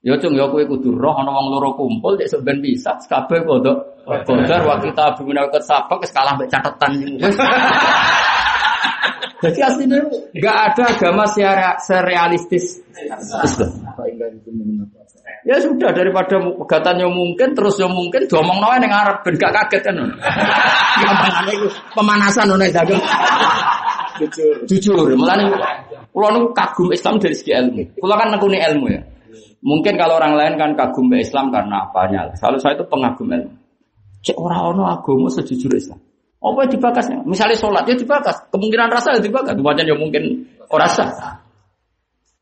[0.00, 4.00] Ya cung ya kowe kudu roh ana wong loro kumpul nek sampean bisa kabeh kodok
[4.24, 6.96] kodar wa kita bimina ket sabak wis kalah mek catetan.
[9.40, 10.00] Jadi aslinya
[10.36, 12.80] nggak ada agama secara serealistis
[13.44, 13.72] Islam.
[15.44, 19.52] Ya sudah daripada pegatan yang mungkin terus yang mungkin diomong nawa yang Arab ben gak
[19.52, 19.96] kaget kan.
[21.00, 21.52] Gampangane
[21.96, 23.00] pemanasan ngono dagang.
[24.20, 24.68] Jujur.
[24.68, 25.48] Jujur, mulane
[26.12, 27.96] kula niku kagum Islam dari segi ilmu.
[27.96, 29.00] Kula kan nekuni ilmu ya.
[29.60, 32.32] Mungkin kalau orang lain kan kagum ke Islam karena apanya.
[32.40, 33.52] Kalau saya itu pengagum ilmu.
[34.24, 36.00] Cek orang ono agama sejujur Islam.
[36.40, 37.18] Apa yang dibakasnya?
[37.28, 38.48] Misalnya sholat ya dibakas.
[38.48, 39.52] Kemungkinan rasa ya dibakas.
[39.60, 41.04] Wajan ya mungkin orang rasa.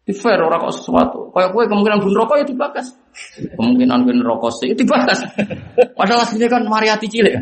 [0.07, 1.35] Di fair orang kok sesuatu.
[1.35, 2.87] Kayak gue kemungkinan bun rokok ya dibakas.
[3.59, 5.19] Kemungkinan bun rokok sih ya dibakas.
[5.99, 7.35] Padahal aslinya kan mariati cilik.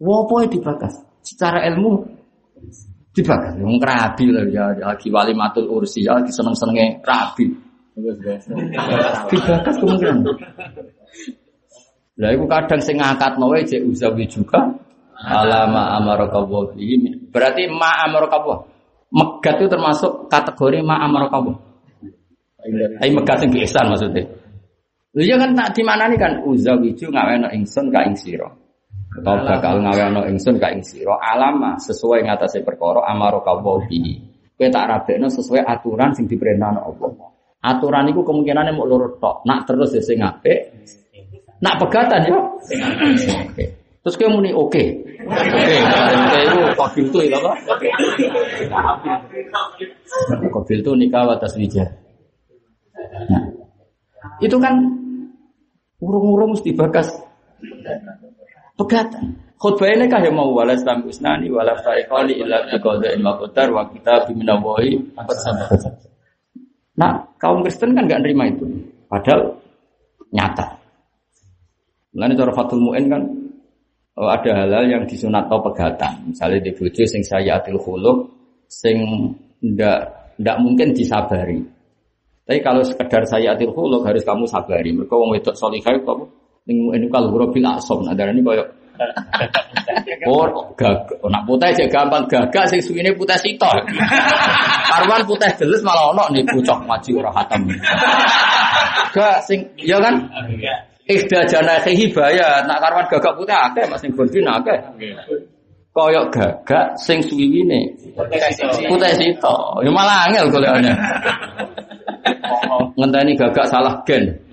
[0.00, 1.04] Wopo ya dibakas.
[1.20, 2.17] Secara ilmu
[3.18, 3.58] dibakas.
[3.58, 7.50] Yang rabi lah ya lagi wali matul ursi ya lagi seneng senengnya rabi.
[9.28, 10.22] Dibakas kemungkinan.
[12.18, 14.58] Lah iku kadang sing ngangkat wae cek uzawi juga
[15.18, 17.30] alama amaraka wa bihi.
[17.30, 18.66] Berarti ma amaraka.
[19.08, 21.58] Megat itu termasuk kategori ma amaraka.
[23.02, 24.22] Ai megat sing biasa maksudnya.
[25.16, 28.46] Lha iya kan tak dimanani kan uzawi juga ngaweno ingsun ka ing sira.
[29.08, 34.20] Atau bakal ngaweno ingsun ka ing sira alama sesuai ngatasé perkara amaraka wa bihi.
[34.58, 37.10] Kowe tak rabekno sesuai aturan sing diperintahno Allah.
[37.58, 39.42] Aturan itu kemungkinannya mau lurut tok.
[39.48, 40.74] Nak terus ya sing apik,
[41.58, 42.38] Nak pegatan ya.
[43.98, 44.84] Terus kayak muni oke.
[45.28, 47.52] Oke, oke itu kafil itu ya apa?
[50.48, 51.84] Kafil itu nikah atas wija.
[53.28, 53.42] Nah,
[54.38, 54.78] itu kan
[55.98, 57.10] urung-urung mesti bakas
[58.78, 59.34] pegatan.
[59.58, 64.30] Khutbah ini kah mau wala islam usnani wala faiqali illa biqada ilma qadar wa kita
[64.30, 64.94] biminawahi
[66.98, 68.66] Nah, kaum Kristen kan nggak nerima itu.
[69.06, 69.54] Padahal
[70.34, 70.78] nyata.
[72.18, 73.22] Lain cara Fatul Mu'in kan
[74.18, 76.34] oh, ada hal-hal yang disunat atau pegatan.
[76.34, 78.26] Misalnya di bojo sing saya atil khuluk,
[78.66, 78.98] sing
[79.62, 81.62] ndak ndak mungkin disabari.
[82.42, 84.90] Tapi kalau sekedar saya atil khuluk harus kamu sabari.
[84.90, 86.26] Mereka wong wedok solihah kamu
[86.68, 88.64] ning ini kalau bil asom nah darani koyo
[90.26, 93.86] Oh, gag, nak putih aja gampang gagak sing suwine putih sitok.
[94.90, 97.62] Karwan putih jelas malah ono nih pucok maju ora hatam.
[99.14, 100.18] Gak sing ya kan?
[101.08, 104.78] Ikhda janahihi bahaya, nak karwan gagak putih akeh Mas sing bondin akeh.
[105.94, 107.94] Koyok gagak sing suwiwine
[108.90, 109.86] putih sitok.
[109.86, 110.92] Ya malah angel golekane.
[112.98, 114.47] Ngenteni gagak salah gen.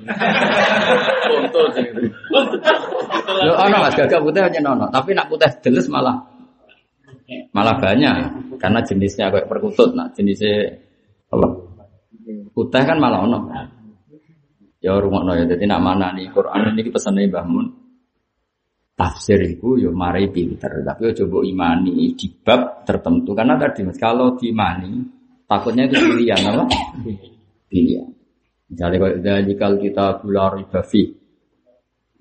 [3.45, 3.93] Yo ono Mas.
[3.97, 6.21] Gagak putih hanya nono, tapi nak putih jelas malah.
[7.51, 8.13] Malah banyak.
[8.61, 10.77] Karena jenisnya kayak perkutut, nah jenisnya
[11.33, 11.47] apa?
[12.53, 13.39] Putih kan malah ono.
[14.81, 15.49] Ya rungokno ya.
[15.49, 16.29] Dadi nak mana nih?
[16.29, 17.67] Quran ini pesane Mbah Mun.
[18.95, 22.15] Tafsir itu yo mari pinter, tapi yo coba imani.
[22.15, 23.35] Di bab tertentu.
[23.35, 25.03] Karena tadi kalau diimani
[25.49, 26.63] takutnya itu pilihan apa?
[27.67, 28.14] Pilihan.
[28.65, 31.03] Misalnya kalau dalikal kita gula ribafi.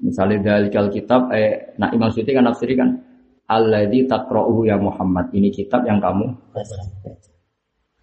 [0.04, 2.90] Misalnya dalikal kitab, eh, nah Imam Suti kan nafsiri kan,
[3.48, 5.32] Alladhi takro'uhu ya Muhammad.
[5.32, 6.26] Ini kitab yang kamu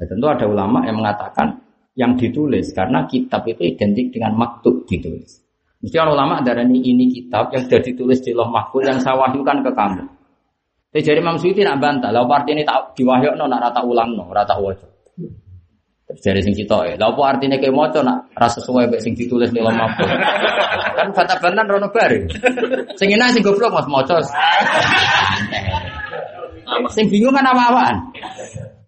[0.02, 1.62] Ya, tentu ada ulama yang mengatakan
[1.94, 5.46] yang ditulis karena kitab itu identik dengan maktub ditulis.
[5.78, 9.62] Mesti orang ulama darah ini, kitab yang sudah ditulis di loh mahfud yang saya wahyukan
[9.62, 10.04] ke kamu.
[10.90, 14.18] Tapi jadi Imam Suyuti nak bantah, lalu arti ini tak diwahyuk no, nak rata ulang
[14.18, 14.90] no, rata wajah.
[16.20, 19.64] Dari sing kita ya, lalu artinya kayak moco nak rasa sesuai baik sing ditulis di
[19.64, 20.10] loh mahfud.
[20.98, 22.28] kan bantah-bantah rono bareng.
[23.00, 24.20] Sing ini sing goblok mas moco.
[26.92, 27.96] Sing bingung kan apa-apaan.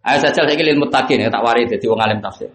[0.03, 2.51] Ayo saja saya ilmu takin ya tak waris jadi wong alim tafsir.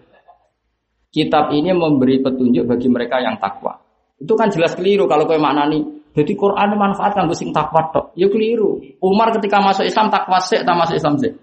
[1.09, 3.73] Kitab ini memberi petunjuk bagi mereka yang takwa.
[4.21, 5.81] Itu kan jelas keliru kalau kau maknani.
[6.13, 8.13] Jadi Quran manfaat kanggo sing takwa tok.
[8.13, 8.77] Ya keliru.
[9.01, 11.33] Umar ketika masuk Islam takwa tak masuk Islam sih.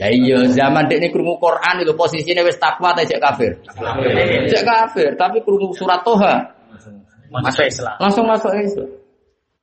[0.00, 3.52] Ya iya zaman dek ini krungu Quran itu posisinya wis takwa tak cek kafir.
[4.48, 6.62] Cek kafir, tapi krungu surat Toha
[7.32, 7.96] Masuk Islam.
[7.96, 8.88] langsung masuk Islam.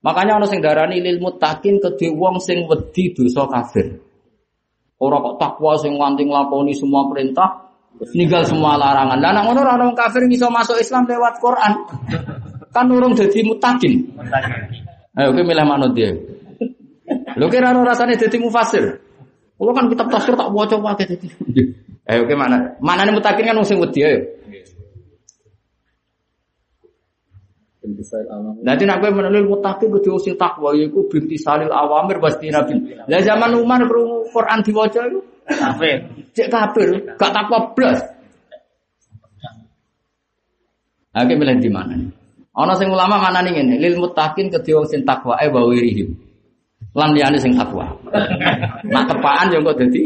[0.02, 4.02] Makanya orang sing darani lil muttaqin kedhe wong sing wedi dosa kafir.
[4.98, 7.70] Ora kok takwa sing nganti nglakoni semua perintah,
[8.18, 9.22] ninggal semua larangan.
[9.22, 11.74] Lah nek ngono ora orang kafir iso masuk Islam lewat Quran.
[12.74, 13.94] Kan urung dadi mutakin.
[15.14, 16.14] Ayo kowe milih manut dia.
[17.38, 19.09] Lho kira ora rasane dadi mufasir.
[19.60, 21.28] Kulo kan kitab tafsir tak waca wae dadi.
[22.08, 22.80] Ayo kowe mana?
[22.80, 24.24] Manane mutakin kan wong sing wedi ayo.
[28.64, 32.96] Nanti nak kowe menelil mutakin kudu sing takwa yaiku binti salil awamir pasti nabi.
[33.04, 35.20] Lah zaman Umar krungu Quran diwaca iku
[35.50, 35.98] Kafir.
[36.30, 38.00] cek kafir, gak takwa blas.
[41.10, 42.10] Oke milih di mana nih?
[42.54, 46.29] Ana sing ulama mana nih ngene, lil muttaqin kedhe wong sing takwa e wa wirihim.
[46.98, 47.86] Lan liyane sing takwa.
[48.90, 50.02] Nak tepaan yo kok dadi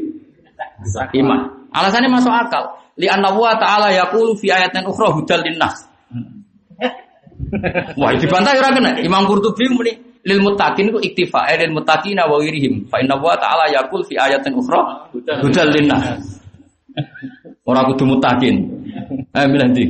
[1.20, 1.40] iman.
[1.74, 2.64] Alasannya masuk akal.
[3.00, 5.90] Li anna wa ta'ala yaqulu fi ayatin ukhra hudal linnas.
[7.98, 9.02] Wah, dibantah ora kena.
[9.02, 9.94] Imam Qurtubi muni
[10.24, 14.16] lil muttaqin iku iktifa eh, lil muttaqina wa wirihim fa inna wa ta'ala yaqul fi
[14.16, 16.40] ayatin ukhra hudal linnas
[17.68, 18.56] ora kudu muttaqin
[19.36, 19.84] eh milih ndi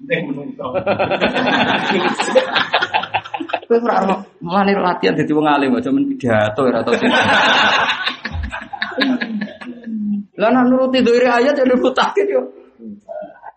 [3.70, 4.02] Kowe ora
[4.42, 6.90] mulane latihan dadi wong alim aja men pidato ora tau
[10.42, 12.42] Lah nek nuruti dhiri ayat ya mutakin yo.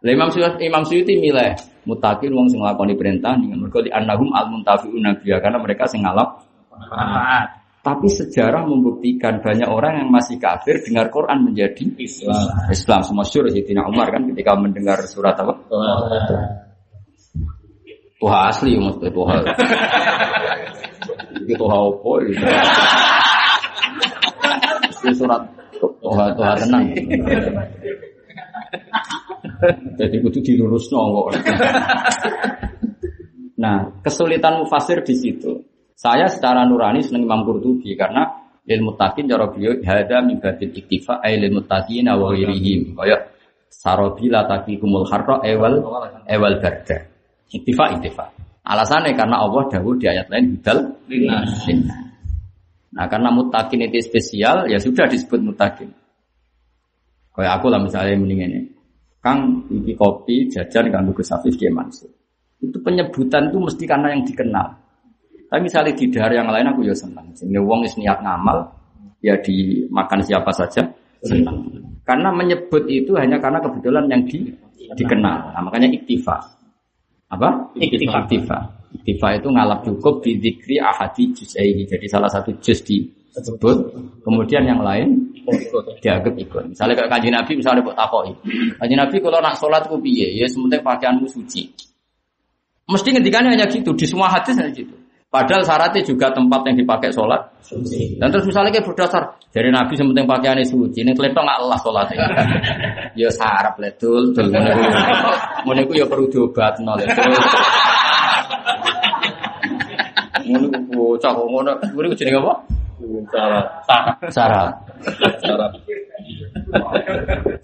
[0.05, 1.57] Lah Imam Suyuti Imam Suyuti milih
[1.89, 6.05] mutakin wong sing nglakoni perintah ning mergo di annahum al muntafiuna biya karena mereka sing
[6.05, 6.45] ngalap.
[7.81, 12.69] Tapi sejarah membuktikan banyak orang yang masih kafir dengar Quran menjadi Islam.
[12.69, 15.57] Islam semua syur Sayyidina Umar kan ketika mendengar surat apa?
[18.23, 19.43] Tuhan asli maksudnya Tuhan.
[21.43, 22.11] Itu Tuhan apa?
[25.03, 25.43] Itu surat
[25.75, 26.85] Tuhan Tuhan tenang.
[29.99, 31.35] Jadi kudu dilurus nongol.
[33.59, 35.67] Nah, kesulitan mufasir di situ.
[35.99, 38.27] Saya secara nurani senang Imam Qurtubi karena
[38.63, 42.95] ilmu takin cara beliau hada min batil iktifa ay lil muttaqin wa ghairihim.
[42.95, 43.27] Kaya
[43.67, 45.79] sarabila taqikumul harra ewal
[46.27, 47.12] ewal barda.
[47.51, 48.25] Iktifa iktifa.
[48.63, 50.79] Alasannya karena Allah dahulu di ayat lain hudal
[51.11, 51.67] linnas.
[52.93, 55.89] Nah karena mutakin itu spesial ya sudah disebut mutakin.
[57.33, 58.69] Kayak aku lah misalnya mendingan ini.
[59.23, 62.11] Kang iki kopi jajan kan Gus Afif Mansur.
[62.63, 64.67] Itu penyebutan itu mesti karena yang dikenal.
[65.51, 67.27] Tapi misalnya di daerah yang lain aku ya senang.
[67.35, 68.63] Sehingga wong is niat ngamal
[69.23, 70.87] ya dimakan siapa saja
[71.23, 71.67] senang.
[72.03, 74.51] Karena menyebut itu hanya karena kebetulan yang di,
[74.99, 75.55] dikenal.
[75.55, 76.35] Nah, makanya iktifa.
[77.33, 77.49] Apa?
[77.81, 78.29] Iktifa.
[78.29, 78.59] Iktifa.
[78.93, 81.89] Iktifa itu ngalap cukup di dikri ahadi juz'aihi.
[81.89, 83.77] Jadi salah satu juz disebut.
[84.21, 85.33] Kemudian yang lain
[85.99, 86.63] dianggap ikut.
[86.71, 88.31] Misalnya kayak kanji Nabi misalnya buat takoi.
[88.77, 90.37] Kanji Nabi kalau nak sholat ku piye?
[90.37, 91.73] Ya sementing pakaianmu suci.
[92.85, 93.91] Mesti ngendikannya hanya gitu.
[93.97, 95.02] Di semua hadis hanya gitu.
[95.33, 97.41] Padahal syaratnya juga tempat yang dipakai sholat.
[98.21, 101.01] Dan terus misalnya kayak berdasar dari Nabi sementing pakaiannya suci.
[101.01, 102.25] Ini kelihatan nggak Allah sholatnya.
[103.25, 107.01] ya sarap ledul, dul ngono iku ya perlu diobat nol
[110.45, 111.71] Ngono ku bocah ngono.
[111.81, 112.53] Ngono ku jenenge apa?
[113.33, 113.65] Syarat.
[114.29, 114.73] Syarat.
[115.41, 115.71] Syarat.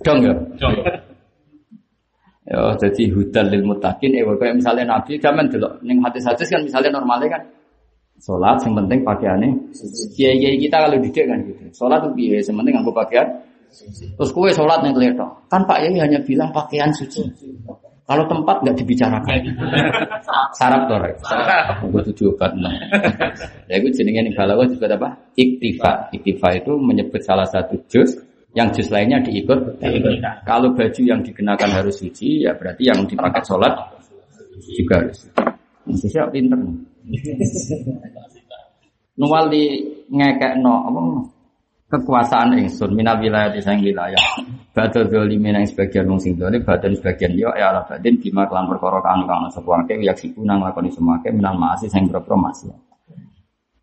[0.02, 0.34] Dong ya.
[0.58, 0.74] Dong.
[2.50, 6.98] Ya, jadi hudal lil mutakin eh kayak misalnya Nabi zaman dulu ning hadis-hadis kan misalnya
[6.98, 7.42] normalnya kan
[8.20, 9.50] sholat yang penting pakaiannya
[10.14, 11.64] kiai kita kalau didik kan gitu.
[11.72, 13.28] Sholat tuh biaya yang penting aku pakaian
[14.18, 17.24] terus kue sholat yang kelihatan kan Pak Yai hanya bilang pakaian suci.
[18.10, 19.38] Kalau tempat nggak dibicarakan.
[20.58, 20.98] Sarap tuh
[21.78, 22.74] aku tujuh obat nah
[23.70, 25.14] ya itu jenenge nih kalau juga apa?
[25.38, 26.10] Iktifa.
[26.18, 28.18] Iktifa itu menyebut salah satu juz.
[28.58, 29.78] Yang juz lainnya diikut.
[30.42, 33.78] Kalau baju yang dikenakan harus suci, ya berarti yang dipakai sholat
[34.74, 35.30] juga harus.
[35.94, 36.58] Siap pinter.
[39.20, 39.64] Nuwal di
[40.10, 40.74] ngekek no
[41.90, 44.22] kekuasaan ingsun minal wilayah di sang wilayah.
[44.70, 48.70] Badal dolimin yang sebagian wong sing dolim, badan sebagian yo ya ala badin bima kelan
[48.70, 52.38] perkara kang kang sapa akeh yak siku nang lakoni semua akeh minal maasi sing boro
[52.38, 52.70] masih.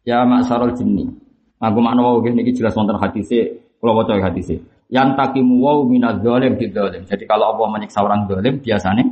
[0.07, 1.11] Ya maksarul jinni.
[1.59, 4.55] Aku makna wau niki jelas wonten hadise kalau baca hadis
[4.87, 7.03] yang takimu wow minaz zalim di zalim.
[7.03, 9.03] Jadi kalau Allah menyiksa orang zalim biasanya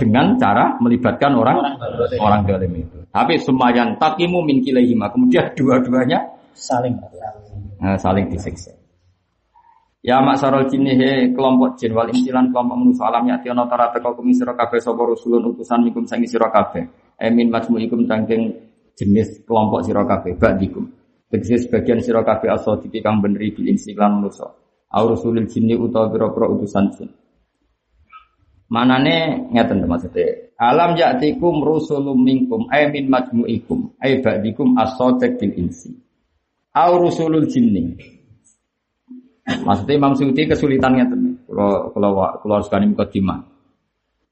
[0.00, 1.76] dengan cara melibatkan orang
[2.16, 2.96] orang zalim itu.
[3.12, 5.12] Tapi semua yang takimu min kilaihima.
[5.12, 6.24] Kemudian dua-duanya
[6.56, 6.96] saling
[7.78, 8.72] nah, saling disiksa.
[10.04, 14.12] Ya maksarul jinni he kelompok jin wal insilan kelompok manusia alam ya tiana tara teko
[14.20, 16.84] kumi sira kabeh sapa rusulun utusan mikum sangi sira kabeh.
[17.16, 18.52] Emin majmu'ikum tangking
[18.96, 20.84] jenis kelompok sira kabeh ba'dikum.
[21.32, 24.44] Tegese sebagian sira kabeh asodiki kang beneri bil insi lan manusa.
[24.92, 27.08] Au rusulil jinni utawa pira-pira utusan jin.
[28.72, 30.54] Manane ngeten maksudnya.
[30.56, 35.92] Alam ya'tikum rusulum minkum ay min majmu'ikum ay ba'dikum asodiq bil insi.
[36.72, 37.94] Au rusulul jinni.
[39.44, 41.44] Maksudnya Imam Suyuti kesulitan ngeten.
[41.44, 42.10] Kalau kalau
[42.40, 43.44] kalau harus kani mukadimah.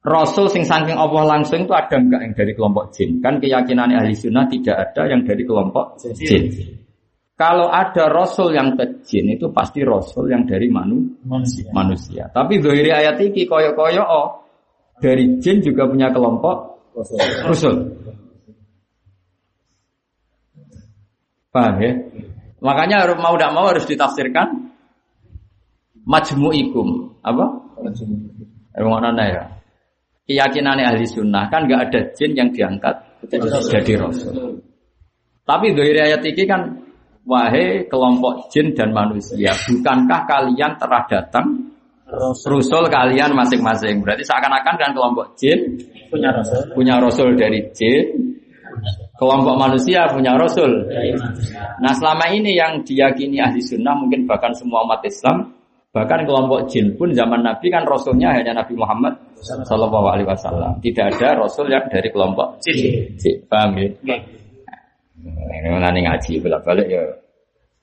[0.03, 3.23] Rasul sing saking Allah langsung itu ada enggak yang dari kelompok jin?
[3.23, 6.51] Kan keyakinan ahli sunnah tidak ada yang dari kelompok jin.
[7.33, 11.73] Kalau ada rasul yang ke jin itu pasti rasul yang dari manu, manusia.
[11.73, 12.25] manusia.
[12.29, 14.29] Tapi dari ayat ini koyo-koyo oh,
[15.01, 16.93] dari jin juga punya kelompok
[17.49, 17.89] rasul.
[21.53, 21.93] Paham ya?
[22.63, 24.73] Makanya harus mau tidak mau harus ditafsirkan
[26.07, 27.19] majmu'ikum.
[27.25, 27.45] Apa?
[28.77, 29.43] Emang mana ya?
[30.23, 32.95] Keyakinan ahli sunnah kan nggak ada jin yang diangkat
[33.27, 34.63] jadi rasul.
[35.43, 36.61] Tapi dari ayat ini kan
[37.23, 41.73] Wahai kelompok jin dan manusia, bukankah kalian telah datang
[42.13, 44.05] Rasul kalian masing-masing?
[44.05, 45.81] Berarti seakan-akan kan kelompok jin
[46.13, 48.37] punya rasul, punya rasul dari jin,
[49.17, 50.93] kelompok manusia punya rasul.
[51.81, 55.57] Nah selama ini yang diyakini ahli sunnah mungkin bahkan semua umat Islam
[55.93, 60.85] bahkan kelompok jin pun zaman Nabi kan rasulnya hanya Nabi Muhammad Sallallahu Alaihi Wasallam.
[60.85, 63.09] Tidak ada rasul yang dari kelompok jin.
[63.17, 63.37] Jin.
[63.49, 63.89] Paham ya?
[65.23, 67.03] Nah, Ini ngaji bolak balik ya,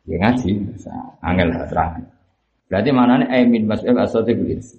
[0.04, 0.50] ya ngaji.
[1.24, 2.04] Angel terang.
[2.68, 4.78] Berarti mana nih Amin Mas'ud Asadi begitu.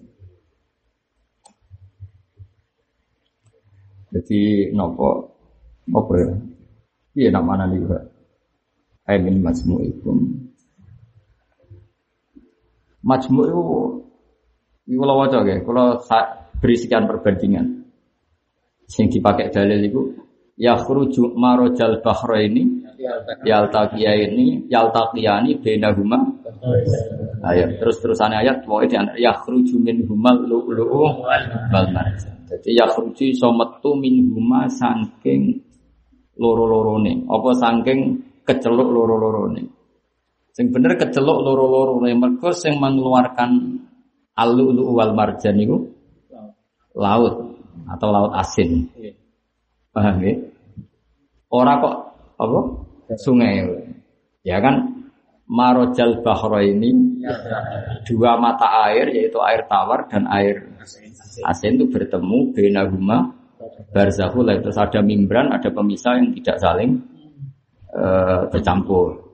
[4.10, 5.32] Jadi nopo
[5.90, 6.30] apa ya?
[7.18, 7.98] Iya nak mana juga.
[9.08, 10.18] Amin Masmu'ikum.
[13.00, 13.62] Majmu itu
[14.90, 15.96] itu kalau wajah ya, kalau
[16.60, 17.88] beri sekian perbandingan.
[18.90, 20.02] Sing dipakai dalil itu
[20.60, 22.84] ya khruju marojal bahro ini
[23.48, 26.20] yaltaqiya ini yaltaqiyani bainahuma
[27.40, 31.24] ayat terus terusan ayat pokoknya di ya khruju min humal lu'lu'u
[31.72, 35.62] wal marjan jadi ya khruju iso metu min huma saking
[36.34, 37.30] loro-lorone.
[37.30, 37.98] Apa saking
[38.42, 39.62] keceluk loro-lorone?
[40.50, 43.78] Sing bener keceluk loro-lorone mergo sing mengeluarkan
[44.34, 45.94] al-lu'lu'u wal marjan itu
[46.98, 47.54] laut
[47.86, 48.90] atau laut asin.
[49.94, 50.49] Paham ya
[51.50, 51.96] Ora kok
[52.38, 52.60] apa?
[53.18, 53.66] Sungai.
[54.46, 55.00] Ya kan?
[55.50, 56.94] Marojal Bahro ini
[58.06, 60.62] dua mata air yaitu air tawar dan air
[61.42, 63.34] asin itu bertemu benahuma
[63.90, 67.02] barzahul terus ada membran ada pemisah yang tidak saling
[67.90, 69.26] uh, bercampur.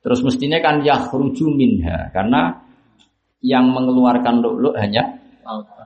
[0.00, 2.64] Terus mestinya kan yakhruju minha karena
[3.44, 5.04] yang mengeluarkan lu'lu' hanya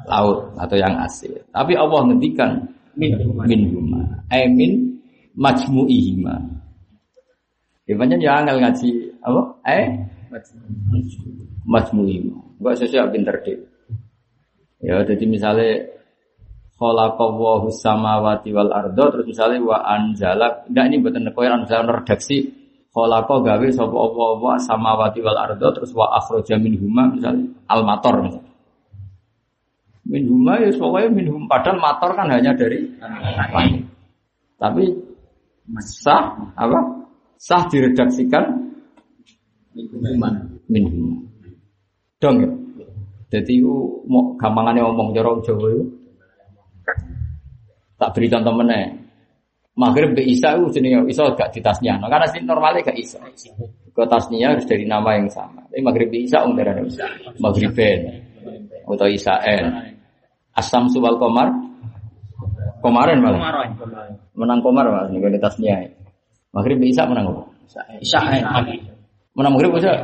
[0.07, 0.55] laut.
[0.63, 1.43] atau yang asin.
[1.51, 2.51] Tapi Allah ngendikan
[2.95, 4.23] minhuma.
[4.31, 4.92] Eh min
[5.37, 6.35] majmu'ihima.
[7.89, 8.89] Ya pancen ya angel ngaji
[9.25, 9.43] apa?
[9.69, 9.87] Eh
[11.67, 12.37] majmu'ihima.
[12.63, 13.59] Enggak sesuai pinter deh.
[14.83, 15.93] Ya jadi misalnya
[16.79, 22.51] khalaqallahu samawati wal ardo terus misalnya wa anzala enggak ini buatan koyo anzala redaksi
[22.91, 28.15] khalaqa gawe sapa apa wa samawati wal ardo terus wa akhraja minhuma misalnya al mator
[28.27, 28.53] misalnya
[30.03, 32.91] minhuma ya pokoknya minhum padahal mator kan hanya dari
[34.59, 34.85] tapi
[35.81, 37.09] sah apa?
[37.41, 38.45] Sah diredaksikan.
[40.69, 41.23] Minhum
[42.23, 42.51] dong ya?
[43.35, 43.75] Jadi itu
[44.07, 45.85] mau gampangannya ngomong jorong jawa itu.
[47.99, 48.79] Tak beri contoh mana?
[49.73, 53.17] Maghrib be isa itu jenis isa gak di tasnya nah, karena sih normalnya gak isa
[53.89, 55.65] ke tasnya harus dari nama yang sama.
[55.73, 56.85] Tapi maghrib be isa umdaran
[57.41, 58.21] maghriben
[58.85, 59.97] atau isaen
[60.53, 61.49] asam subal komar
[62.83, 63.41] Komarin malah.
[64.35, 65.77] Menang komar mas nih kalau tasnya.
[66.53, 67.43] Maghrib bisa menang apa?
[68.03, 68.21] Isa.
[69.39, 69.95] Menang maghrib bisa.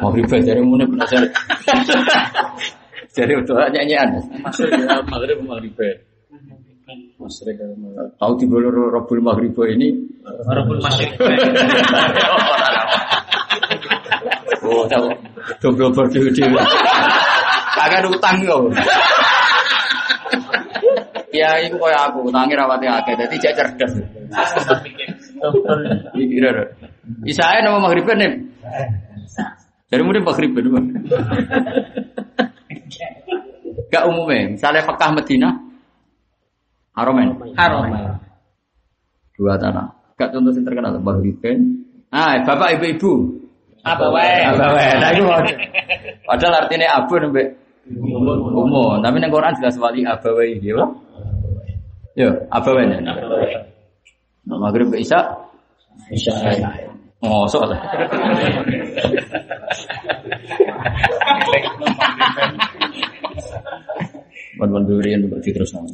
[0.00, 1.30] Maghrib jadi mulai penasaran.
[3.12, 4.08] Jadi untuk nyanyian.
[4.40, 4.72] Masuk
[5.12, 5.76] maghrib maghrib.
[8.18, 9.94] Tahu di bulu Robul Maghrib ini.
[10.26, 11.14] Robul Masrik.
[14.62, 15.10] Oh tahu.
[15.58, 16.62] Dobro berdua
[17.76, 18.70] Kagak utang kau.
[21.42, 23.92] Ya itu kayak aku, utangi rawati akeh, jadi cek cerdas.
[26.14, 26.44] Pikir
[27.26, 28.32] Isae nama maghriban nih.
[29.90, 30.64] Jadi mungkin maghriban.
[33.90, 35.50] Gak umumnya, misalnya Mekah Medina,
[36.94, 37.28] Haromen.
[37.58, 38.22] Haromen.
[39.34, 40.14] Dua tanah.
[40.14, 41.58] Gak contoh yang terkenal, maghriban.
[42.14, 43.42] Ah, bapak ibu-ibu.
[43.82, 44.46] Apa wae?
[44.46, 44.94] Apa wae?
[44.94, 45.26] Nah itu
[46.22, 47.58] Padahal artinya abu nembek
[47.90, 49.02] umum.
[49.02, 50.78] Tapi neng Quran jelas wali abawai gitu.
[52.12, 52.84] Ya, abawai.
[54.44, 55.20] Nah, maghrib ke isya.
[56.12, 56.32] Isa.
[57.24, 57.72] Oh, soal.
[64.60, 65.88] Ban-ban durian untuk terus nama.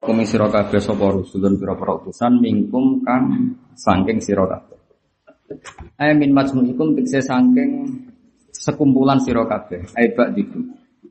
[0.00, 4.80] Kumi sira kabeh sapa rusulun pira-pira utusan mingkum kang saking sira kabeh.
[6.00, 8.00] Ay min majmu'ikum tikse saking
[8.48, 9.84] sekumpulan sira kabeh.
[9.92, 10.56] Ay bak diku.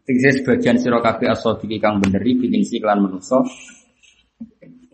[0.02, 3.46] Tikse sebagian sira kabeh asodiki kang beneri bikin si kelan manusa.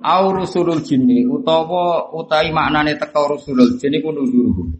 [0.03, 4.75] Au rusulul jinni utawa utawi maknane teka rusulul jinni ku nuzuruhu.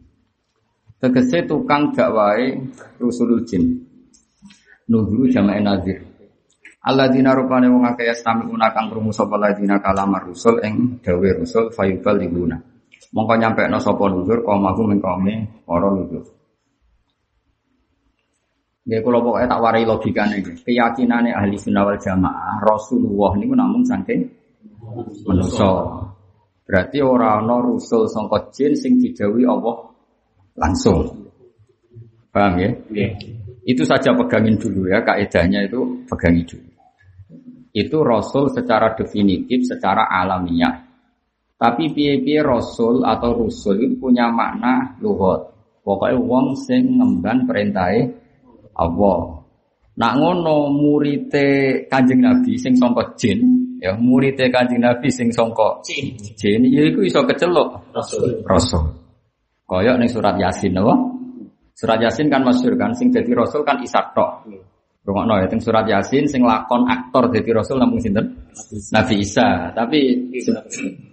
[0.99, 2.51] Tegese tukang dakwae
[2.99, 3.79] rusulul jin.
[4.91, 6.04] Nuzuru jamae nazir.
[6.85, 12.21] Alladzina rupane wong akeh yastami'una kang krungu sapa ladina kalamar rusul ing dawe rusul fayubal
[12.21, 12.61] libuna.
[13.09, 16.21] Mongko nyampekno sapa nuzur kaumahu ming kaume para nuzur.
[18.85, 20.61] Nggih kula pokoke tak warai logikane iki.
[20.61, 24.29] Keyakinane ahli sunnah wal jamaah Rasulullah niku namung saking
[25.25, 26.05] manusa.
[26.69, 29.89] Berarti ora ana rusul sangka jin sing didhawuhi Allah
[30.53, 31.01] langsung.
[32.29, 32.69] Paham ya?
[33.65, 36.74] Itu saja pegangin dulu ya, kaidahnya itu pegangi dulu.
[37.75, 40.87] Itu rasul secara definitif, secara alamiah.
[41.59, 45.51] Tapi piye-piye rasul atau rusul itu punya makna luhut.
[45.83, 48.07] Pokoknya wong sing ngemban perintahe
[48.79, 49.43] Allah.
[49.95, 53.39] Nak ngono murite Kanjeng Nabi sing sangka jin,
[53.79, 56.15] ya murite Kanjeng Nabi sing sangka Jin.
[56.35, 58.43] jin ya iku iso keceluk Rasul.
[58.43, 58.83] rasul.
[59.63, 60.95] Kaya ning surat Yasin apa?
[61.75, 64.47] Surat Yasin kan masyhur kan sing dadi rasul kan Isa tok.
[65.05, 68.49] Rungokno ya teng surat Yasin sing lakon aktor dadi rasul namung sinten?
[68.89, 69.69] Nabi Isa.
[69.69, 70.33] Tapi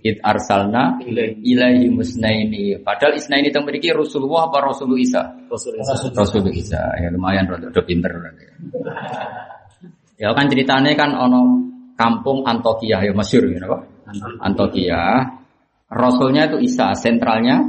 [0.01, 0.97] it arsalna
[1.45, 2.81] ilaihi musnaini.
[2.81, 5.21] Padahal isnaini teng mriki Rasulullah apa Rasul Isa?
[5.45, 5.77] Rasul.
[6.17, 6.81] Rasul Isa.
[6.97, 8.17] Ya lumayan rada pinter.
[10.17, 11.61] Ya kan ceritanya kan ono
[11.93, 13.85] kampung Antokia ya masyhur ya napa?
[14.41, 15.21] Antokia.
[15.93, 17.61] Rasulnya itu Isa, sentralnya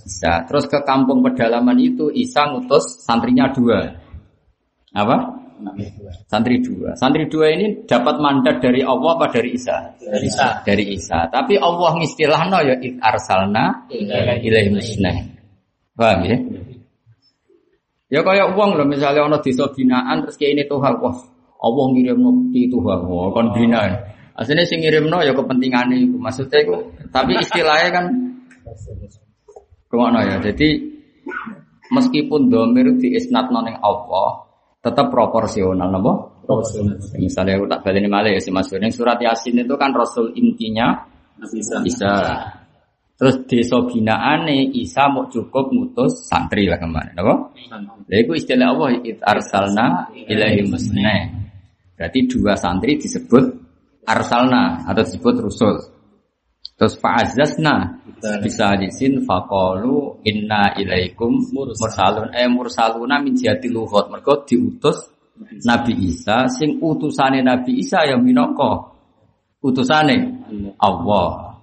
[0.00, 0.48] Isa.
[0.48, 3.92] Terus ke kampung pedalaman itu Isa ngutus santrinya dua.
[4.96, 5.41] Apa?
[6.28, 6.94] Santri dua.
[6.98, 9.94] Santri dua ini dapat mandat dari Allah apa dari Isa?
[9.98, 10.48] Dari Isa.
[10.66, 11.18] Dari Isa.
[11.30, 15.16] Tapi Allah ngistilahno ya id arsalna ilaihi musnah.
[15.92, 16.36] Paham ya?
[18.12, 21.16] Ya kayak uang loh misalnya ono desa binaan terus kayak ini Tuhan wah
[21.62, 23.96] Allah ngirim di Tuhan wah kon binaan.
[24.36, 26.76] Aslinya sing ngirimno ya kepentingan itu maksudnya itu
[27.12, 28.06] tapi istilahnya kan
[29.92, 30.40] Ke mana ya?
[30.40, 30.80] Jadi
[31.92, 34.51] meskipun domir di isnat noning Allah
[34.82, 36.12] tetap proporsional, napa?
[36.42, 36.98] Rasul.
[37.22, 41.06] Misalnya aku tak balik malah ya si Mas Yang surat Yasin itu kan Rasul intinya
[41.38, 41.78] Bisa.
[41.86, 42.14] Isa.
[43.14, 47.54] Terus desa binaane Isa mau cukup mutus santri lah kemarin, apa?
[48.10, 51.30] Lha iku istilah Allah it arsalna ilahi musna.
[51.94, 53.44] Berarti dua santri disebut
[54.02, 55.78] arsalna atau disebut rusul.
[56.76, 58.02] Terus fa'azzazna
[58.42, 64.10] bisa disin faqalu inna ilaikum mursalun eh mursaluna min jihati luhut.
[64.10, 65.12] Mergo diutus
[65.66, 68.92] Nabi Isa sing utusane Nabi Isa yang minangka
[69.62, 70.16] utusane
[70.80, 71.54] Allah.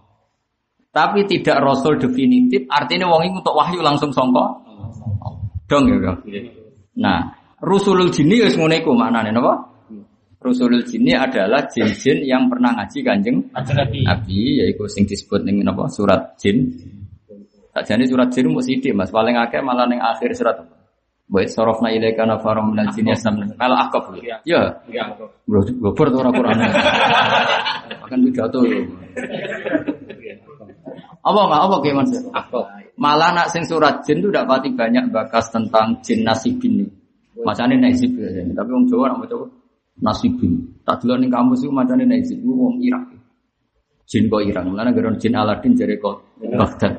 [0.90, 4.46] Tapi tidak rasul definitif, artinya wong iku untuk wahyu langsung songko.
[5.70, 5.96] Dong ya.
[6.02, 6.14] Bro.
[6.98, 7.30] Nah,
[7.62, 9.69] rusulul jinni wis ngene iku maknane napa?
[10.40, 13.44] Rusulul jinni adalah jin-jin yang pernah ngaji Kanjeng
[14.08, 14.64] Nabi.
[14.64, 15.92] Yaiku sing disebut ning napa?
[15.92, 16.64] Surat jin.
[17.76, 20.64] Sakjane surat jin mung sithik Mas, paling akeh malah ning akhir surat.
[21.28, 23.52] Wa sarafna ilaika nafarum minal jinni yastamna.
[23.60, 24.24] Kalau akaf lho.
[24.24, 24.40] Ya,
[24.88, 25.12] Ya.
[25.44, 26.58] Bro, gober tuh orang Quran.
[28.08, 28.60] Akan pidato.
[31.20, 32.12] Apa enggak apa kayak mas?
[32.96, 36.90] Malah nak sing surat jin tuh tidak pati banyak bakas tentang jin nasibin nih.
[37.44, 38.56] Macane nasib biasanya.
[38.56, 39.59] Tapi wong Jawa nak coba
[40.00, 40.80] nasibin.
[40.88, 42.40] Tak dulu nih kampus itu macane nasib.
[42.40, 43.04] Itu wong Irak.
[44.10, 44.64] Jin kok Irak.
[44.66, 46.96] Mulanya gara jin Aladin jadi kok Baghdad.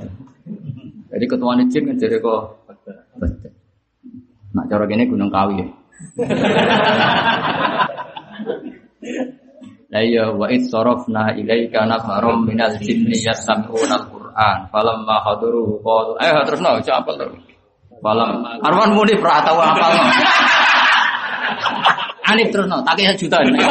[1.10, 3.52] Jadi ketuanya jin kan jadi kok Baghdad.
[4.54, 5.62] Nak cara gini Gunung Kawi.
[9.90, 16.30] La ya wa id sarafna ilaika nafarum minal jinni yastami'una al-Qur'an falamma hadaruhu qalu eh
[16.46, 17.36] terus no cak apa terus
[18.00, 20.02] falam Arwan muni pra tau apa no
[22.30, 23.58] Anif terus no tak kira juta ini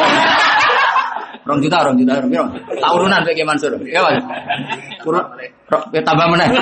[1.40, 2.46] Rong juta, rong juta, rong juta.
[2.78, 3.72] Tak urunan kayak Mansur.
[3.88, 4.22] Ya, Mas.
[5.02, 5.34] Kurang,
[5.90, 6.46] ya, tambah mana?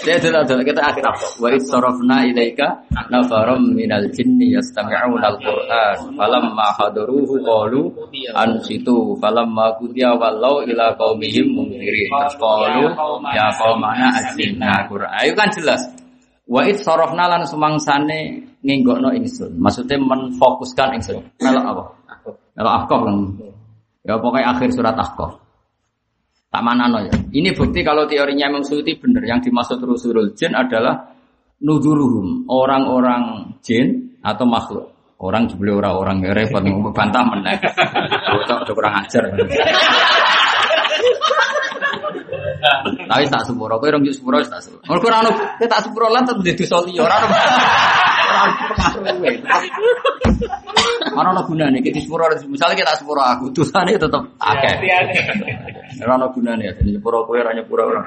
[0.00, 1.26] Saya sudah sudah kita akhir apa?
[1.38, 2.82] Wa sarafna ilaika
[3.12, 7.94] nafarum minal jinni yastami'una al-Qur'an falamma hadaruhu qalu
[8.34, 12.90] ansitu falamma qudiya wallau ila qaumihim munzirin qalu
[13.30, 15.82] ya qaumana ajibna Qur'an itu kan jelas
[16.50, 21.82] Wa id lan sumangsane nginggokno ingsun maksudnya menfokuskan ingsun melok apa?
[22.56, 23.16] Melok ahqaf kan
[24.04, 25.40] ya pokoknya akhir surat ahqaf
[26.50, 27.14] Tak mana ya.
[27.30, 29.22] Ini bukti kalau teorinya Imam Suyuti benar.
[29.22, 31.14] Yang dimaksud rusulul jin adalah
[31.62, 34.90] nuduruhum orang-orang jin atau makhluk.
[35.22, 37.54] Orang jebule orang-orang ya repot bantah meneh.
[38.42, 39.30] Udah kurang ajar.
[43.10, 44.82] Tapi tak sepuro, kowe rong sepuro wis tak sepuro.
[44.90, 46.90] Mergo ora ono kowe tak sepuro lan tetep ono
[51.30, 54.74] ono gunane iki di sepuro misalnya kita sepuro aku dosane tetep akeh.
[56.00, 58.02] Ora ono gunane ya dadi sepuro kowe ora nyepuro ora.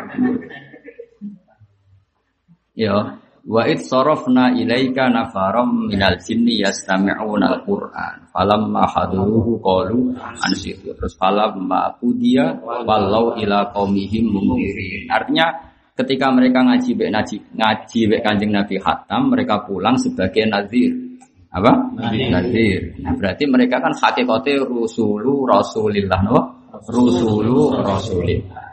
[2.73, 8.33] Ya, wa id sarafna ilaika nafaram minal jinni yastami'una al-Qur'an.
[8.33, 10.89] Falamma haduruhu qalu ansitu.
[10.97, 15.05] Terus falamma qudiya wallau ila qaumihim munzirin.
[15.05, 20.91] Artinya ketika mereka ngaji bek ngaji ngaji bek Kanjeng Nabi Hatam, mereka pulang sebagai nazir.
[21.53, 21.93] Apa?
[21.93, 22.29] Nazir.
[22.33, 22.79] Nazir.
[23.05, 26.39] Nah, berarti mereka kan hakikate rusulu rasulillah no?
[26.89, 28.63] rusulu rasulillah.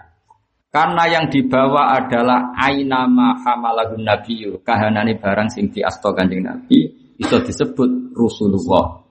[0.70, 6.86] Karena yang dibawa adalah ainama hamalahun nabiyyu, kahanane barang sing diasto Kanjeng Nabi
[7.18, 9.02] itu disebut Rasulullah.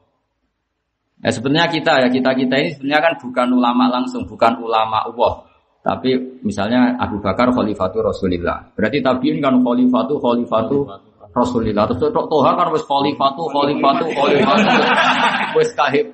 [1.19, 5.48] Ya sebenarnya kita ya kita kita ini sebenarnya kan bukan ulama langsung, bukan ulama Allah.
[5.79, 8.75] Tapi misalnya Abu Bakar khalifatu Rasulillah.
[8.75, 10.83] Berarti tabiin kan khalifatu khalifatu
[11.31, 11.87] Rasulillah.
[11.87, 14.67] Terus tok toha kan wis khalifatu khalifatu khalifatu.
[15.57, 16.05] Wis kahib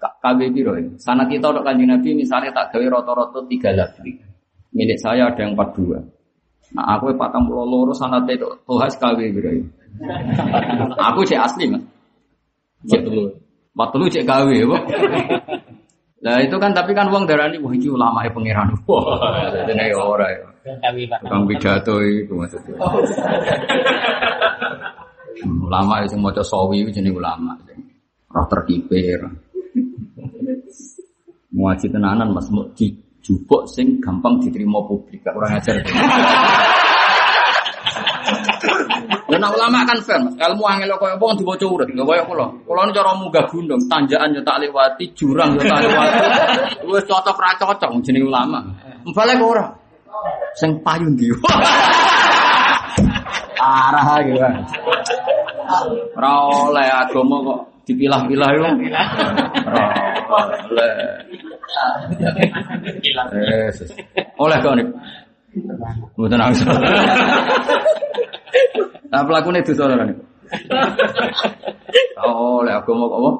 [0.00, 0.96] kabeh piro ini.
[0.98, 4.18] Sana kita untuk kanjeng Nabi misalnya tak gawe rata-rata tiga lafzi.
[4.74, 6.00] Milik saya ada yang 42.
[6.74, 9.66] Nah aku patang pulau loro sanat itu toha sekali piro ini.
[11.10, 11.82] Aku cek asli mas.
[12.86, 13.26] Cek dulu.
[13.74, 14.56] Waktu lu cek gawe,
[16.20, 18.68] Nah itu kan tapi kan uang darah ini wah ini ulama ya pangeran.
[18.88, 20.44] Wah, jadi nih ora ya.
[21.24, 22.76] Tukang pidato itu maksudnya.
[25.40, 27.56] Ulama itu mau coba sawi itu jenis ulama.
[28.28, 29.24] Roh terkipir.
[31.56, 35.24] Mau ngaji tenanan mas mau dijubuk sing gampang diterima publik.
[35.24, 35.80] Kurang ajar.
[39.30, 40.34] Dan ulama kan fair, mas.
[40.34, 42.46] Ilmu angel kaya apa diwaca urut, nggak kaya kula.
[42.66, 46.18] Kula ini cara munggah gunung, tanjakan yo tak lewati, jurang yo tak lewati.
[46.90, 48.58] Wis cocok ra cocok jeneng ulama.
[49.06, 49.66] Mbale kok ora.
[50.58, 51.30] Sing payu ndi?
[53.60, 54.40] Arah gitu.
[56.18, 56.30] Ora
[56.66, 58.66] oleh agama kok dipilah-pilah yo.
[59.70, 59.84] Ora
[60.66, 60.92] oleh.
[63.30, 63.70] Eh,
[64.42, 64.86] oleh kok nih.
[66.18, 66.62] Mboten nangis.
[69.10, 70.18] Nah pelakunya itu saudara nih.
[72.20, 73.30] Oh, oleh agama apa?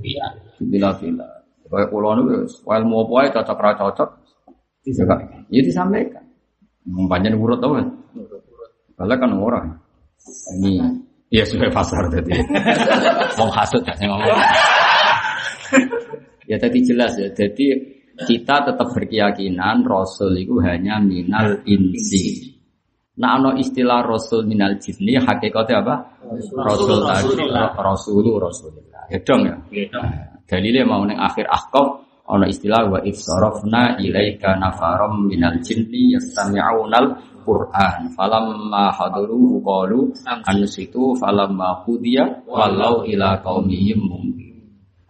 [0.00, 0.26] Bila.
[0.56, 1.28] Bila bila.
[1.68, 4.08] Kayak pulau nih, ilmu apa ya cocok ra cocok.
[5.52, 6.24] Ya disampaikan.
[6.88, 7.86] Mempanjang urut tau kan?
[8.96, 9.66] Kalau kan orang.
[10.56, 11.04] Ini
[11.34, 12.30] Iya sudah pasar tadi.
[13.42, 14.38] Mau hasut ya saya ngomong.
[16.46, 17.26] ya tadi jelas ya.
[17.34, 17.74] Jadi
[18.22, 22.53] kita tetap berkeyakinan Rasul itu hanya minal insi.
[23.14, 25.94] Nah, istilah Rasul minal jinni hakikatnya apa?
[26.58, 27.46] Rasul tadi,
[27.78, 29.06] Rasulu Rasulullah.
[29.06, 29.54] Ya dong ya.
[30.44, 38.08] Dalilnya mau neng akhir ahkam ono istilah wa ifsarafna ilaika nafaram minal jinni yastami'unal Qur'an
[38.16, 40.08] falamma hadaruhu qalu
[40.48, 44.00] ansitu falamma qudiya walau ila qaumihim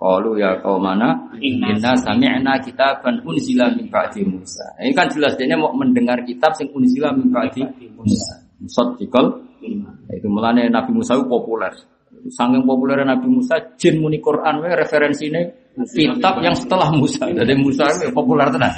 [0.04, 4.76] Qalu ya qaumana inna sami'na kitaban unzila min ba'di Musa.
[4.76, 7.64] Ini kan jelas dia mau mendengar kitab sing unzila min ba'di
[7.96, 8.44] Musa.
[8.60, 9.32] Musaddiqal
[10.12, 11.72] itu melane Nabi Musa itu populer.
[12.28, 15.40] Sangking populer Nabi Musa, jin muni Quran we referensine
[15.72, 17.24] kitab yang setelah Musa.
[17.32, 18.76] Jadi Musa itu populer tenan.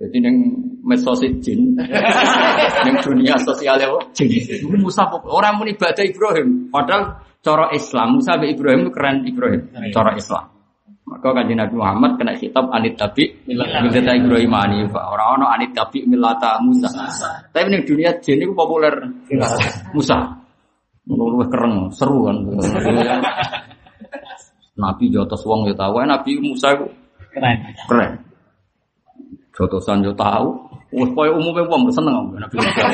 [0.00, 0.36] Jadi neng
[0.80, 1.76] medsos jin,
[2.88, 4.32] neng dunia sosial ya jin.
[4.80, 9.60] Musa orang muni ibadah Ibrahim, padahal Coro Islam, Musa bin Ibrahim itu keren Ibrahim.
[9.90, 10.44] Coro Islam.
[11.02, 15.10] Maka kanjeng Nabi Muhammad kena kitab anit tabi milata Ibrahim Hanifa.
[15.10, 16.86] Orang orang anit tabi milata Musa.
[17.50, 18.94] Tapi di dunia jin itu populer
[19.90, 20.38] Musa.
[21.02, 22.38] Menurut keren, seru kan.
[24.78, 26.86] Nabi jotos wong ya tahu, Nabi Musa itu
[27.34, 27.58] keren.
[27.90, 28.10] Keren.
[29.52, 30.71] Jotosan yo tahu.
[30.92, 32.84] Wes koyo umume wong seneng Nabi Musa.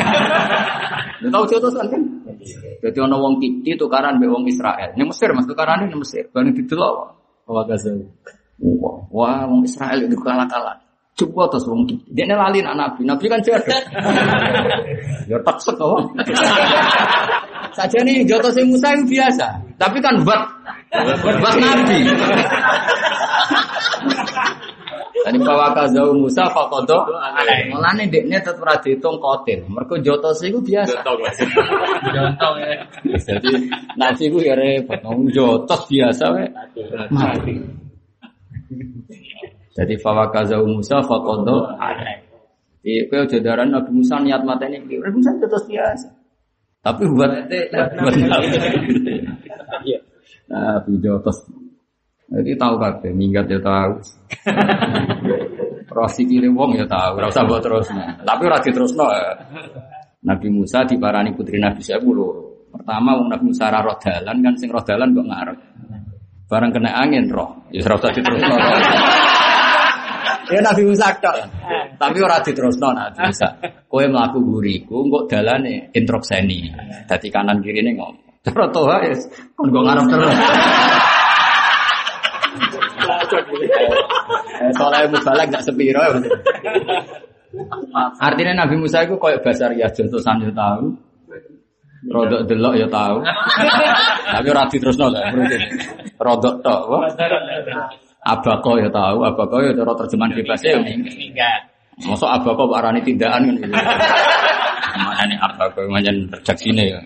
[1.19, 2.03] Dia tahu jotosan kan?
[2.79, 4.95] Jadi ono wong Kipti tukaran be wong Israel.
[4.95, 6.31] Ini Mesir mas tukaran ini Mesir.
[6.31, 6.95] Bani didelok.
[7.51, 7.91] Wah Gaza.
[9.11, 10.79] Wah, wong Israel itu kalah-kalah.
[11.19, 12.15] Coba terus wong Kipti.
[12.15, 13.03] Dia nelali anak Nabi.
[13.03, 13.66] Nabi kan jago.
[15.31, 16.01] ya tak kok.
[17.75, 19.59] Saja nih jotos Musa yang biasa.
[19.75, 20.39] Tapi kan buat
[21.43, 21.99] buat Nabi.
[25.24, 27.09] Tadi bawa kazau Musa fakodo.
[27.73, 29.66] Mulane dekne tetep ora diitung kotil.
[29.66, 31.03] Mergo jotos iku biasa.
[32.15, 32.82] Jontong ya.
[33.19, 33.51] Jadi
[33.99, 35.01] nasi iku ya repot.
[35.03, 36.49] Wong jotos biasa wae.
[37.11, 37.55] Mati.
[39.74, 41.70] Jadi fawa kazau Musa fakodo.
[42.89, 46.09] Iya, kau jodaran Nabi Musa niat mata ini, Nabi Musa jotos biasa.
[46.78, 48.15] Tapi buat buat
[50.49, 51.36] Nabi jotos
[52.29, 54.05] jadi tahu kabeh, minggat ya tahu.
[55.89, 57.89] Rosi kiri wong ya tahu, ora usah buat terus.
[58.21, 59.09] Tapi ora diterusno.
[59.09, 59.33] Ya.
[60.29, 62.69] Nabi Musa diparani putri Nabi saya loro.
[62.69, 65.59] Pertama wong Nabi Musa ra roh dalan kan sing roh dalan kok ngarep.
[66.49, 68.55] Barang kena angin roh, ya ora usah diterusno.
[70.53, 71.37] Ya Nabi Musa tok.
[71.97, 73.49] Tapi ora diterusno Nabi Musa.
[73.89, 76.77] Kowe mlaku guriku kok dalane introkseni.
[77.09, 78.45] Dadi kanan kirine ngomong.
[78.45, 79.17] Cara toha ya
[79.57, 80.37] kon kok ngarep terus.
[84.59, 86.19] Eh, Soalnya mubalak gak sepiro ya.
[88.20, 90.85] Artinya Nabi Musa itu kayak basar ya contohan ya tahu.
[92.09, 93.24] Rodok delok ya tahu.
[94.28, 95.15] Tapi ora terus nol
[96.19, 96.82] Rodok tok.
[98.28, 101.62] Abako ya tahu, abako ya cara terjemahan bebasnya ya Minggat.
[102.05, 103.70] Masuk abako arani tindakan kan.
[104.99, 106.99] Mana nih abako macam redaksinya ya.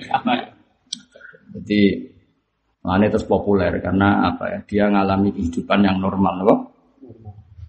[1.53, 2.12] Jadi
[2.83, 4.59] Makanya terus populer karena apa ya?
[4.67, 6.59] Dia ngalami kehidupan yang normal, loh.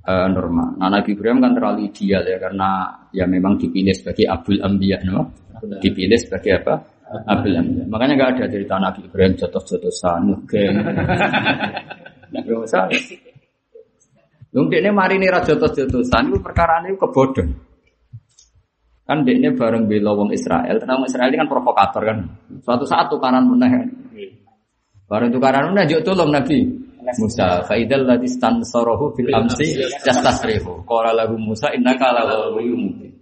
[0.04, 0.76] Eh, normal.
[0.76, 5.32] Nah, Nabi Ibrahim kan terlalu ideal ya karena ya memang dipilih sebagai Abdul Ambiya, no?
[5.80, 6.76] Dipilih sebagai apa?
[7.24, 7.84] Abdul Ambiya.
[7.88, 10.76] Makanya nggak ada cerita Nabi Ibrahim jotos-jotosan, geng.
[12.36, 12.92] Nggak usah.
[14.54, 17.48] Mungkin ini mari nih jotos-jotosan itu perkara ini kebodoh.
[19.08, 22.18] Kan ini bareng bela wong Israel, karena Israel ini kan provokator kan.
[22.60, 24.03] Suatu saat tukaran meneh.
[25.14, 26.66] Bareng tukaran meneh juk tolong Nabi
[27.22, 27.62] Musa.
[27.70, 30.82] Faidal ladzi stansarahu fil amsi yastasrihu.
[30.90, 33.14] Qala lahu Musa innaka la mubin.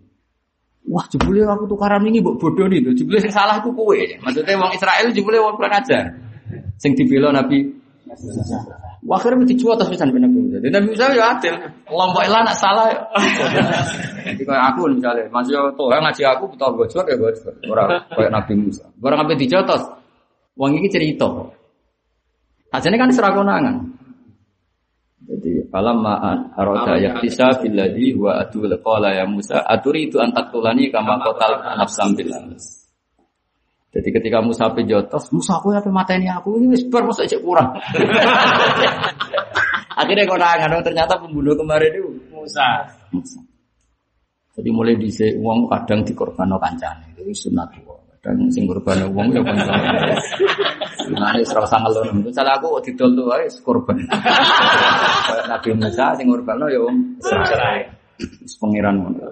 [0.88, 2.96] Wah, jebule aku tukaran ini mbok bodoh nih tuh.
[2.96, 4.00] Jebule sing salah iku kowe.
[4.24, 6.16] Maksudnya wong Israel jebule wong kurang ajar.
[6.80, 7.68] Sing dibela Nabi
[9.02, 10.64] Wah, akhirnya mesti jual atas pisan Nabi Musa.
[10.64, 11.56] Nabi Musa ya adil.
[11.92, 12.88] Lombok ilah nak salah.
[12.88, 13.02] ya.
[14.32, 17.54] Jadi kayak aku misalnya, masih tuh ngaji aku betul bocor ya bocor.
[17.68, 18.86] Orang kayak Nabi Musa.
[18.96, 19.84] Barang apa dijotos,
[20.56, 21.28] wong ini cerita.
[22.72, 23.76] Hasilnya kan serah konangan.
[25.22, 30.92] Jadi falam ma'an aroda yaktisa billadhi wa adul qala ya Musa aturi itu antak tulani
[30.92, 32.32] kama kotal nafsam bil
[33.92, 37.44] Jadi ketika Musa pejotos, Musa aku apa mata ini aku ini wis bar masa cek
[37.44, 37.76] kurang.
[40.00, 42.88] Akhirnya konangan, oh, ternyata pembunuh kemarin itu Musa.
[43.12, 43.44] Musa.
[44.56, 47.20] Jadi mulai di uang kadang dikorbanno kancane.
[47.20, 47.68] Itu sunat
[48.22, 48.38] wong.
[48.38, 50.14] Kadang sing korban uang ya kancane.
[51.12, 52.22] Nah, ini serasa ngelon.
[52.24, 53.98] Misalnya aku didol tuh ae korban.
[54.06, 57.90] Kayak Nabi Musa sing korbanno ya wong Israel.
[58.22, 59.26] Wis pangeran ngono.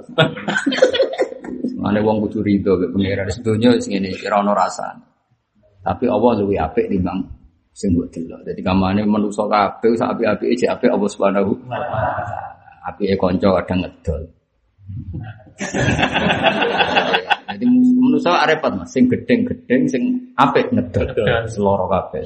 [1.79, 5.05] Mane wong kudu rido mek pangeran sedonya sing ngene ora ono rasane.
[5.79, 7.23] Tapi Allah luwih apik timbang
[7.71, 8.41] sing mbok delok.
[8.43, 12.51] Dadi kamane manusa kabeh sak apik-apike jek apik Allah Subhanahu wa taala.
[12.89, 14.21] Apike kanca kadang ngedol.
[17.59, 17.67] Jadi
[17.99, 21.11] manusa repot Mas, sing gedeng-gedeng sing apik ngedol.
[21.51, 22.23] Seloro kabeh.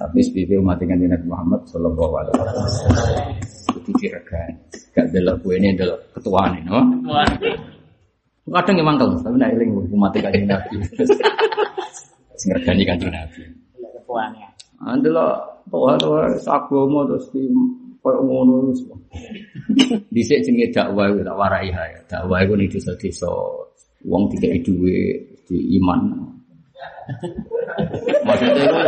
[0.00, 3.28] Tapi SPP umat dengan Nabi Muhammad Sallallahu Alaihi Wasallam
[3.78, 4.50] itu diregan,
[4.94, 6.80] gak delok kue ini delok ketua nih, no?
[8.48, 10.82] Kadang emang kalau tapi nak eling umat kanjeng Nabi.
[12.40, 13.42] Sing regani kanjeng Nabi.
[13.78, 14.48] Ketuanya.
[14.82, 17.46] Andelok toha toha agama terus di
[18.02, 18.82] koyo ngono wis.
[20.14, 22.02] Dhisik jenenge dakwah iku tak warai ya.
[22.10, 23.30] Dakwah iku ning desa-desa
[24.02, 26.00] wong dikai dhuwit di iman.
[28.26, 28.78] Maksudnya itu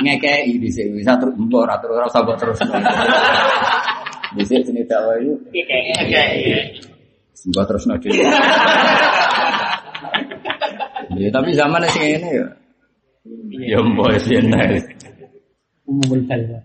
[0.00, 2.58] ngekei dhisik bisa terus mbok ora terus ora usah mbok terus.
[4.40, 5.36] Dhisik jenenge dakwah iku
[7.52, 8.08] mbok terus nanti.
[11.14, 12.46] Ya tapi zaman sing ngene ya.
[13.68, 14.48] Ya mbok sing
[15.84, 16.64] Umumul kalwa.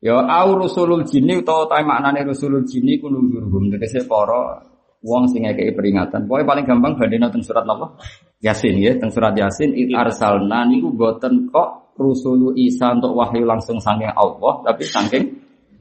[0.00, 4.64] Ya au rusulul jinni utawa ta maknane rusulul jinni ku nuzurhum tegese para
[5.04, 6.24] wong sing ngekeki peringatan.
[6.24, 8.00] Pokoke paling gampang bandina teng surat napa?
[8.40, 13.76] Yasin ya, teng surat Yasin it arsalna niku boten kok rusulu Isa untuk wahyu langsung
[13.76, 15.24] saking Allah, tapi saking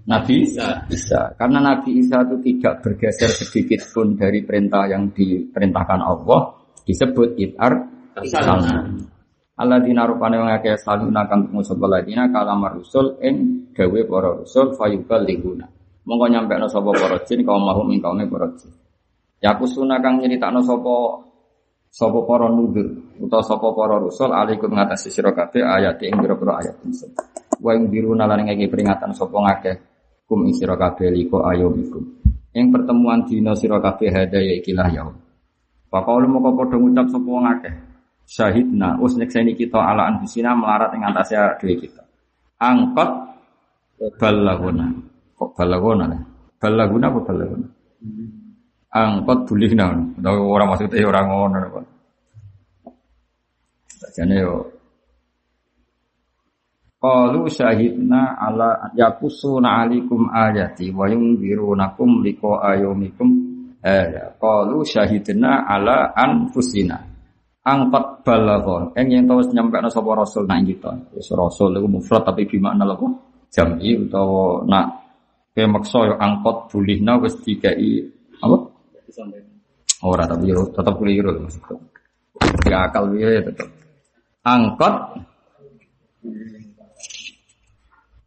[0.03, 0.83] Nabi Isa.
[0.91, 1.31] Isa.
[1.39, 7.55] Karena Nabi Isa itu tidak bergeser sedikit pun dari perintah yang diperintahkan Allah, disebut it
[7.55, 8.99] arsalna.
[9.59, 15.27] Alladzina rupane wong akeh saluna kang ngusul alladzina kalamar rusul ing gawe para rusul fayubal
[15.27, 15.67] liguna.
[16.07, 18.71] Monggo nyampekno sapa para jin kaum mahum ing kaume para jin.
[19.43, 21.27] Ya kusuna kang nyeritakno sapa
[21.91, 22.87] sapa para nudur
[23.19, 27.11] utawa sapa para rusul alaikum ngatasi sira kabeh ayat ing pira-pira ayat insun.
[27.59, 29.75] Wa ing diruna lan ngeki peringatan sapa ngakeh
[30.23, 32.07] kum ing sira kabeh liko ayomikum.
[32.55, 35.19] Ing pertemuan dina sira kabeh hadaya ikilah yaum.
[35.91, 37.43] Pakau moko padha ngucap sapa wong
[38.29, 39.01] syahidna.
[39.01, 42.05] Us nyekseni kita ala anfusina melarat ing antase dhewe kita.
[42.61, 43.09] Angkot
[44.21, 44.85] balaguna
[45.33, 46.21] kok balaguna ya
[46.61, 47.67] balaguna apa balaguna
[48.93, 49.85] angkot bulihna.
[50.29, 51.57] Ora maksudnya ora ngono
[53.99, 54.63] Sajane yo.
[56.99, 63.27] Qalu syahidna ala yakusuna alikum ayati wa yunzirunakum liqa ayumikum
[63.79, 67.08] eh qalu syahidna ala anfusina
[67.69, 72.49] angkat balaghon eng yang tahu nyampe sapa rasul nak kita wis rasul iku mufrad tapi
[72.49, 73.07] gimana lho
[73.53, 74.85] jam'i utawa nak
[75.53, 78.01] ke maksa yo angkot bulihna wis dikai
[78.41, 78.57] apa
[80.05, 81.75] ora tapi yo tetep keliru maksudku
[82.65, 83.69] ya akal piye tetep
[84.41, 84.95] angkot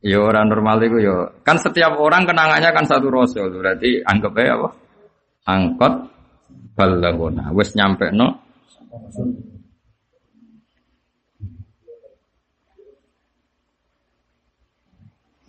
[0.02, 1.30] Ya orang normal itu ya.
[1.46, 3.54] Kan setiap orang kenangannya kan satu rasul.
[3.54, 4.68] Berarti anggap aja apa?
[5.46, 5.94] Angkot
[6.74, 7.54] balagona.
[7.54, 8.41] Wes nyampe no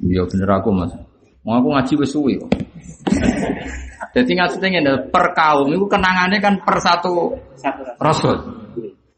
[0.04, 0.92] Iya bener aku mas.
[1.44, 2.52] Mau aku ngaji wis suwi kok.
[4.16, 7.36] Jadi ngaji ngene per kaum itu kenangannya kan per satu
[8.00, 8.36] rasul.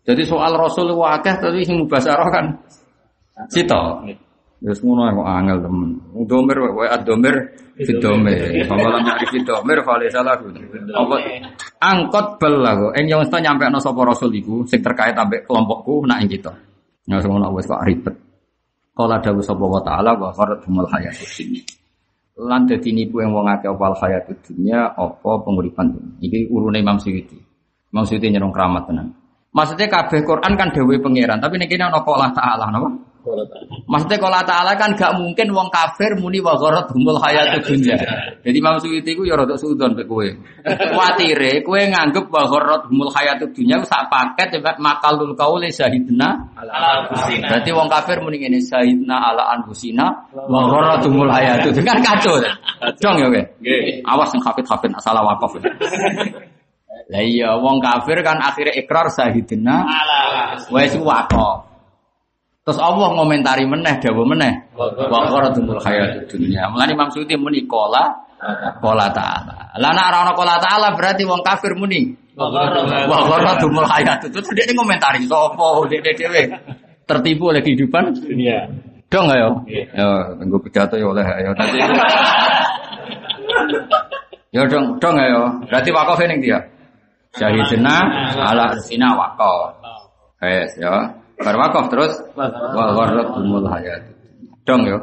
[0.06, 2.46] Jadi soal rasul akeh tapi sing mubasarah kan
[3.50, 4.06] Cito.
[4.62, 5.90] Terus ngono kok angel temen.
[6.26, 7.36] Domir wae adomir
[7.84, 8.64] fidomir.
[8.70, 10.40] Pamalan nyari fidomir vale salah
[10.96, 11.16] Apa
[11.84, 12.92] angkot bel lah kok.
[12.96, 16.56] Ing yang nyampe no sapa rasul iku sing terkait ambek kelompokku nak ing kita.
[17.06, 18.16] Ya ngono wis kok ribet.
[18.96, 21.64] Kala dawuh sapa wa taala wa faradhumul hayatud dunya.
[22.36, 26.14] Lan dadi nipu yang wong akeh opal hayatud dunya apa penguripan dunya.
[26.24, 27.36] Iki urune Imam Suyuti.
[27.92, 29.12] Imam Suyuti nyerong keramat tenan.
[29.56, 32.92] Maksudnya kabeh Quran kan dewe pangeran, tapi nek kene ana Allah taala napa?
[33.90, 37.98] Maksudnya kalau Ta'ala kan gak mungkin wong kafir muni wa gharat humul hayatud dunya.
[38.46, 40.30] Jadi Imam Suyuti ku ya rada sudon mek kowe.
[40.66, 47.02] Kuatire kowe nganggep wa gharat humul hayatud dunya sak paket ya makalul qauli syahidna ala
[47.02, 47.46] anfusina.
[47.50, 52.38] Berarti wong kafir muni ngene syahidna ala anfusina wa gharat humul hayatud dunya kan kacau.
[53.02, 53.42] Dong ya kowe.
[54.06, 55.58] Awas sing hafid-hafid salah wakaf.
[57.06, 60.22] Lah iya wong kafir kan akhirnya ikrar syahidna ala
[60.74, 61.75] wis wakaf.
[62.66, 64.74] Terus Allah ngomentari meneh, dawa meneh.
[64.74, 64.90] Wa
[65.30, 66.66] qaratul hayatud dunya.
[66.74, 68.10] Mulane Imam Suyuti muni kola
[68.82, 69.78] kola ta'ala.
[69.78, 74.34] Lah nek ora kola ta'ala berarti wong kafir muni wa qaratul hayatud.
[74.34, 76.42] Terus dia ngomentari sapa dek dhewe
[77.06, 78.66] tertipu oleh kehidupan dunia.
[79.14, 79.62] Dong ayo.
[79.70, 81.54] Ya, nggo pidato ya oleh ayo.
[81.54, 81.78] Tadi
[84.50, 85.62] Ya dong, dong ayo.
[85.70, 86.58] Berarti wakaf ning dia.
[87.38, 89.78] Syahidina ala sina wakaf.
[90.42, 91.25] Yes, ya.
[91.36, 94.02] Berwakaf terus wa gharratumul hayat.
[94.64, 94.98] Dong yo.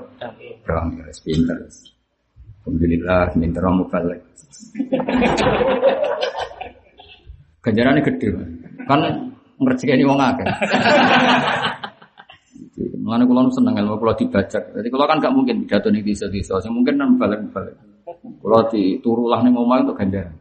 [0.65, 1.59] Dong ya pinter.
[2.63, 4.21] Alhamdulillah ramu balik.
[7.63, 8.29] Ganjarannya gede.
[8.89, 9.01] Kan
[9.63, 10.47] ngerjekeni wong akeh.
[13.03, 14.59] Mengenai kulon seneng ilmu kalau dibaca.
[14.63, 16.31] Jadi kalau kan gak mungkin pidato nih bisa.
[16.31, 17.75] Saya mungkin kan balik balik.
[18.43, 20.35] Kalau diturulah nih ngomong itu ganjaran.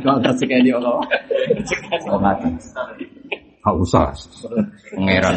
[0.00, 1.00] Kalau tersekian di Allah.
[2.08, 2.48] Oh mati.
[3.60, 4.08] Gak usah.
[4.96, 5.34] Pangeran.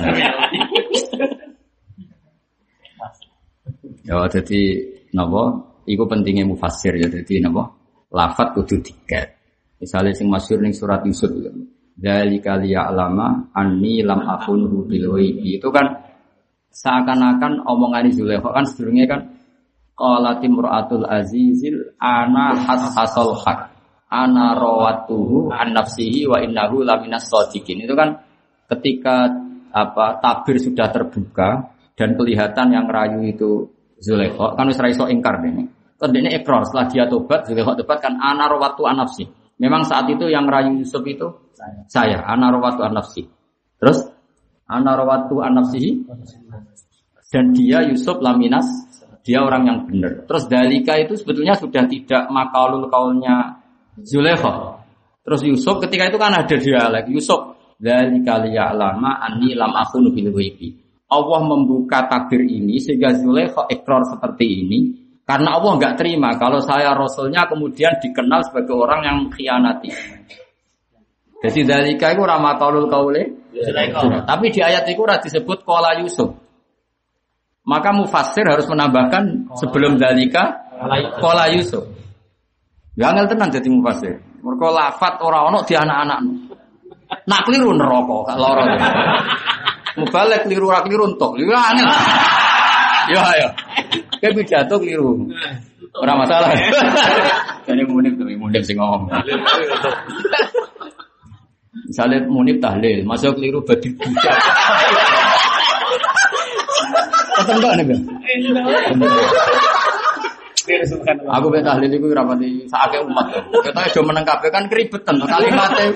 [4.04, 4.62] Ya jadi
[5.16, 5.44] napa?
[5.84, 7.76] Iku pentingnya mufasir ya jadi napa?
[8.14, 9.36] Lafat kudu tiket.
[9.84, 11.52] Misalnya sing masyhur ning surat Yusuf itu.
[11.94, 15.86] Dari kali alama anni lam akun bil Itu kan
[16.74, 19.22] seakan-akan omongan Zulekho kan sebelumnya kan
[19.94, 23.73] Qalatim timratul azizil ana hasasal hak
[24.14, 27.82] ana rawatuhu an nafsihi wa innahu laminas sadiqin.
[27.82, 28.22] Itu kan
[28.70, 29.34] ketika
[29.74, 35.42] apa tabir sudah terbuka dan kelihatan yang rayu itu Zulaikha kan wis ra iso ingkar
[35.42, 35.74] dene.
[35.98, 39.26] Terus dene ikrar setelah dia tobat Zulaikha tobat kan ana rawatu an nafsi.
[39.58, 43.26] Memang saat itu yang rayu Yusuf itu saya, saya ana rawatu an nafsi.
[43.82, 44.06] Terus
[44.70, 46.06] ana rawatu an nafsihi
[47.34, 48.68] dan dia Yusuf laminas
[49.24, 50.28] dia orang yang benar.
[50.28, 53.63] Terus dalika itu sebetulnya sudah tidak makalul kaulnya
[54.02, 54.82] Zulekha.
[55.24, 57.08] Terus Yusuf ketika itu kan ada dialek.
[57.14, 60.82] Yusuf dari kali lama ani lam aku bil ghaibi.
[61.14, 64.80] Allah membuka tabir ini sehingga Zulekha ikrar seperti ini
[65.24, 69.92] karena Allah nggak terima kalau saya rasulnya kemudian dikenal sebagai orang yang khianati.
[71.44, 73.52] Jadi dari itu ramatalul kaule.
[74.24, 76.32] Tapi di ayat itu disebut kola Yusuf.
[77.64, 80.68] Maka mufasir harus menambahkan sebelum dalika
[81.20, 81.93] kola Yusuf.
[82.94, 84.22] Ya angel tenan dadi mufasir.
[84.46, 86.20] Mergo lafat ora ono di anak-anak.
[87.26, 88.64] Nak keliru neraka gak lara.
[89.98, 91.34] Mubalek keliru ora keliru entuk.
[91.42, 91.90] Ya angel.
[93.10, 93.50] Ya ya.
[94.22, 95.26] Kayak pidato keliru.
[95.98, 96.54] Ora masalah.
[97.66, 99.10] Jadi munib tuh munib sing ngomong.
[101.90, 104.38] Misalnya munib tahlil, masuk keliru badi budak.
[107.34, 107.98] Ketemu nih,
[111.28, 113.26] Aku ben tahlil iku ora pati sakake umat.
[113.52, 115.88] Ketoke do meneng kabeh kan keribetan kalimate.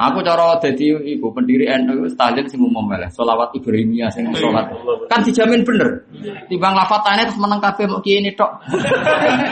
[0.00, 4.72] Aku cara dadi ibu pendiri NU tahlil sing umum lah, selawat Ibrahimiyah sing salat.
[5.12, 6.08] Kan dijamin bener.
[6.48, 8.64] Timbang lafatane terus meneng kabeh kiye ini tok.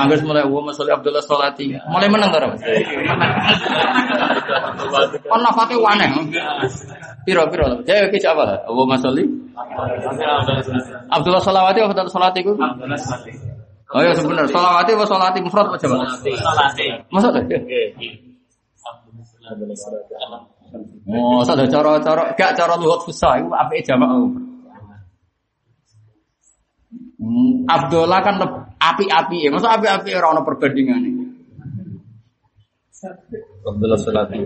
[0.00, 1.76] Angger mulai wa masalli Abdullah salati.
[1.92, 2.64] Mulai meneng to, Mas.
[5.28, 6.16] Kon lafate waneh.
[7.28, 7.84] Piro piro.
[7.84, 8.64] Ya iki apa?
[8.72, 9.28] Wa masalli
[11.12, 12.40] Abdullah salawati apa salati?
[12.40, 13.47] Abdullah salati.
[13.88, 16.04] Oh ya sebenar, solawati apa solati mufrad apa coba?
[16.20, 16.86] Solati.
[17.08, 17.60] Masa ya?
[21.08, 24.12] Oh, sada cara-cara gak cara luhut fusah iku apike jamak.
[27.16, 28.36] Hmm, Abdullah kan
[28.76, 31.10] api-api ya, masa api-api ora ono perbandingane.
[33.64, 34.44] Abdullah salati.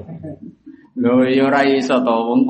[1.03, 2.47] Lho ya ora iso to wong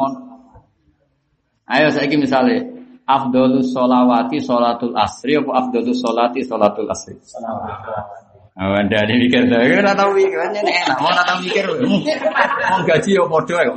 [1.72, 2.71] Ayo saiki misale
[3.12, 7.12] Afdolus sholawati sholatul asri apa afdolus sholati sholatul asri?
[8.52, 11.64] Oh, anda ini mikir tuh, kita nggak tahu mikir, kan enak, mau nggak tahu mikir,
[12.70, 13.72] mau gaji ya podo ya.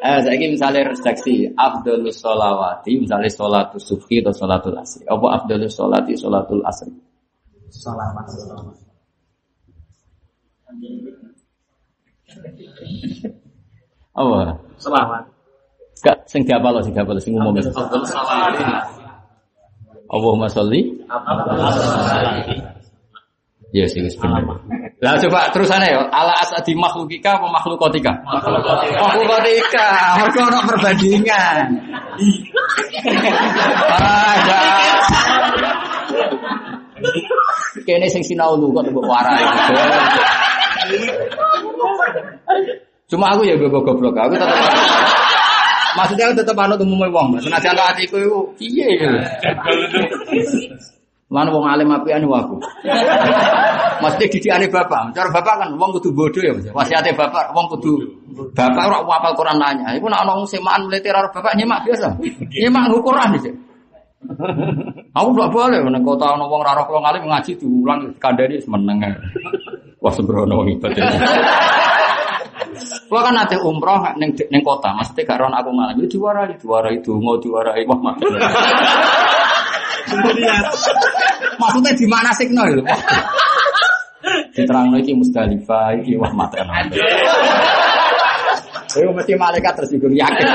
[0.00, 5.04] Eh, saya misalnya redaksi Abdul Solawati, misalnya sholatul sufi atau sholatul asri.
[5.04, 6.96] Apa Abdul Solati sholatul asri?
[7.68, 8.24] Salawat.
[14.16, 14.56] Apa?
[14.80, 15.37] Salawat.
[15.98, 17.54] Gak, sing diapal sing diapal sing umum.
[20.08, 20.94] Allahumma sholli.
[23.68, 24.40] Ya sih wis bener.
[25.04, 28.16] Lah coba terusannya ya, ala asadi makhlukika apa makhlukotika?
[28.24, 29.88] Makhlukotika.
[30.24, 31.76] Mergo ono perbandingan.
[33.92, 34.62] Ada.
[37.84, 39.44] Kene sing sinau lu kok mbok warai.
[43.08, 45.27] Cuma aku ya gue goblok aku tetap
[45.98, 47.42] Maksudnya aku tetap anut umumnya wong.
[47.42, 49.18] Senajan lo hatiku itu piye gitu.
[51.26, 52.62] Mana wong alim apian aku.
[54.02, 55.10] Mesti didikane bapak.
[55.10, 56.70] Cara bapak kan wong kudu bodoh ya, Mas.
[56.70, 57.98] Wasiate bapak wong kudu
[58.54, 59.98] bapak ora hafal Quran nanya.
[59.98, 62.14] Iku nek ana wong semaan mlete karo bapak nyemak biasa.
[62.46, 63.50] Nyemak Quran iki.
[65.18, 69.02] Aku gak boleh nek kota ana wong ora roh ngalim ngaji diulang kandhani meneng.
[69.98, 71.10] Wah sembrono ibadah.
[73.08, 77.00] Gua kan nanti umroh neng neng kota, maksudnya gak ron aku malam itu diwarai, diwarai
[77.00, 78.24] itu mau diwarai wah mati.
[81.60, 82.82] maksudnya di mana itu?
[84.52, 86.58] Diterang lagi Musdalifah, ini wah mati.
[88.88, 90.48] Itu mesti malaikat tersinggung yakin.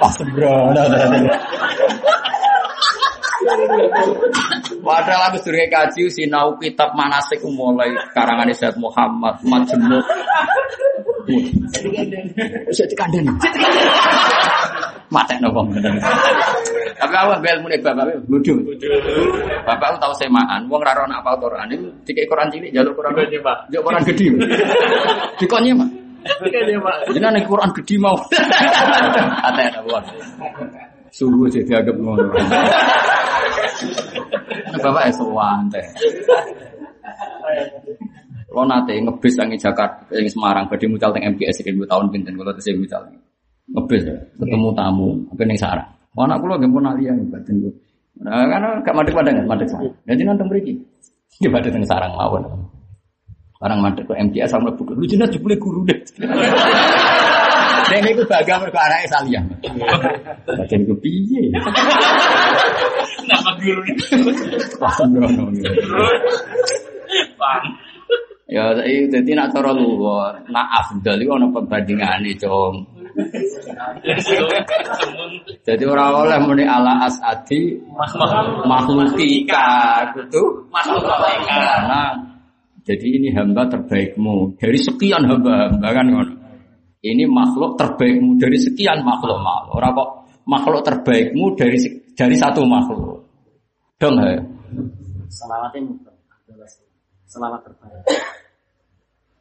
[0.00, 0.82] Wah sembrono.
[4.80, 10.04] Padahal aku sudah kaji sinau kitab manasik mulai karangan Said Muhammad Majemuk.
[12.68, 13.32] Bisa dikandani.
[15.10, 15.66] Mate nopo
[17.00, 18.62] Tapi aku ambil mulai bapak bodoh.
[19.66, 23.40] Bapak tahu semaan, wong ra rono apa Quran itu dikai Quran cilik jalur Quran gede,
[23.42, 23.72] Pak.
[23.72, 24.26] Jalur Quran gede.
[25.40, 25.88] Dikonnya, Pak.
[27.10, 28.16] Jenengan Quran gede mau.
[29.48, 29.98] Ate nopo.
[31.10, 32.22] Subuh jadi agak ngono.
[34.80, 35.18] Bapak es
[35.72, 35.86] teh.
[38.50, 42.50] Lo nate ngebis angin Jakarta, yang Semarang, badhe mucal teng MGS dua tahun pinten kalau
[42.50, 43.06] tesih mucal.
[43.70, 44.02] Ngebis
[44.34, 45.86] ketemu tamu, apa ning sarang.
[46.18, 47.70] Oh, anak kula nggih pun alian batin kula.
[48.20, 49.94] Nah, karena gak madek padang kan madek sarang.
[50.02, 50.74] Jadi nonton mriki.
[51.38, 52.42] Di badhe teng sarang mawon.
[53.62, 54.98] Barang madek ke MGS sama buku.
[54.98, 55.98] Lu jelas jebule guru deh.
[57.90, 59.42] Dan itu bangga mergo anake saliyah.
[60.46, 61.54] Bagian ku piye?
[63.26, 63.82] Nama guru.
[64.80, 65.50] Wah, sembrono.
[67.36, 67.64] Paham.
[68.50, 72.82] Ya, jadi jadi nak cara luwur, nak afdal itu ana perbandingane, Cung.
[75.62, 77.78] Jadi orang oleh muni ala asadi
[78.66, 79.66] makhlukika
[80.18, 80.66] gitu.
[80.66, 81.46] Makhlukika.
[81.46, 82.02] Karena
[82.82, 86.34] jadi ini hamba terbaikmu dari sekian hamba-hamba kan ngono.
[87.00, 89.78] Ini makhluk terbaikmu dari sekian makhluk makhluk.
[89.78, 90.10] Orang kok
[90.44, 91.78] makhluk terbaikmu dari
[92.20, 93.24] dari satu makhluk.
[93.96, 94.36] Dong ya.
[95.32, 95.96] Selawatnya.
[97.24, 98.04] Selamat terbaik.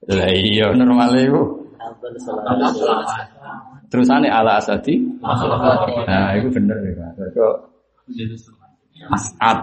[0.07, 1.43] Lah iya normal itu.
[1.76, 2.72] Abdul Selawat.
[3.91, 4.95] Terusane ala asadi.
[5.19, 7.35] Nah, itu bener ya, Pak.
[7.35, 7.56] Kok
[9.11, 9.60] As'ad.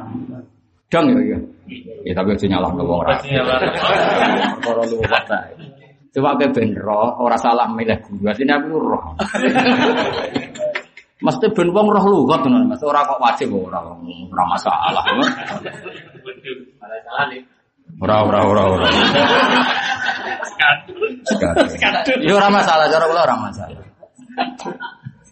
[0.93, 1.39] Dong ya iya.
[2.05, 3.17] Ya tapi aja nyalahno wong ora.
[4.61, 5.41] Para luwat ta.
[6.13, 8.33] Coba ke ben roh, ora salah milih guru.
[8.33, 9.05] Sini aku roh.
[11.27, 12.79] Mesti ben wong roh lugat ngono, Mas.
[12.87, 15.03] Ora kok wajib ora ora masalah.
[17.99, 18.87] Ora ora ora ora.
[22.23, 23.83] Ya ora masalah, cara kula ora masalah.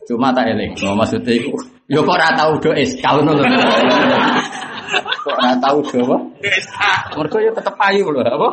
[0.05, 1.49] Cuma tak eling, maksudnya itu,
[1.89, 3.45] ya kok ora tau do eskal ngono lho.
[5.23, 6.16] Kok ora tau do apa?
[7.16, 8.49] Mergo ya tetep payu lho, apa?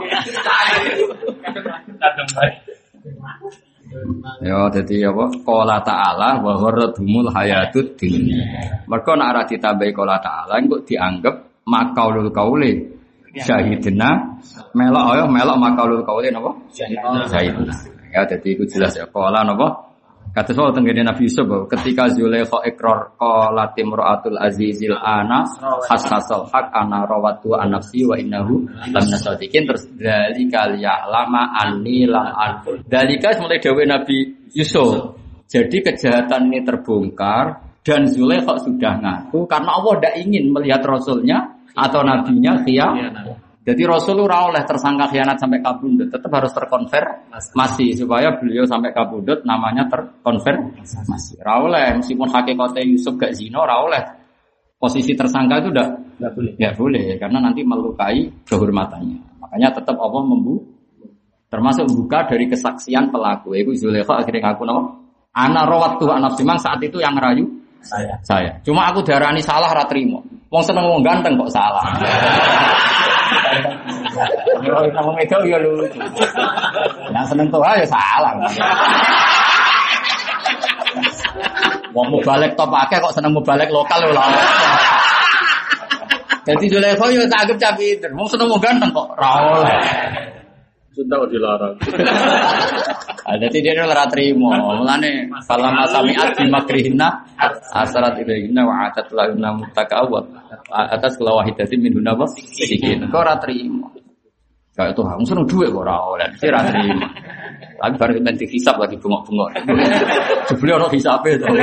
[4.40, 5.26] Ya dadi apa?
[5.44, 8.40] Qala ta'ala wa gharradhumul hayatud dunya.
[8.88, 11.36] Mergo nek ora ditambahi qala ta'ala engko dianggap
[11.68, 12.72] makaulul kaule
[13.36, 14.40] syahidna
[14.72, 16.52] melok ayo melok makaulul kaule napa?
[16.72, 17.74] Syahidna.
[18.12, 19.91] Ya dadi iku jelas ya qala napa?
[20.32, 25.44] Kata soal tenggene Nabi Yusuf ketika Zulaikha ikrar qalat imra'atul azizil ana
[25.92, 28.64] hasasal haq ana rawatu an nafsi wa innahu
[28.96, 32.64] lam nasadikin terus dalika liya'lama anni lam an.
[32.88, 34.18] Dalika mulai dawe Nabi
[34.56, 35.20] Yusuf.
[35.52, 42.08] Jadi kejahatan ini terbongkar dan Zulaikha sudah ngaku karena Allah tidak ingin melihat rasulnya atau
[42.08, 42.88] nabinya khia
[43.62, 49.46] Jadi Rasul ora oleh tersangka khianat sampai kabundut, tetap harus terkonfirmasi supaya beliau sampai kabundut
[49.46, 51.38] namanya terkonfirmasi.
[51.46, 54.02] Ora oleh meskipun hakikatnya Yusuf gak zina, ora oleh
[54.82, 56.52] posisi tersangka itu udah Enggak boleh.
[56.58, 58.20] nggak boleh karena nanti melukai
[58.50, 59.42] kehormatannya.
[59.46, 60.58] Makanya tetap Allah membu
[61.54, 63.54] termasuk buka dari kesaksian pelaku.
[63.54, 64.82] Ibu Zulekha akhirnya ngaku nama
[65.32, 67.46] Ana rawat tuh anak simang saat itu yang ngerayu
[67.82, 68.20] Saya.
[68.26, 68.52] saya.
[68.66, 70.22] Cuma aku darani salah ra trimo.
[70.52, 71.86] Wong seneng wong ganteng kok salah.
[74.62, 76.00] Yo wong itu ya lucu.
[77.12, 78.34] Yang seneng tuh ya salah.
[81.92, 84.28] Wong mau balik top akeh kok seneng mau balik lokal lho lah.
[86.42, 88.12] Jadi Zulekho yo tak cah pinter.
[88.16, 89.34] Wong seneng wong ganteng kok ra.
[90.92, 91.76] Sudah dilarang.
[93.24, 94.52] Ah, Jadi dia ora trimo.
[94.52, 97.08] Mulane falamma sami'at bi makrihina
[97.72, 100.28] asarat ilaihina wa atat lahunna mutakawat
[100.68, 103.08] atas kelawahidatin min hunaba sikin.
[103.08, 103.88] Kok ora trimo.
[104.72, 106.28] Kayak tuh, aku seneng duit kok ora oleh.
[106.44, 107.08] Ora trimo.
[107.82, 109.50] Tapi baru nanti hisap lagi bengok-bengok.
[110.52, 111.48] Sebelum ono hisape to.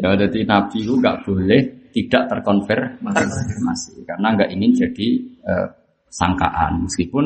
[0.00, 1.60] Ya jadi Nabi itu nggak boleh
[1.90, 5.08] tidak terkonfirmasi karena nggak ingin jadi
[5.46, 5.68] eh,
[6.10, 7.24] sangkaan meskipun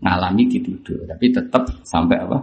[0.00, 2.38] ngalami dituduh tapi tetap sampai apa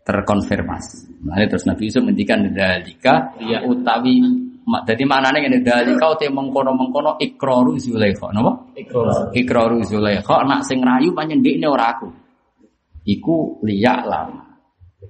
[0.00, 1.22] terkonfirmasi.
[1.28, 3.62] Nah, terus Nabi Yusuf mendikan dalika Iya.
[3.68, 4.18] utawi
[4.86, 8.54] jadi mana nih dalika uti mengkono mengkono ikroru Zulaikha, napa?
[9.34, 12.06] Ikroru Zulaikha anak sing rayu pancen ndekne ora aku.
[13.02, 14.30] Iku liyak lah.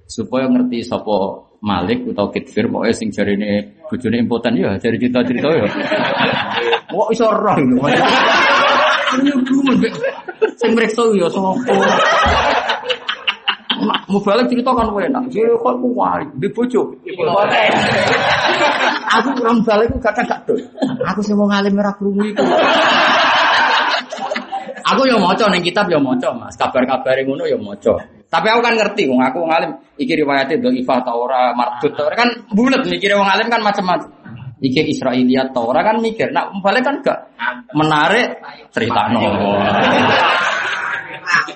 [0.07, 5.69] Supaya ngerti sapa Malik utawa Kitfir pokoknya sing jarine bojone impoten ya, jari cerita-cerita ya.
[6.89, 7.85] Kok iso roh lho.
[10.57, 11.53] Sing mreksa ya sapa?
[14.09, 15.23] Mau balik cerita kan enak.
[15.29, 16.81] Jadi kok aku wali di bojo.
[19.21, 20.57] Aku kurang balik aku kadang gak dol.
[21.13, 22.41] Aku sih mau ngalim merah krungu iku.
[24.91, 26.57] Aku yang maca ning kitab yang maca, Mas.
[26.57, 28.20] Kabar-kabar ngono ya maca.
[28.31, 32.15] Tapi aku kan ngerti wong aku ngalim iki riwayate dhaifah ta ora, mardut ta ora
[32.15, 34.07] kan bulet mikire wong alim kan macam-macam.
[34.63, 36.31] Iki Israiliyat ta ora kan mikir.
[36.31, 37.27] Nak balik kan gak
[37.75, 38.39] menarik
[38.71, 39.11] cerita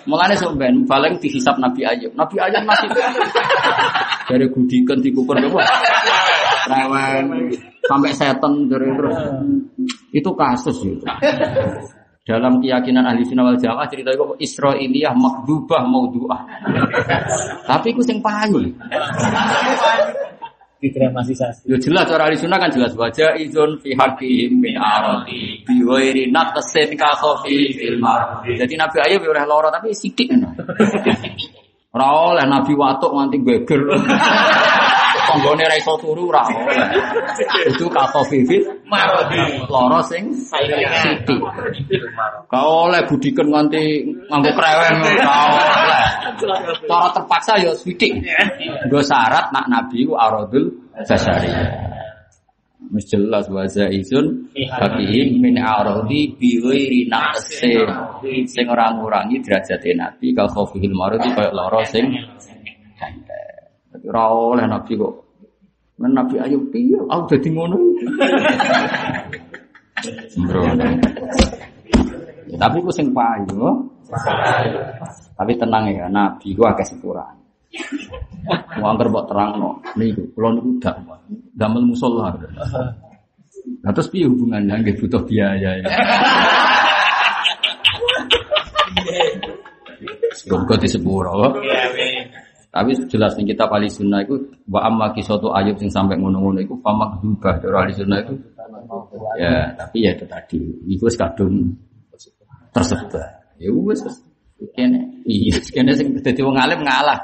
[0.06, 2.14] Mulane sok ben paling dihisap Nabi Ayub.
[2.14, 2.92] Nabi Ayub masih
[4.30, 5.64] dari gudikan dikukur apa?
[6.70, 7.50] Rewen
[7.88, 9.18] sampai setan dari terus.
[10.14, 11.06] Itu kasus itu.
[12.26, 16.42] Dalam keyakinan ahli sunnah wal jamaah cerita itu Israiliyah makdubah maudhu'ah.
[17.70, 18.66] Tapi itu sing payu.
[20.82, 21.70] Didramatisasi.
[21.70, 26.34] Yo jelas cara ahli sunnah kan jelas wajah izun fi haqqihim min aradi bi ghairi
[26.34, 28.02] naqsin ka khafi fil.
[28.58, 30.50] Jadi Nabi Ayub ya oleh lara tapi sithik ngono.
[31.94, 33.86] Ora oleh Nabi watuk nganti geger.
[35.36, 36.48] Tanggane ra iso turu oleh.
[37.68, 39.28] Itu ka khafi fil mar.
[39.68, 41.44] Lara sing sithik.
[42.48, 43.84] Ka oleh budiken nganti
[44.32, 46.00] nganggo krewen ora oleh.
[46.88, 48.16] Cara terpaksa ya sithik.
[48.88, 50.72] Nggo syarat nak nabi ku aradul
[51.04, 51.52] basari.
[52.96, 57.92] Wis jelas wa zaizun hakihim min aradi bi ghairi naqsin.
[58.48, 62.08] Sing ora ngurangi derajate nabi ka khofihil maradi kaya lara sing
[64.08, 65.25] ora oleh nabi kok.
[65.96, 67.78] Men nabi ayo piye aku dadi ngono.
[70.28, 70.86] Sembrono.
[72.52, 73.90] Ya, tapi ku sing payu.
[75.36, 77.42] Tapi tenang ya, nabi ku akeh sepurane.
[78.78, 79.80] Mau angker mbok terangno.
[79.96, 81.00] Niku kula niku dak
[81.56, 82.36] damel musala.
[83.82, 85.88] Nah, terus piye hubungannya nggih butuh biaya ya.
[90.36, 91.56] Semoga di sepuro.
[92.76, 94.36] Tapi jelas nih kita ahli sunnah itu
[94.68, 98.36] wa amma kisatu ayub sing sampai ngono-ngono itu famak dubah dari ahli sunnah itu
[99.40, 100.60] ya tapi ya itu tadi.
[100.84, 101.72] Itu kadung
[102.76, 103.56] tersebar.
[103.56, 104.04] Ya wis
[104.76, 107.16] kene iya kene sing dadi wong alim ngalah.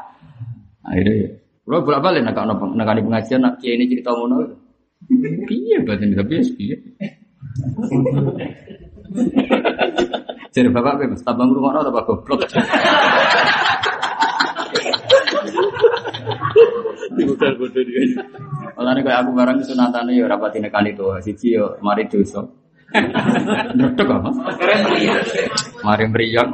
[0.87, 1.35] Akhirnya
[1.67, 4.55] kalau bolak balik nak nak nak di pengajian nak kiai ini cerita ngono.
[5.51, 6.75] Piye batin tapi ya piye?
[10.55, 12.47] Jadi bapak bebas tabang rumah atau bapak goblok
[17.27, 18.01] Bukan bodoh dia.
[18.77, 22.41] Malah nih kayak aku barang sunatan ya rapat nekani itu siji yo mari dosa.
[23.75, 24.29] Ndredeg apa?
[25.85, 26.51] Mari mriyang.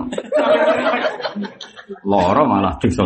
[2.05, 3.03] Loro malah dosa.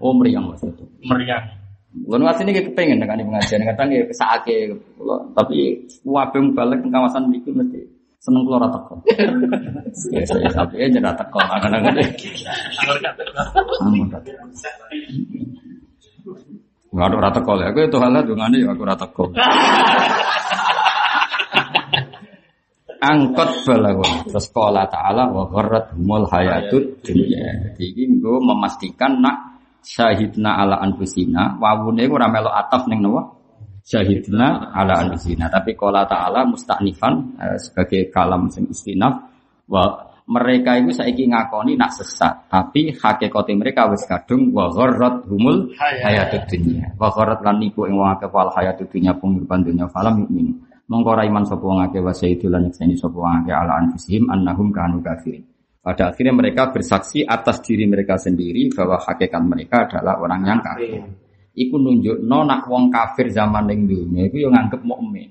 [0.00, 0.86] Oh mriyang maksudnya.
[1.04, 1.42] Meriah.
[1.90, 6.88] Bukan waktu ini kita pengen nekani pengajian kadang ya kesake kula tapi wabeng balik ke
[6.88, 7.82] kawasan itu mesti
[8.20, 8.94] seneng keluar teko.
[10.14, 12.10] Ya saya tapi aja ora teko kadang-kadang.
[13.82, 14.44] Amun ora teko.
[16.90, 19.30] Nggak ada rata kol ya, aku itu halal dengan ya aku rata kol.
[23.00, 23.50] angkot.
[24.28, 27.78] Terus qala ta'ala wa gharrat humul hayatud dunya.
[27.78, 33.39] Jadi nggo memastikan nak syahidna ala anfusina wawune ora melok ataf ning nawa
[33.84, 39.14] syahidna ala anfusina tapi qala ta'ala mustaknifan eh, sebagai kalam sing istinaf
[39.70, 42.46] wa mereka itu saiki ngakoni nak sesat.
[42.46, 46.86] Tapi hakikate mereka wis kadung wa gharrat humul hayatud dunya.
[46.94, 50.54] Wa gharrat lan niku ing wong akeh wal hayatud dunya penguripan dunya falam mukmin
[50.90, 54.26] mongko ra iman sapa wong akeh wa sayyidu lan nyekseni sapa wong akeh ala anfusihim
[54.26, 55.46] annahum kanu kafirin.
[55.80, 61.00] Pada akhirnya mereka bersaksi atas diri mereka sendiri bahwa hakikat mereka adalah orang yang kafir.
[61.60, 65.28] Iku nunjuk no nak wong kafir zaman yang dunia itu yang nganggep mukmin.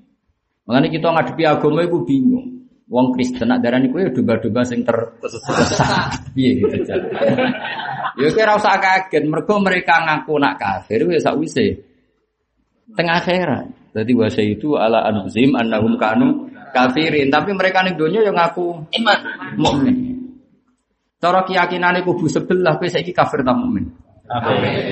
[0.69, 2.47] Makanya kita ngadepi agama itu bingung.
[2.89, 6.29] Wong Kristen nak darah niku ya domba-domba sing tersesat.
[6.37, 6.75] Iya gitu.
[8.19, 11.81] Ya kira usah kaget, mergo mereka ngaku nak kafir wis sakwise
[12.93, 13.65] tengah akhirat.
[13.93, 19.19] Jadi bahasa itu ala anfusihim annahum kanu kafirin, tapi mereka ning donya yang ngaku iman
[19.57, 19.95] mukmin.
[21.17, 23.89] Cara keyakinan kubu sebelah kowe saiki kafir ta mukmin?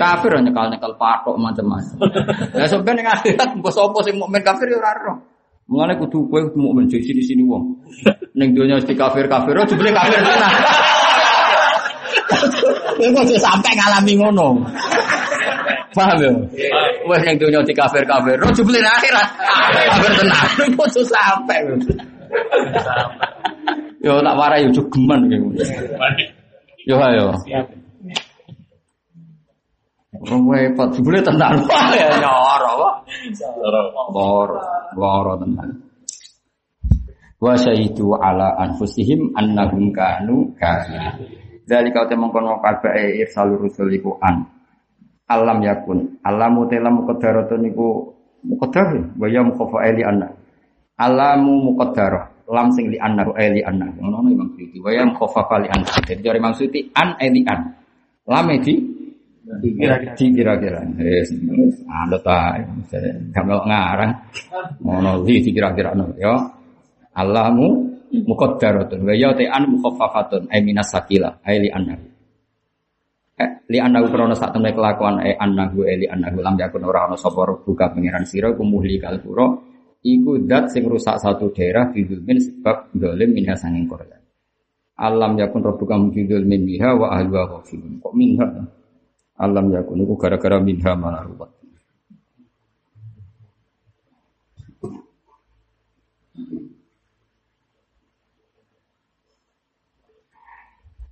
[0.02, 1.98] Kafir hanya kalau nyekel patok macam-macam.
[2.58, 5.14] Ya sebenarnya ning akhirat mbok sapa sing mukmin kafir ya ero.
[5.70, 7.78] Mulane kudu kowe kudu mukmin di sini-sini wong.
[8.34, 10.54] Ning donya mesti kafir-kafir, oh jebule kafir tenan.
[12.98, 14.48] Kowe kok sampai ngalami ngono.
[15.94, 16.30] Paham ya?
[17.10, 19.28] Wes yang dunia di kafir kafir, roh jubli akhirat
[19.86, 20.50] kafir tenang.
[20.78, 21.58] Kok tuh sampai?
[24.02, 25.30] Yo tak warai yo geman.
[26.86, 27.34] Yo ayo.
[30.24, 31.62] Orang repot, jubli tenang.
[31.70, 32.96] Wah ya nyoro, wah.
[34.14, 34.60] Loro,
[34.98, 35.72] loro tenang.
[37.38, 41.30] Wa syahidu ala anfusihim annahum kanu kafirin.
[41.68, 44.48] Dari kau temong kono kabe irsalur rusul iku an
[45.28, 48.16] alam yakun alamu telam muqaddaratun niku
[48.48, 49.44] muqaddar wa ya
[49.84, 50.32] ali anna
[50.96, 55.68] alamu muqaddarah lam sing li anna ali anna ngono Imam Suyuti wa ya mukhafa li
[55.68, 57.76] anna jadi dari Imam Suyuti an ali an
[58.24, 58.74] lam di
[60.18, 61.32] dikira-kira yes.
[61.88, 62.60] Anda ta
[63.32, 64.12] kamu ngarang
[64.84, 66.36] ngono li dikira-kira no ya
[67.16, 70.52] alamu muqaddaratun wa ya an mukhaffafatun.
[70.52, 71.96] Ay minas sakila ay li anna
[73.38, 75.22] Eh, li anahu krono sak temne kelakuan.
[75.22, 79.54] Anahu e li anahu lam yakun ora ana sapa buka pangeran sira kumuhli kalpura
[80.02, 84.18] iku dat sing rusak satu daerah bidulmin sebab dolim minha sanging korban.
[84.98, 88.46] Alam yakun rabbuka mujidul min minha wa ahluha kok minha
[89.38, 91.52] alam yakun iku gara-gara minha malah ruwet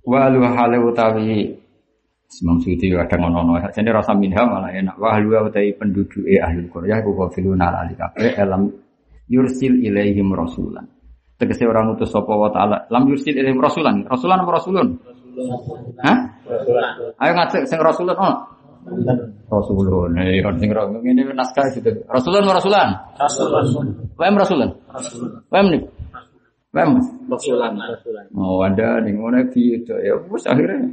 [0.06, 1.56] wa alu hale utawi
[2.42, 3.70] Imam Suyuti kadang ngono-ngono.
[3.70, 4.98] Jadi rasa minha malah enak.
[4.98, 8.68] Wah lu utai penduduk e ahli Korea ku ghafiluna ali kabeh elam
[9.30, 10.84] yursil ilaihim rasulan.
[11.36, 12.84] Tegese orang utus sapa wa taala.
[12.92, 14.04] Lam yursil ilaihim rasulan.
[14.04, 14.88] Rasulan apa rasulun?
[16.02, 16.16] Hah?
[17.20, 18.34] Ayo ngajak sing rasulun ono.
[19.50, 20.10] Rasulun.
[20.18, 21.90] Eh sing ngene naskah itu.
[22.06, 22.88] Rasulun apa rasulan?
[23.18, 23.86] Rasulun.
[24.16, 24.70] Wem rasulun.
[25.50, 25.82] Wem nih.
[26.76, 26.88] Wem
[27.28, 27.72] Rasulan.
[28.36, 30.92] Oh ada ning ngono gitu ya wis akhirnya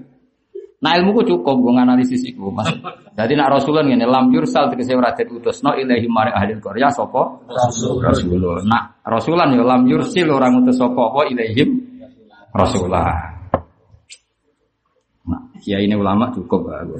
[0.83, 2.67] Nah ilmu ku cukup gue analisis iku mas.
[3.15, 6.91] Jadi nak Rasulullah ini lam yursal tegese ora den utusno ilahi mari ahli Korea?
[6.91, 8.03] Rasul.
[8.03, 8.59] Rasulullah.
[8.67, 11.79] Nak Rasulan ya lam yursil orang utus sapa apa ilaihim
[12.51, 13.32] Rasulullah.
[15.63, 16.99] Ya ini ulama cukup gue.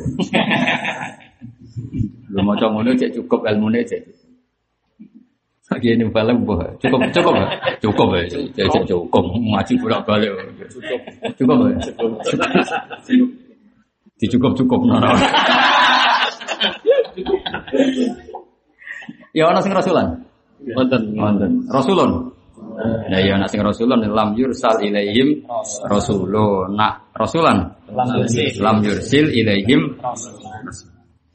[2.34, 4.02] Lu mau ngono cek cukup ilmu cek.
[5.74, 6.62] Lagi ini balik boh.
[6.78, 7.48] Cukup cukup ya.
[7.82, 8.24] Cukup ya.
[8.54, 10.32] Cek cukup ngaji bolak balik.
[10.70, 11.00] Cukup.
[11.38, 11.78] Cukup ya.
[13.04, 13.30] Cukup.
[14.24, 15.12] Dicukup-cukup nono.
[19.36, 20.08] ya ana sing rasulan.
[20.64, 21.02] Wonten.
[21.18, 21.52] Wonten.
[21.68, 22.33] Rasulun.
[22.82, 25.46] Nah ya ana sing rasulun lam yursal ilaihim
[25.86, 26.74] rasulun.
[26.74, 27.70] Nak rasulan
[28.60, 29.98] lam yursil ilaihim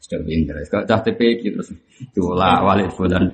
[0.02, 0.56] sudah pinter.
[0.66, 1.68] Kok cah TPQ terus
[2.16, 3.28] dola walid bulan.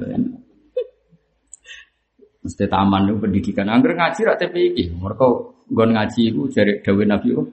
[2.45, 3.73] Mesti taman itu pendidikan.
[3.73, 4.77] Angger ngaji rak TPQ.
[5.01, 5.27] Mereka
[5.73, 7.45] gon ngaji itu jari dawuh Nabi itu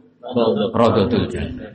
[0.76, 1.70] Rodotul Jannah.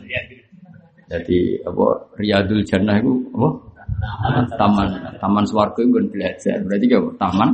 [1.06, 1.86] Jadi apa
[2.18, 3.48] Riyadul Jannah itu apa?
[4.56, 6.60] Taman Taman Swargo itu belajar.
[6.62, 7.10] Berarti apa?
[7.16, 7.48] Taman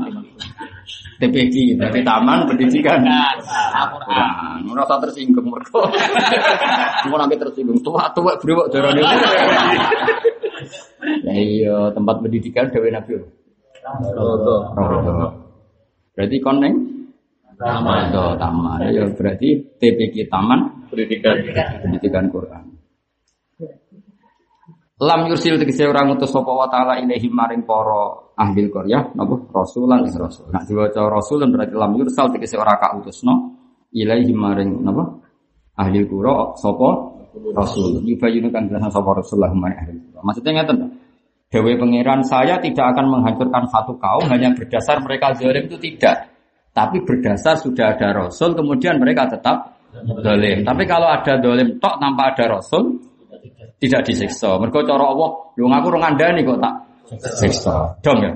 [1.23, 1.78] TPG.
[1.78, 2.98] Berarti Taman Pendidikan.
[3.02, 5.86] Nah, merasa tersinggung mereka.
[7.06, 7.78] Mau nanti tersinggung.
[7.81, 8.90] Tua tua berewak darah
[11.02, 13.19] Nah iya tempat pendidikan Dewi Nabi.
[16.14, 16.74] Berarti koneng
[17.59, 18.10] Taman.
[18.39, 18.78] taman.
[18.90, 21.39] Ya berarti TPG Taman Pendidikan.
[21.82, 22.72] pendidikan Quran.
[25.03, 30.07] Lam yursil tegese orang utus sapa wa taala ilahi maring para ahli qaryah napa rasulan
[30.07, 30.47] ing rasul.
[30.55, 33.59] Nak diwaca rasulan berarti lam yursal tegese ora kautusno
[33.91, 35.03] ilaihi maring napa
[35.74, 37.19] ahli qura sapa
[37.51, 37.99] rasul.
[38.07, 40.20] Yubayinu kan jelas sapa rasulullah maring ahli qura.
[40.23, 40.87] Maksudnya ngeten to.
[41.53, 46.31] Dewi pangeran saya tidak akan menghancurkan satu kaum hanya berdasar mereka zalim itu tidak.
[46.73, 49.83] Tapi berdasar sudah ada rasul kemudian mereka tetap
[50.23, 50.62] zalim.
[50.62, 53.11] Tapi kalau ada zalim tok tanpa ada rasul
[53.82, 54.54] tidak disiksa.
[54.62, 56.74] Mereka cara Allah, lu ngaku rong andani kok tak
[57.42, 57.98] siksa.
[57.98, 58.30] Dong ya?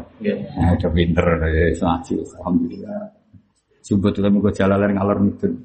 [0.58, 2.14] Nah, udah pinter ya, ngaji.
[2.42, 3.14] Alhamdulillah.
[3.86, 5.46] Coba tuh mau jalalan ngalor itu.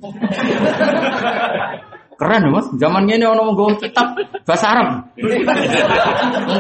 [2.22, 4.14] Keren mas, zaman ini orang mau kitab
[4.46, 5.10] bahasa Arab.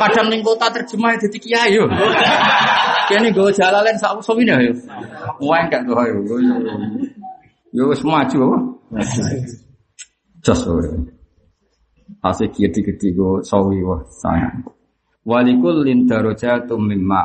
[0.01, 1.85] Kadang ning kota terjemah jadi kiai yo.
[3.05, 4.73] Kene gue jalalan sak usum ini yo.
[5.45, 6.17] Wah enggak tuh yo.
[7.77, 8.57] Yo wis maju apa?
[10.41, 10.65] Jos
[12.19, 14.67] Asik gede-gede go sawi wah sayang.
[15.23, 17.23] Walikul lin darajatum mimma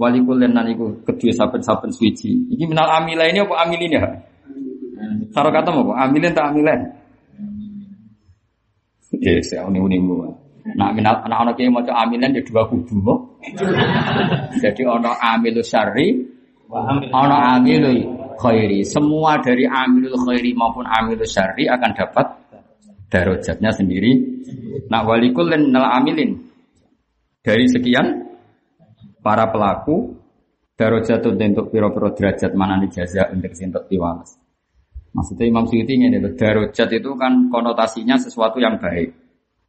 [0.00, 2.48] Walikul lin iku kedua saben-saben suci.
[2.56, 4.08] Iki minal amila ini apa amilin ya?
[5.36, 5.92] Karo kata apa?
[6.08, 6.80] Amilin tak amilen?
[9.20, 10.32] Ya, saya uni-unimu.
[10.78, 13.14] Nah, minal anak-anak yang mau amilin ya dua kubu.
[14.62, 16.14] Jadi ono amilu syari,
[17.10, 17.90] ono amilu
[18.38, 18.80] khairi.
[18.86, 22.26] Semua dari amilul khairi maupun amilul syari akan dapat
[23.10, 24.12] darajatnya sendiri.
[24.86, 26.38] Nah, walikul dan nal amilin
[27.42, 28.30] dari sekian
[29.20, 30.16] para pelaku
[30.78, 34.40] darajatun untuk piro-piro derajat mana nih jaza untuk sintok tiwalas.
[35.10, 36.06] Maksudnya Imam Suyuti ini
[36.38, 39.10] darajat itu kan konotasinya sesuatu yang baik.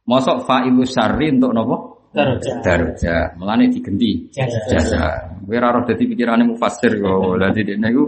[0.06, 1.76] Mosok fa'ilu syarri untuk nopo?
[2.14, 2.62] Darajat.
[2.62, 3.28] Darajat.
[3.38, 5.34] Mulane digenti jasa.
[5.42, 7.34] Kowe ora roh dadi pikirane mufassir kok.
[7.40, 8.04] Lah dene iku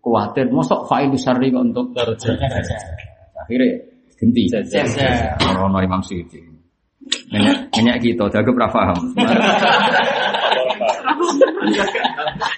[0.00, 2.36] kuwatir mosok fa'ilu syarri kok untuk darajat.
[3.34, 3.93] Akhirnya
[4.24, 5.36] ganti jasa.
[5.60, 6.40] Ono Imam Suyuti.
[7.76, 8.96] Minyak kita, jago pernah paham.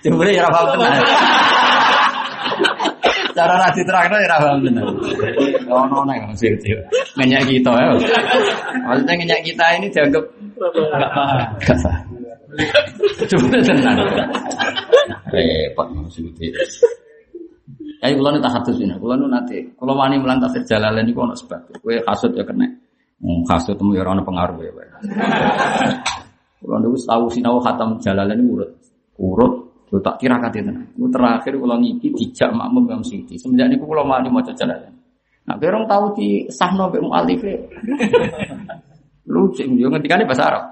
[0.07, 1.03] Coba ya paham tenan.
[3.37, 4.87] Cara rasi terang ya paham benar.
[5.67, 6.79] Ono ono yang mesti itu.
[7.19, 7.91] Ngenyak kita ya.
[8.87, 10.25] Maksudnya ngenyak kita ini dianggap
[10.57, 11.39] enggak paham.
[11.59, 12.07] Enggak paham.
[13.27, 13.59] Coba.
[15.35, 16.49] Repot maksudnya.
[18.07, 21.35] Kayak kulo nu tahatus ini, kulo nu nanti, kulo wani mulan tafsir jalalan ini kulo
[21.35, 22.71] sebab, kue kasut ya kena,
[23.19, 24.71] hmm, kasut temu ya orang pengaruh ya.
[26.63, 28.71] Kulo nu tahu sinau khatam jalalan ini urut,
[29.19, 29.55] urut
[29.95, 30.73] Lu tak kira kata itu.
[30.99, 33.39] Lu terakhir kalau ngiki dijak makmum yang siti.
[33.39, 34.83] Semenjak ini kalau mau mau jalan.
[35.47, 37.39] Nah, berong tahu di sahno be mualif
[39.33, 40.65] Lu cek yo ngetikane bahasa Arab.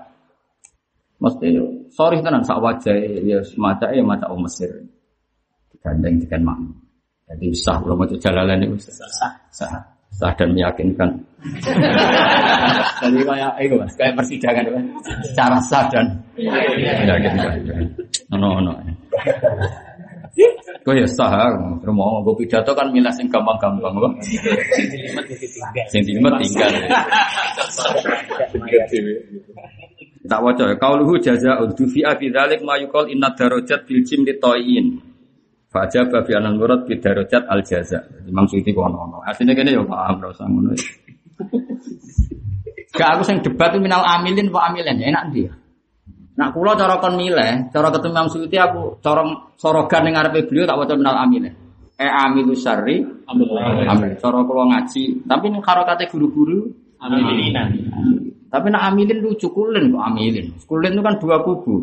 [1.22, 1.46] Mesti
[1.94, 4.82] sorry tenan sak wajah ya semacam ya macam Mesir.
[5.70, 6.83] Digandeng dengan makmum.
[7.24, 9.32] Jadi sah kalau mau jalan itu sah.
[9.48, 11.10] Sah sah dan meyakinkan.
[13.02, 14.84] Jadi kayak itu mas, kayak persidangan kan,
[15.34, 16.06] cara sah dan
[16.38, 17.52] meyakinkan.
[18.30, 18.72] No no.
[20.84, 21.50] Kau ya sah,
[21.82, 24.12] mau gue pidato kan milah sing gampang-gampang kok.
[25.90, 26.70] Sentimen tinggal.
[30.24, 35.13] Tak waca kau luhu jaza untuk fi abi dalik mayukol inna darajat bil jim toyin.
[35.74, 37.98] Fajar babi anan murad bi darajat al jaza.
[38.30, 39.18] Imam Suyuti kono ono.
[39.26, 40.70] Asline kene yo paham ora usah ngono.
[42.94, 45.50] Gak aku sing debat itu minal amilin wa amilin ya enak dia.
[46.38, 49.26] Nak kula cara kon milih, cara ketemu Imam Suyuti aku cara
[49.58, 51.50] sorogan ning ngarepe beliau tak waca minal amilin.
[51.98, 54.14] E amilu syarri amil.
[54.22, 56.70] Cara kula ngaji, tapi ning harokate guru-guru
[57.02, 57.74] amilinan.
[58.46, 60.46] Tapi nak amilin lucu kulen kok amilin.
[60.70, 61.82] Kulen itu kan dua kubu.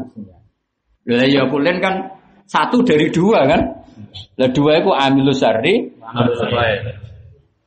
[1.03, 2.07] Ya ya kulen kan
[2.47, 3.80] satu dari dua kan.
[4.39, 5.91] Lah dua itu amilus syarri.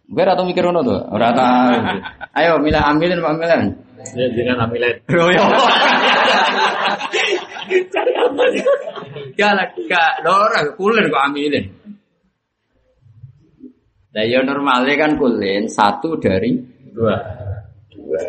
[0.05, 1.73] Gue atau mikir ngono tuh, ora tahu.
[2.39, 3.63] Ayo milih amilin apa amilin?
[4.13, 4.97] Ya jangan amilin.
[7.65, 7.81] Ya.
[7.89, 8.63] Cari apa sih?
[9.41, 11.65] Gak gak ora kulen kok amilin.
[14.15, 16.55] Lah ya normalnya kan kulen satu dari
[16.95, 17.17] Dua.
[17.91, 18.23] dua.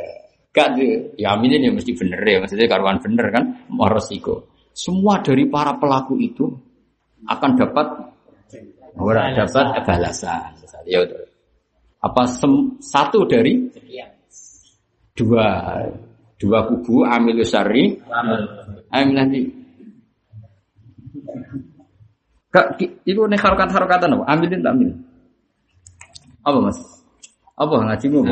[0.55, 0.79] Gak
[1.19, 4.47] ya amilin ya mesti bener ya, maksudnya karuan bener kan, mau resiko.
[4.71, 6.45] Semua dari para pelaku itu
[7.25, 7.87] akan dapat
[8.99, 10.51] orang dapat balasan.
[10.85, 11.21] Ya udah.
[12.05, 13.65] Apa sem, satu dari
[15.17, 15.47] dua
[16.37, 17.97] dua kubu amil syari
[18.93, 19.41] amil nanti.
[22.53, 24.23] Kak, itu nih harokat harokatan apa?
[24.31, 24.95] Amilin tak amil?
[26.47, 26.79] Apa mas?
[27.59, 28.23] Apa ngaji mu?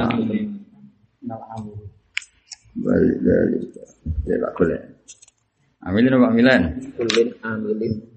[2.79, 3.63] Balik balik.
[4.23, 4.79] Ya tak boleh.
[5.83, 6.61] Amilin apa amilan?
[6.95, 8.12] Kulin amilin.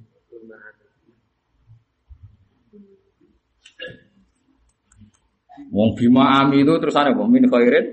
[5.75, 7.25] Wong bima ami itu terusannya apa?
[7.27, 7.87] Min khairin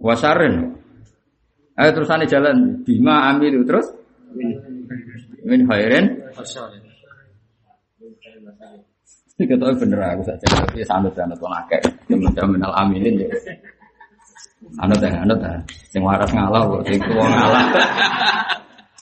[0.00, 0.76] wasarin.
[1.74, 3.86] Ayo terusannya jalan bima ami itu terus
[5.44, 6.04] Min khairin.
[9.34, 11.82] Kita bener aku saja, tapi sanut sanut tuh nakek.
[12.06, 13.28] Kemudian minal aminin ya.
[14.78, 15.58] Anut ya, anut ya.
[15.90, 17.64] Sing waras ngalah kok, sing tua ngalah.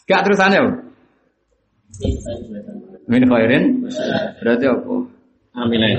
[0.09, 0.59] Gak terusannya.
[0.65, 0.73] Bu?
[3.13, 3.65] Min khairin.
[4.41, 4.95] Berarti apa?
[5.53, 5.97] Amilin.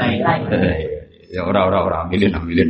[1.34, 2.69] Ya ora ora ora amilin amilin.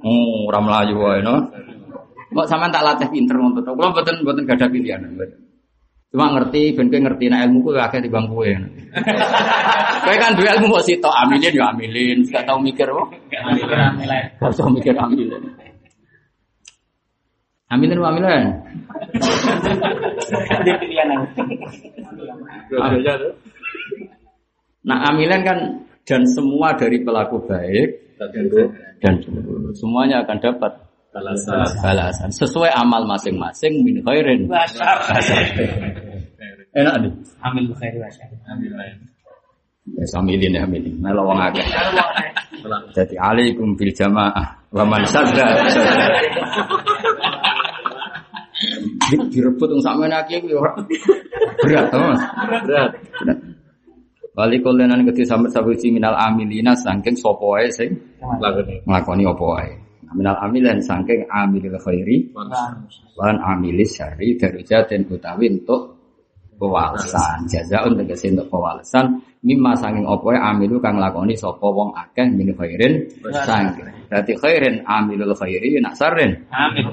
[0.00, 1.44] Oh, ora melayu wae no.
[2.32, 3.76] Kok sampean tak latih pinter ngono to.
[3.76, 5.12] Kula mboten mboten gadah pilihan.
[5.12, 5.36] mboten.
[6.08, 8.44] Cuma ngerti ben kowe ngerti nek ilmu kowe akeh timbang kowe.
[10.04, 13.08] Kowe kan duwe ilmu kok sitok amilin ya amilin, gak tau mikir kok.
[14.40, 15.40] Gak usah mikir amilin.
[17.70, 18.44] Amilin wa amilin.
[24.82, 25.58] Nah, amilin kan
[26.02, 28.18] dan semua dari pelaku baik
[29.02, 30.72] dan buruk semuanya akan dapat
[31.12, 32.30] balasan.
[32.32, 34.48] sesuai amal masing-masing min khairin.
[36.72, 37.12] Enak nih.
[37.44, 38.36] Amil khairi wa syarri.
[39.92, 41.66] ya samilin ya amilin melo wong akeh.
[42.96, 44.56] Jadi alaikum bil jamaah.
[44.72, 45.68] Wa man sadda.
[45.68, 46.06] Sadda.
[49.12, 50.72] Di- direbut wong sakmene akeh kuwi ora.
[51.60, 52.22] Berat Mas.
[52.64, 52.90] Berat.
[54.32, 57.92] Bali kolenan kedhi sampe sabuji minal amilina saking sapa wae sing
[58.40, 58.80] Lakoni.
[58.88, 59.70] nglakoni apa wae.
[60.08, 62.32] Nah, Minal amilan saking amilil khairi
[63.20, 66.00] lan amilis syarri darajatin utawi untuk
[66.56, 67.44] pewalesan.
[67.44, 72.56] Jazaun tegese untuk pewalesan mimma saking apa wae amilu kang lakoni sapa wong akeh min
[72.56, 73.04] khairin
[73.44, 73.84] saking.
[74.08, 76.40] Dadi khairin amilul khairi nak sarrin.
[76.48, 76.88] Amil.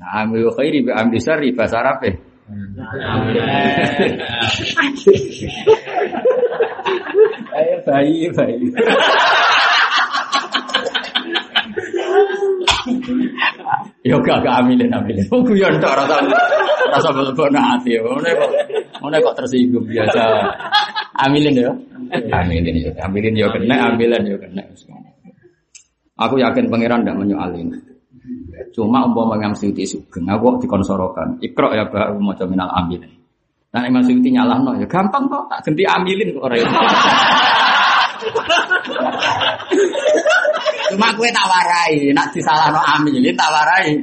[0.00, 2.00] Nah, amilul khairi bi amil syarri bahasa Arab
[7.84, 8.64] Bayi bayi.
[14.04, 15.24] Yo gak gak amilin amilin.
[15.32, 16.20] Oh guyon tok rasa
[16.92, 17.96] rasa belebon hati.
[17.96, 18.50] Ngene kok
[19.00, 20.22] ngene kok tersinggung biasa.
[21.24, 21.72] Amilin yo.
[22.28, 22.90] Amilin yo.
[23.00, 24.62] Amilin yo kena, amilin yo kena.
[26.14, 27.74] Aku yakin pangeran ndak menyoalin.
[28.74, 31.38] Cuma umpama Imam Suyuti sugeng, aku dikonsorokan.
[31.42, 33.23] Ikra ya ba maca minal amilin.
[33.74, 36.54] Nah Imam Suyuti nyalahno ya gampang kok tak ganti amilin kok ora.
[40.94, 43.98] Cuma gue tak warai, nak disalahno amilin tak warai.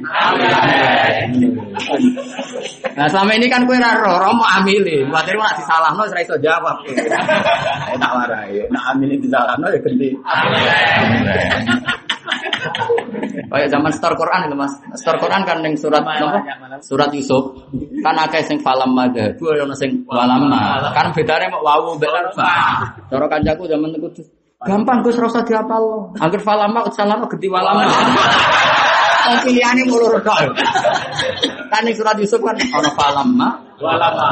[2.92, 5.08] Nah selama ini kan gue raro, romo amilin.
[5.08, 6.76] Khawatir nak disalahno ora iso jawab.
[7.96, 10.12] Tak warai, nak amilin disalahno ya ganti.
[13.52, 16.40] Kayak zaman store Quran itu mas, store Quran kan yang surat apa?
[16.80, 17.52] Surat Yusuf
[18.00, 20.92] kan akeh sing falam madha, dua yang sing walamma.
[20.96, 22.80] Kan bedanya mau wawu mbek fa.
[23.12, 24.26] Cara kancaku zaman itu tuh,
[24.62, 26.14] gampang Gus rasa diapal.
[26.16, 27.90] Angger falamma utsalama genti walamma.
[29.22, 30.56] Wong pilihane mulu tok.
[31.68, 33.48] Kan ning surat Yusuf kan ana falamma
[33.82, 34.28] Walama.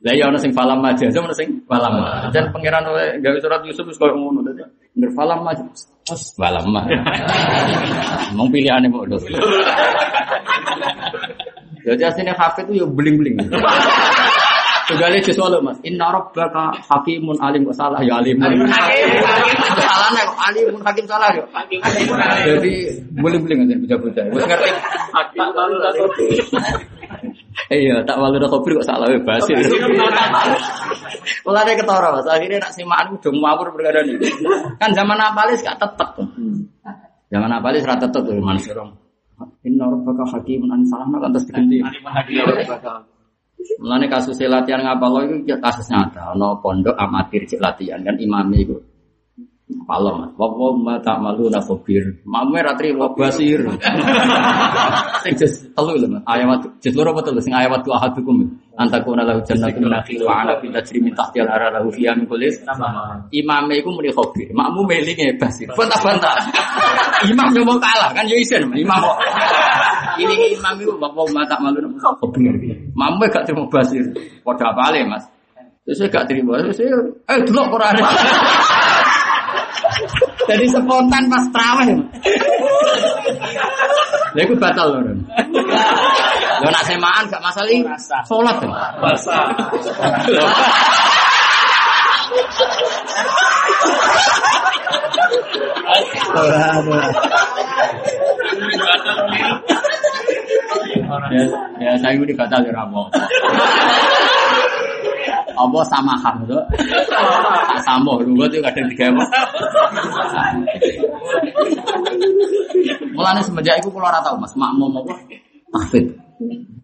[0.00, 1.92] Lah ya ana sing falam aja, ana sing falam.
[2.32, 4.60] Jan pangeran wae gawe surat Yusuf wis koyo ngono dadi.
[5.00, 5.64] Ngger falam aja.
[6.36, 6.84] Falam mah.
[8.36, 9.16] Mong pilihane mau lho.
[11.80, 13.40] Jadi aslinya hafid itu ya beling-beling.
[14.90, 15.78] Tugale jus walu Mas.
[15.86, 18.68] Inna rabbaka hakimun alim kok salah ya alimun.
[19.80, 21.48] Salah nek kok alimun hakim salah yo.
[22.44, 24.24] Jadi beling-beling aja bocah-bocah.
[24.34, 24.68] Wis ngerti.
[27.70, 29.58] Iya, tak walu kopi kok salah ya basir.
[31.42, 34.16] Mulai ketara mas, akhirnya nak simaan udah ngawur perkara ini.
[34.78, 36.10] Kan zaman apalis gak tetep.
[37.30, 38.90] Zaman apalis rata tetep tuh mana serong.
[39.64, 41.78] Inna rabbaka hakimun an salahna kan terus diganti.
[43.80, 46.34] Mulane kasus latihan ngapal itu kasus nyata.
[46.34, 48.76] Ono pondok amatir cek latihan kan imamnya itu.
[49.86, 50.30] Palem, mas.
[50.38, 52.02] Wawa ma tak malu na khobir.
[52.26, 53.62] Mamu ratri wa basir.
[55.22, 56.22] Sing jes telu lho, Mas.
[56.26, 58.46] Ayat jes loro telu sing ayat tu ahadukum.
[58.78, 62.48] Antakuna lahu jannatun nakhil wa ana fi tajri min tahtiha al-anhar lahu fiha min kulli
[63.34, 64.48] Imame iku muni khobir.
[64.54, 65.68] Makmu melinge basir.
[65.74, 66.34] Bantah-bantah.
[67.30, 69.18] Imam yo mau kalah kan yo isen imam kok.
[70.22, 72.54] Ini imam itu bapak ma tak malu na khobir.
[72.96, 74.06] Mamu gak terima basir.
[74.42, 75.28] Padha apale, Mas.
[75.84, 76.60] Terus saya gak terima.
[76.60, 76.96] Terus saya,
[77.34, 77.94] eh dulu Quran.
[80.48, 81.98] Jadi spontan pas terawih.
[84.34, 84.98] Lha iku batal lho.
[85.06, 85.18] Ron.
[86.62, 87.82] Lho nak semaan gak masalah iki.
[88.26, 88.56] Salat.
[89.02, 89.46] Basah.
[101.30, 101.42] Ya,
[101.78, 103.10] ya saya ini batal ya rapo.
[105.60, 106.62] Apa sama ham tuh?
[107.76, 109.24] Tak sama, lu tuh kadang tiga apa?
[113.12, 115.14] Mulane semenjak itu kalau ora tau Mas, makmum apa?
[115.70, 116.16] Tahfid.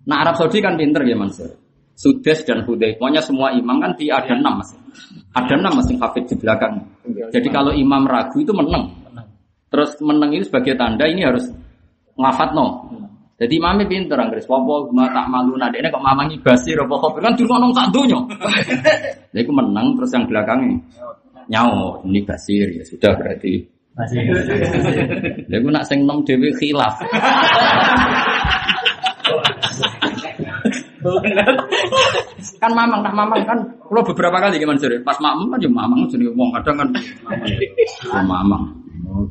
[0.05, 1.49] Nah Arab Saudi kan pinter ya Mansur.
[1.97, 4.69] Sudes dan Hudai, pokoknya semua imam kan di ada enam mas.
[5.33, 6.77] Ada enam mas yang hafid di belakang.
[7.33, 8.93] Jadi kalau imam ragu itu menang.
[9.73, 11.49] Terus menang itu sebagai tanda ini harus
[12.21, 12.93] ngafat no.
[13.37, 14.49] Jadi imamnya pinter Anggris.
[14.49, 17.93] Wapo ma tak malu nade ini kok mamangi basir apa kok kan dulu nong tak
[17.93, 18.17] dunya.
[19.33, 20.81] Jadi aku menang terus yang belakangnya
[21.53, 23.61] nyawa ini basir ya sudah berarti.
[23.93, 24.25] Masih.
[25.53, 26.97] Jadi aku nak sing nom dewi khilaf.
[32.57, 36.01] kan mamang tak mamang kan kalau beberapa kali gimana sih pas mamang kan ya mamang
[36.11, 36.89] jadi ngomong kadang kan
[37.47, 38.65] ya mamang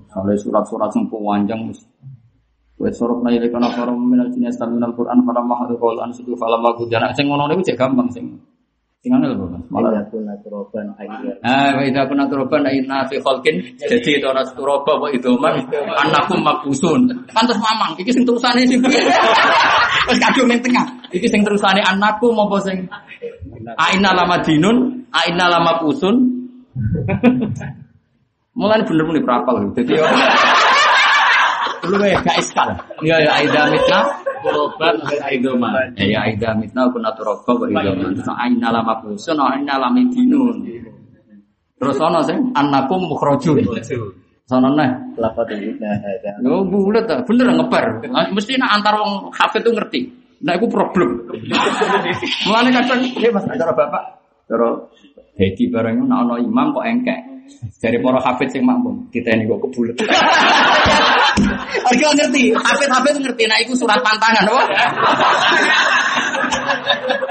[0.08, 1.62] soalnya surat-surat yang panjang
[2.76, 6.84] Wa sorok na ilaikan afaram minal jini astaminal Qur'an Falam mahadu qawlan situ falam wagu
[6.92, 8.36] jana Sing ngono itu cek gampang sing
[9.00, 11.38] Sing angel apa Malah aku naturoban akhirnya.
[11.46, 15.62] Ah, wa idza kunna turoban inna fi khalqin jadi itu ana turoba wa idoman
[15.94, 17.06] anakum mabusun.
[17.30, 19.06] Terus mamang iki sing terusane sing piye?
[20.10, 20.90] Wis kadung ning tengah.
[21.14, 22.90] Iki sing terusane anakku apa sing
[23.78, 26.16] Aina lama dinun, aina lama pusun.
[28.58, 29.70] Mulai bener-bener berapal.
[29.78, 30.02] Jadi
[31.90, 32.70] lu ya gak iskal.
[33.02, 34.00] Iya ya aida mitna.
[34.46, 35.90] Turoban aidoman.
[35.98, 38.14] Ya aida mitna kunna turoba wa idoman.
[38.18, 40.58] Terus aina lama pusun, aina lama dinun.
[41.78, 43.62] Terus ana sing annakum mukhrajun.
[44.46, 44.90] Sono neh.
[45.18, 46.38] Lafat ini nah ada.
[46.46, 48.06] Yo bulet ta, bener ngeper.
[48.30, 50.26] Mesti nak antar wong hafid tuh ngerti.
[50.46, 51.26] Nah, itu problem.
[52.46, 54.04] Mulane kadang, ya Mas, cara Bapak,
[54.46, 54.70] cara
[55.36, 57.20] Hedi barangnya nak ono imam kok engkek.
[57.82, 59.96] Dari para hafid sing makmum, kita ini kok kebulet.
[61.92, 64.66] Aku ngerti, hafid-hafid ngerti, nah itu surat pantangan, wah.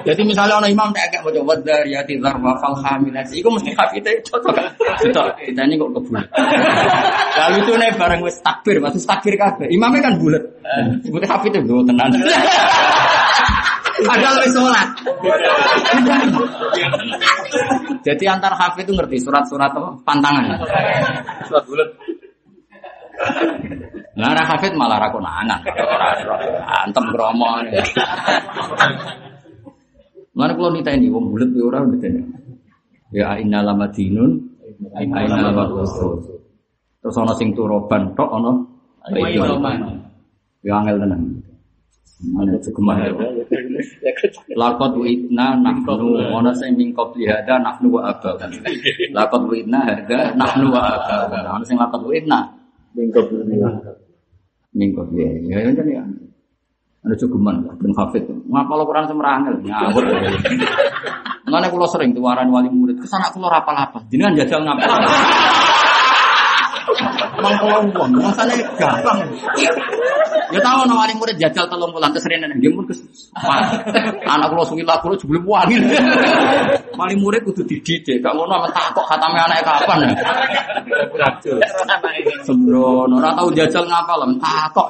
[0.04, 4.52] Jadi misalnya ono imam tak kayak baca wadariyati dzarfa fal hamilati, iku mesti hafid cocok.
[5.00, 6.26] Cocok, kita ini kok kebulet.
[7.40, 9.66] Lalu itu nih bareng wis takbir, maksud takbir kabeh.
[9.72, 10.44] Imamnya kan bulet.
[11.02, 12.12] Sebutnya hafid itu tenan.
[14.02, 14.88] Padahal wis sholat.
[18.02, 19.94] Jadi antar hafid itu ngerti surat-surat apa?
[20.02, 20.58] Pantangan.
[21.46, 21.88] Surat bulat.
[24.18, 25.62] Nah, ra hafid malah ra konangan.
[25.62, 26.08] Ora
[26.82, 27.62] antem kromo.
[30.34, 32.22] Mana kalau nita ini wong bulet ya ora bedane.
[33.14, 34.42] Ya inna lamadinun
[34.98, 36.42] aina lamadusul.
[36.98, 38.52] Terus ana sing turoban tok ana
[39.04, 40.02] Aidoman.
[40.64, 41.43] Ya angel tenan.
[42.32, 43.12] Mana cuma ya.
[44.56, 48.40] Lakot witna nahnu ana sing min qabli hada nahnu wa aba.
[49.12, 51.44] Lakot witna hada nahnu wa aba.
[51.44, 52.48] Ana sing lakot witna
[52.94, 53.68] Bingkop dunia.
[54.74, 56.02] min qabli ya kan ya.
[57.04, 58.24] Ada cukuman ben hafid.
[58.48, 60.04] Ngapal Quran semerangel ngawur.
[61.44, 64.00] Mana kula sering tuaran wali murid, ke sana kula rapal apa?
[64.08, 64.88] Jenengan jajal ngapal.
[67.44, 69.20] Wong, masane gampang.
[70.52, 73.02] Ya tahu no wali murid jajal telung bulan terus rene nang mun kes.
[74.22, 75.82] Anak kula suwi lah kula jebule wangi.
[76.94, 79.98] Wali murid kudu dididik, gak ngono men takok khatame anake kapan.
[82.46, 84.88] Sembrono ora tau jajal ngapal men takok.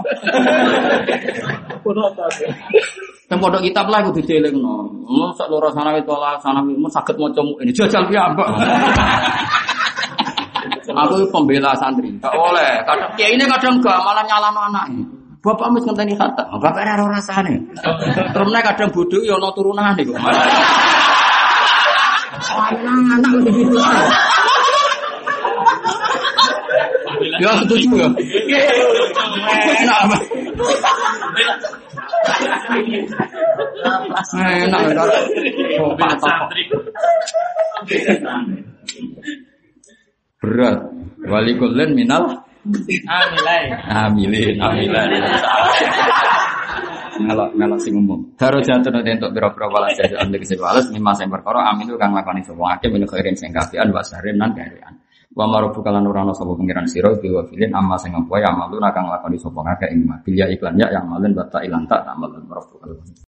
[3.25, 4.85] Yang pondok kitab lah kudu dielingno.
[5.09, 8.49] Mun sak loro sanawi tola sanawi mun saged maca ini jajal piyambak.
[10.85, 12.85] Aku pembela santri, gak oleh.
[12.85, 15.05] Kadang kiai ini kadang gak malah nyalano anaknya.
[15.45, 17.61] Bapak mesti ngenteni kata, bapak ora ora rasane.
[18.33, 20.17] Terus kadang bodoh ya ono turunane kok.
[22.49, 23.77] Anak mesti gitu.
[27.41, 28.09] Ya setuju ya.
[29.85, 30.17] Enak apa?
[34.33, 35.05] Enak ya.
[40.45, 40.79] Berat.
[41.25, 43.77] Wali kulen minal Amilai.
[43.89, 45.25] amilin amilin.
[47.15, 48.21] Melok melok sing umum.
[48.37, 51.97] Daro jatuh nanti untuk biro-biro balas jasa anda kese balas lima sing perkara amin itu
[51.97, 54.97] kang lakoni semua akeh min khairin sing kafian wasarin nan gawean.
[55.35, 59.07] Wa marubu kalan urana sapa pengiran sira dewa filin amma sing apa ya amaluna kang
[59.09, 60.19] lakoni sapa ngake ing mah.
[60.27, 62.77] Bilya iklan ya yang malun bata ilan tak amalun marubu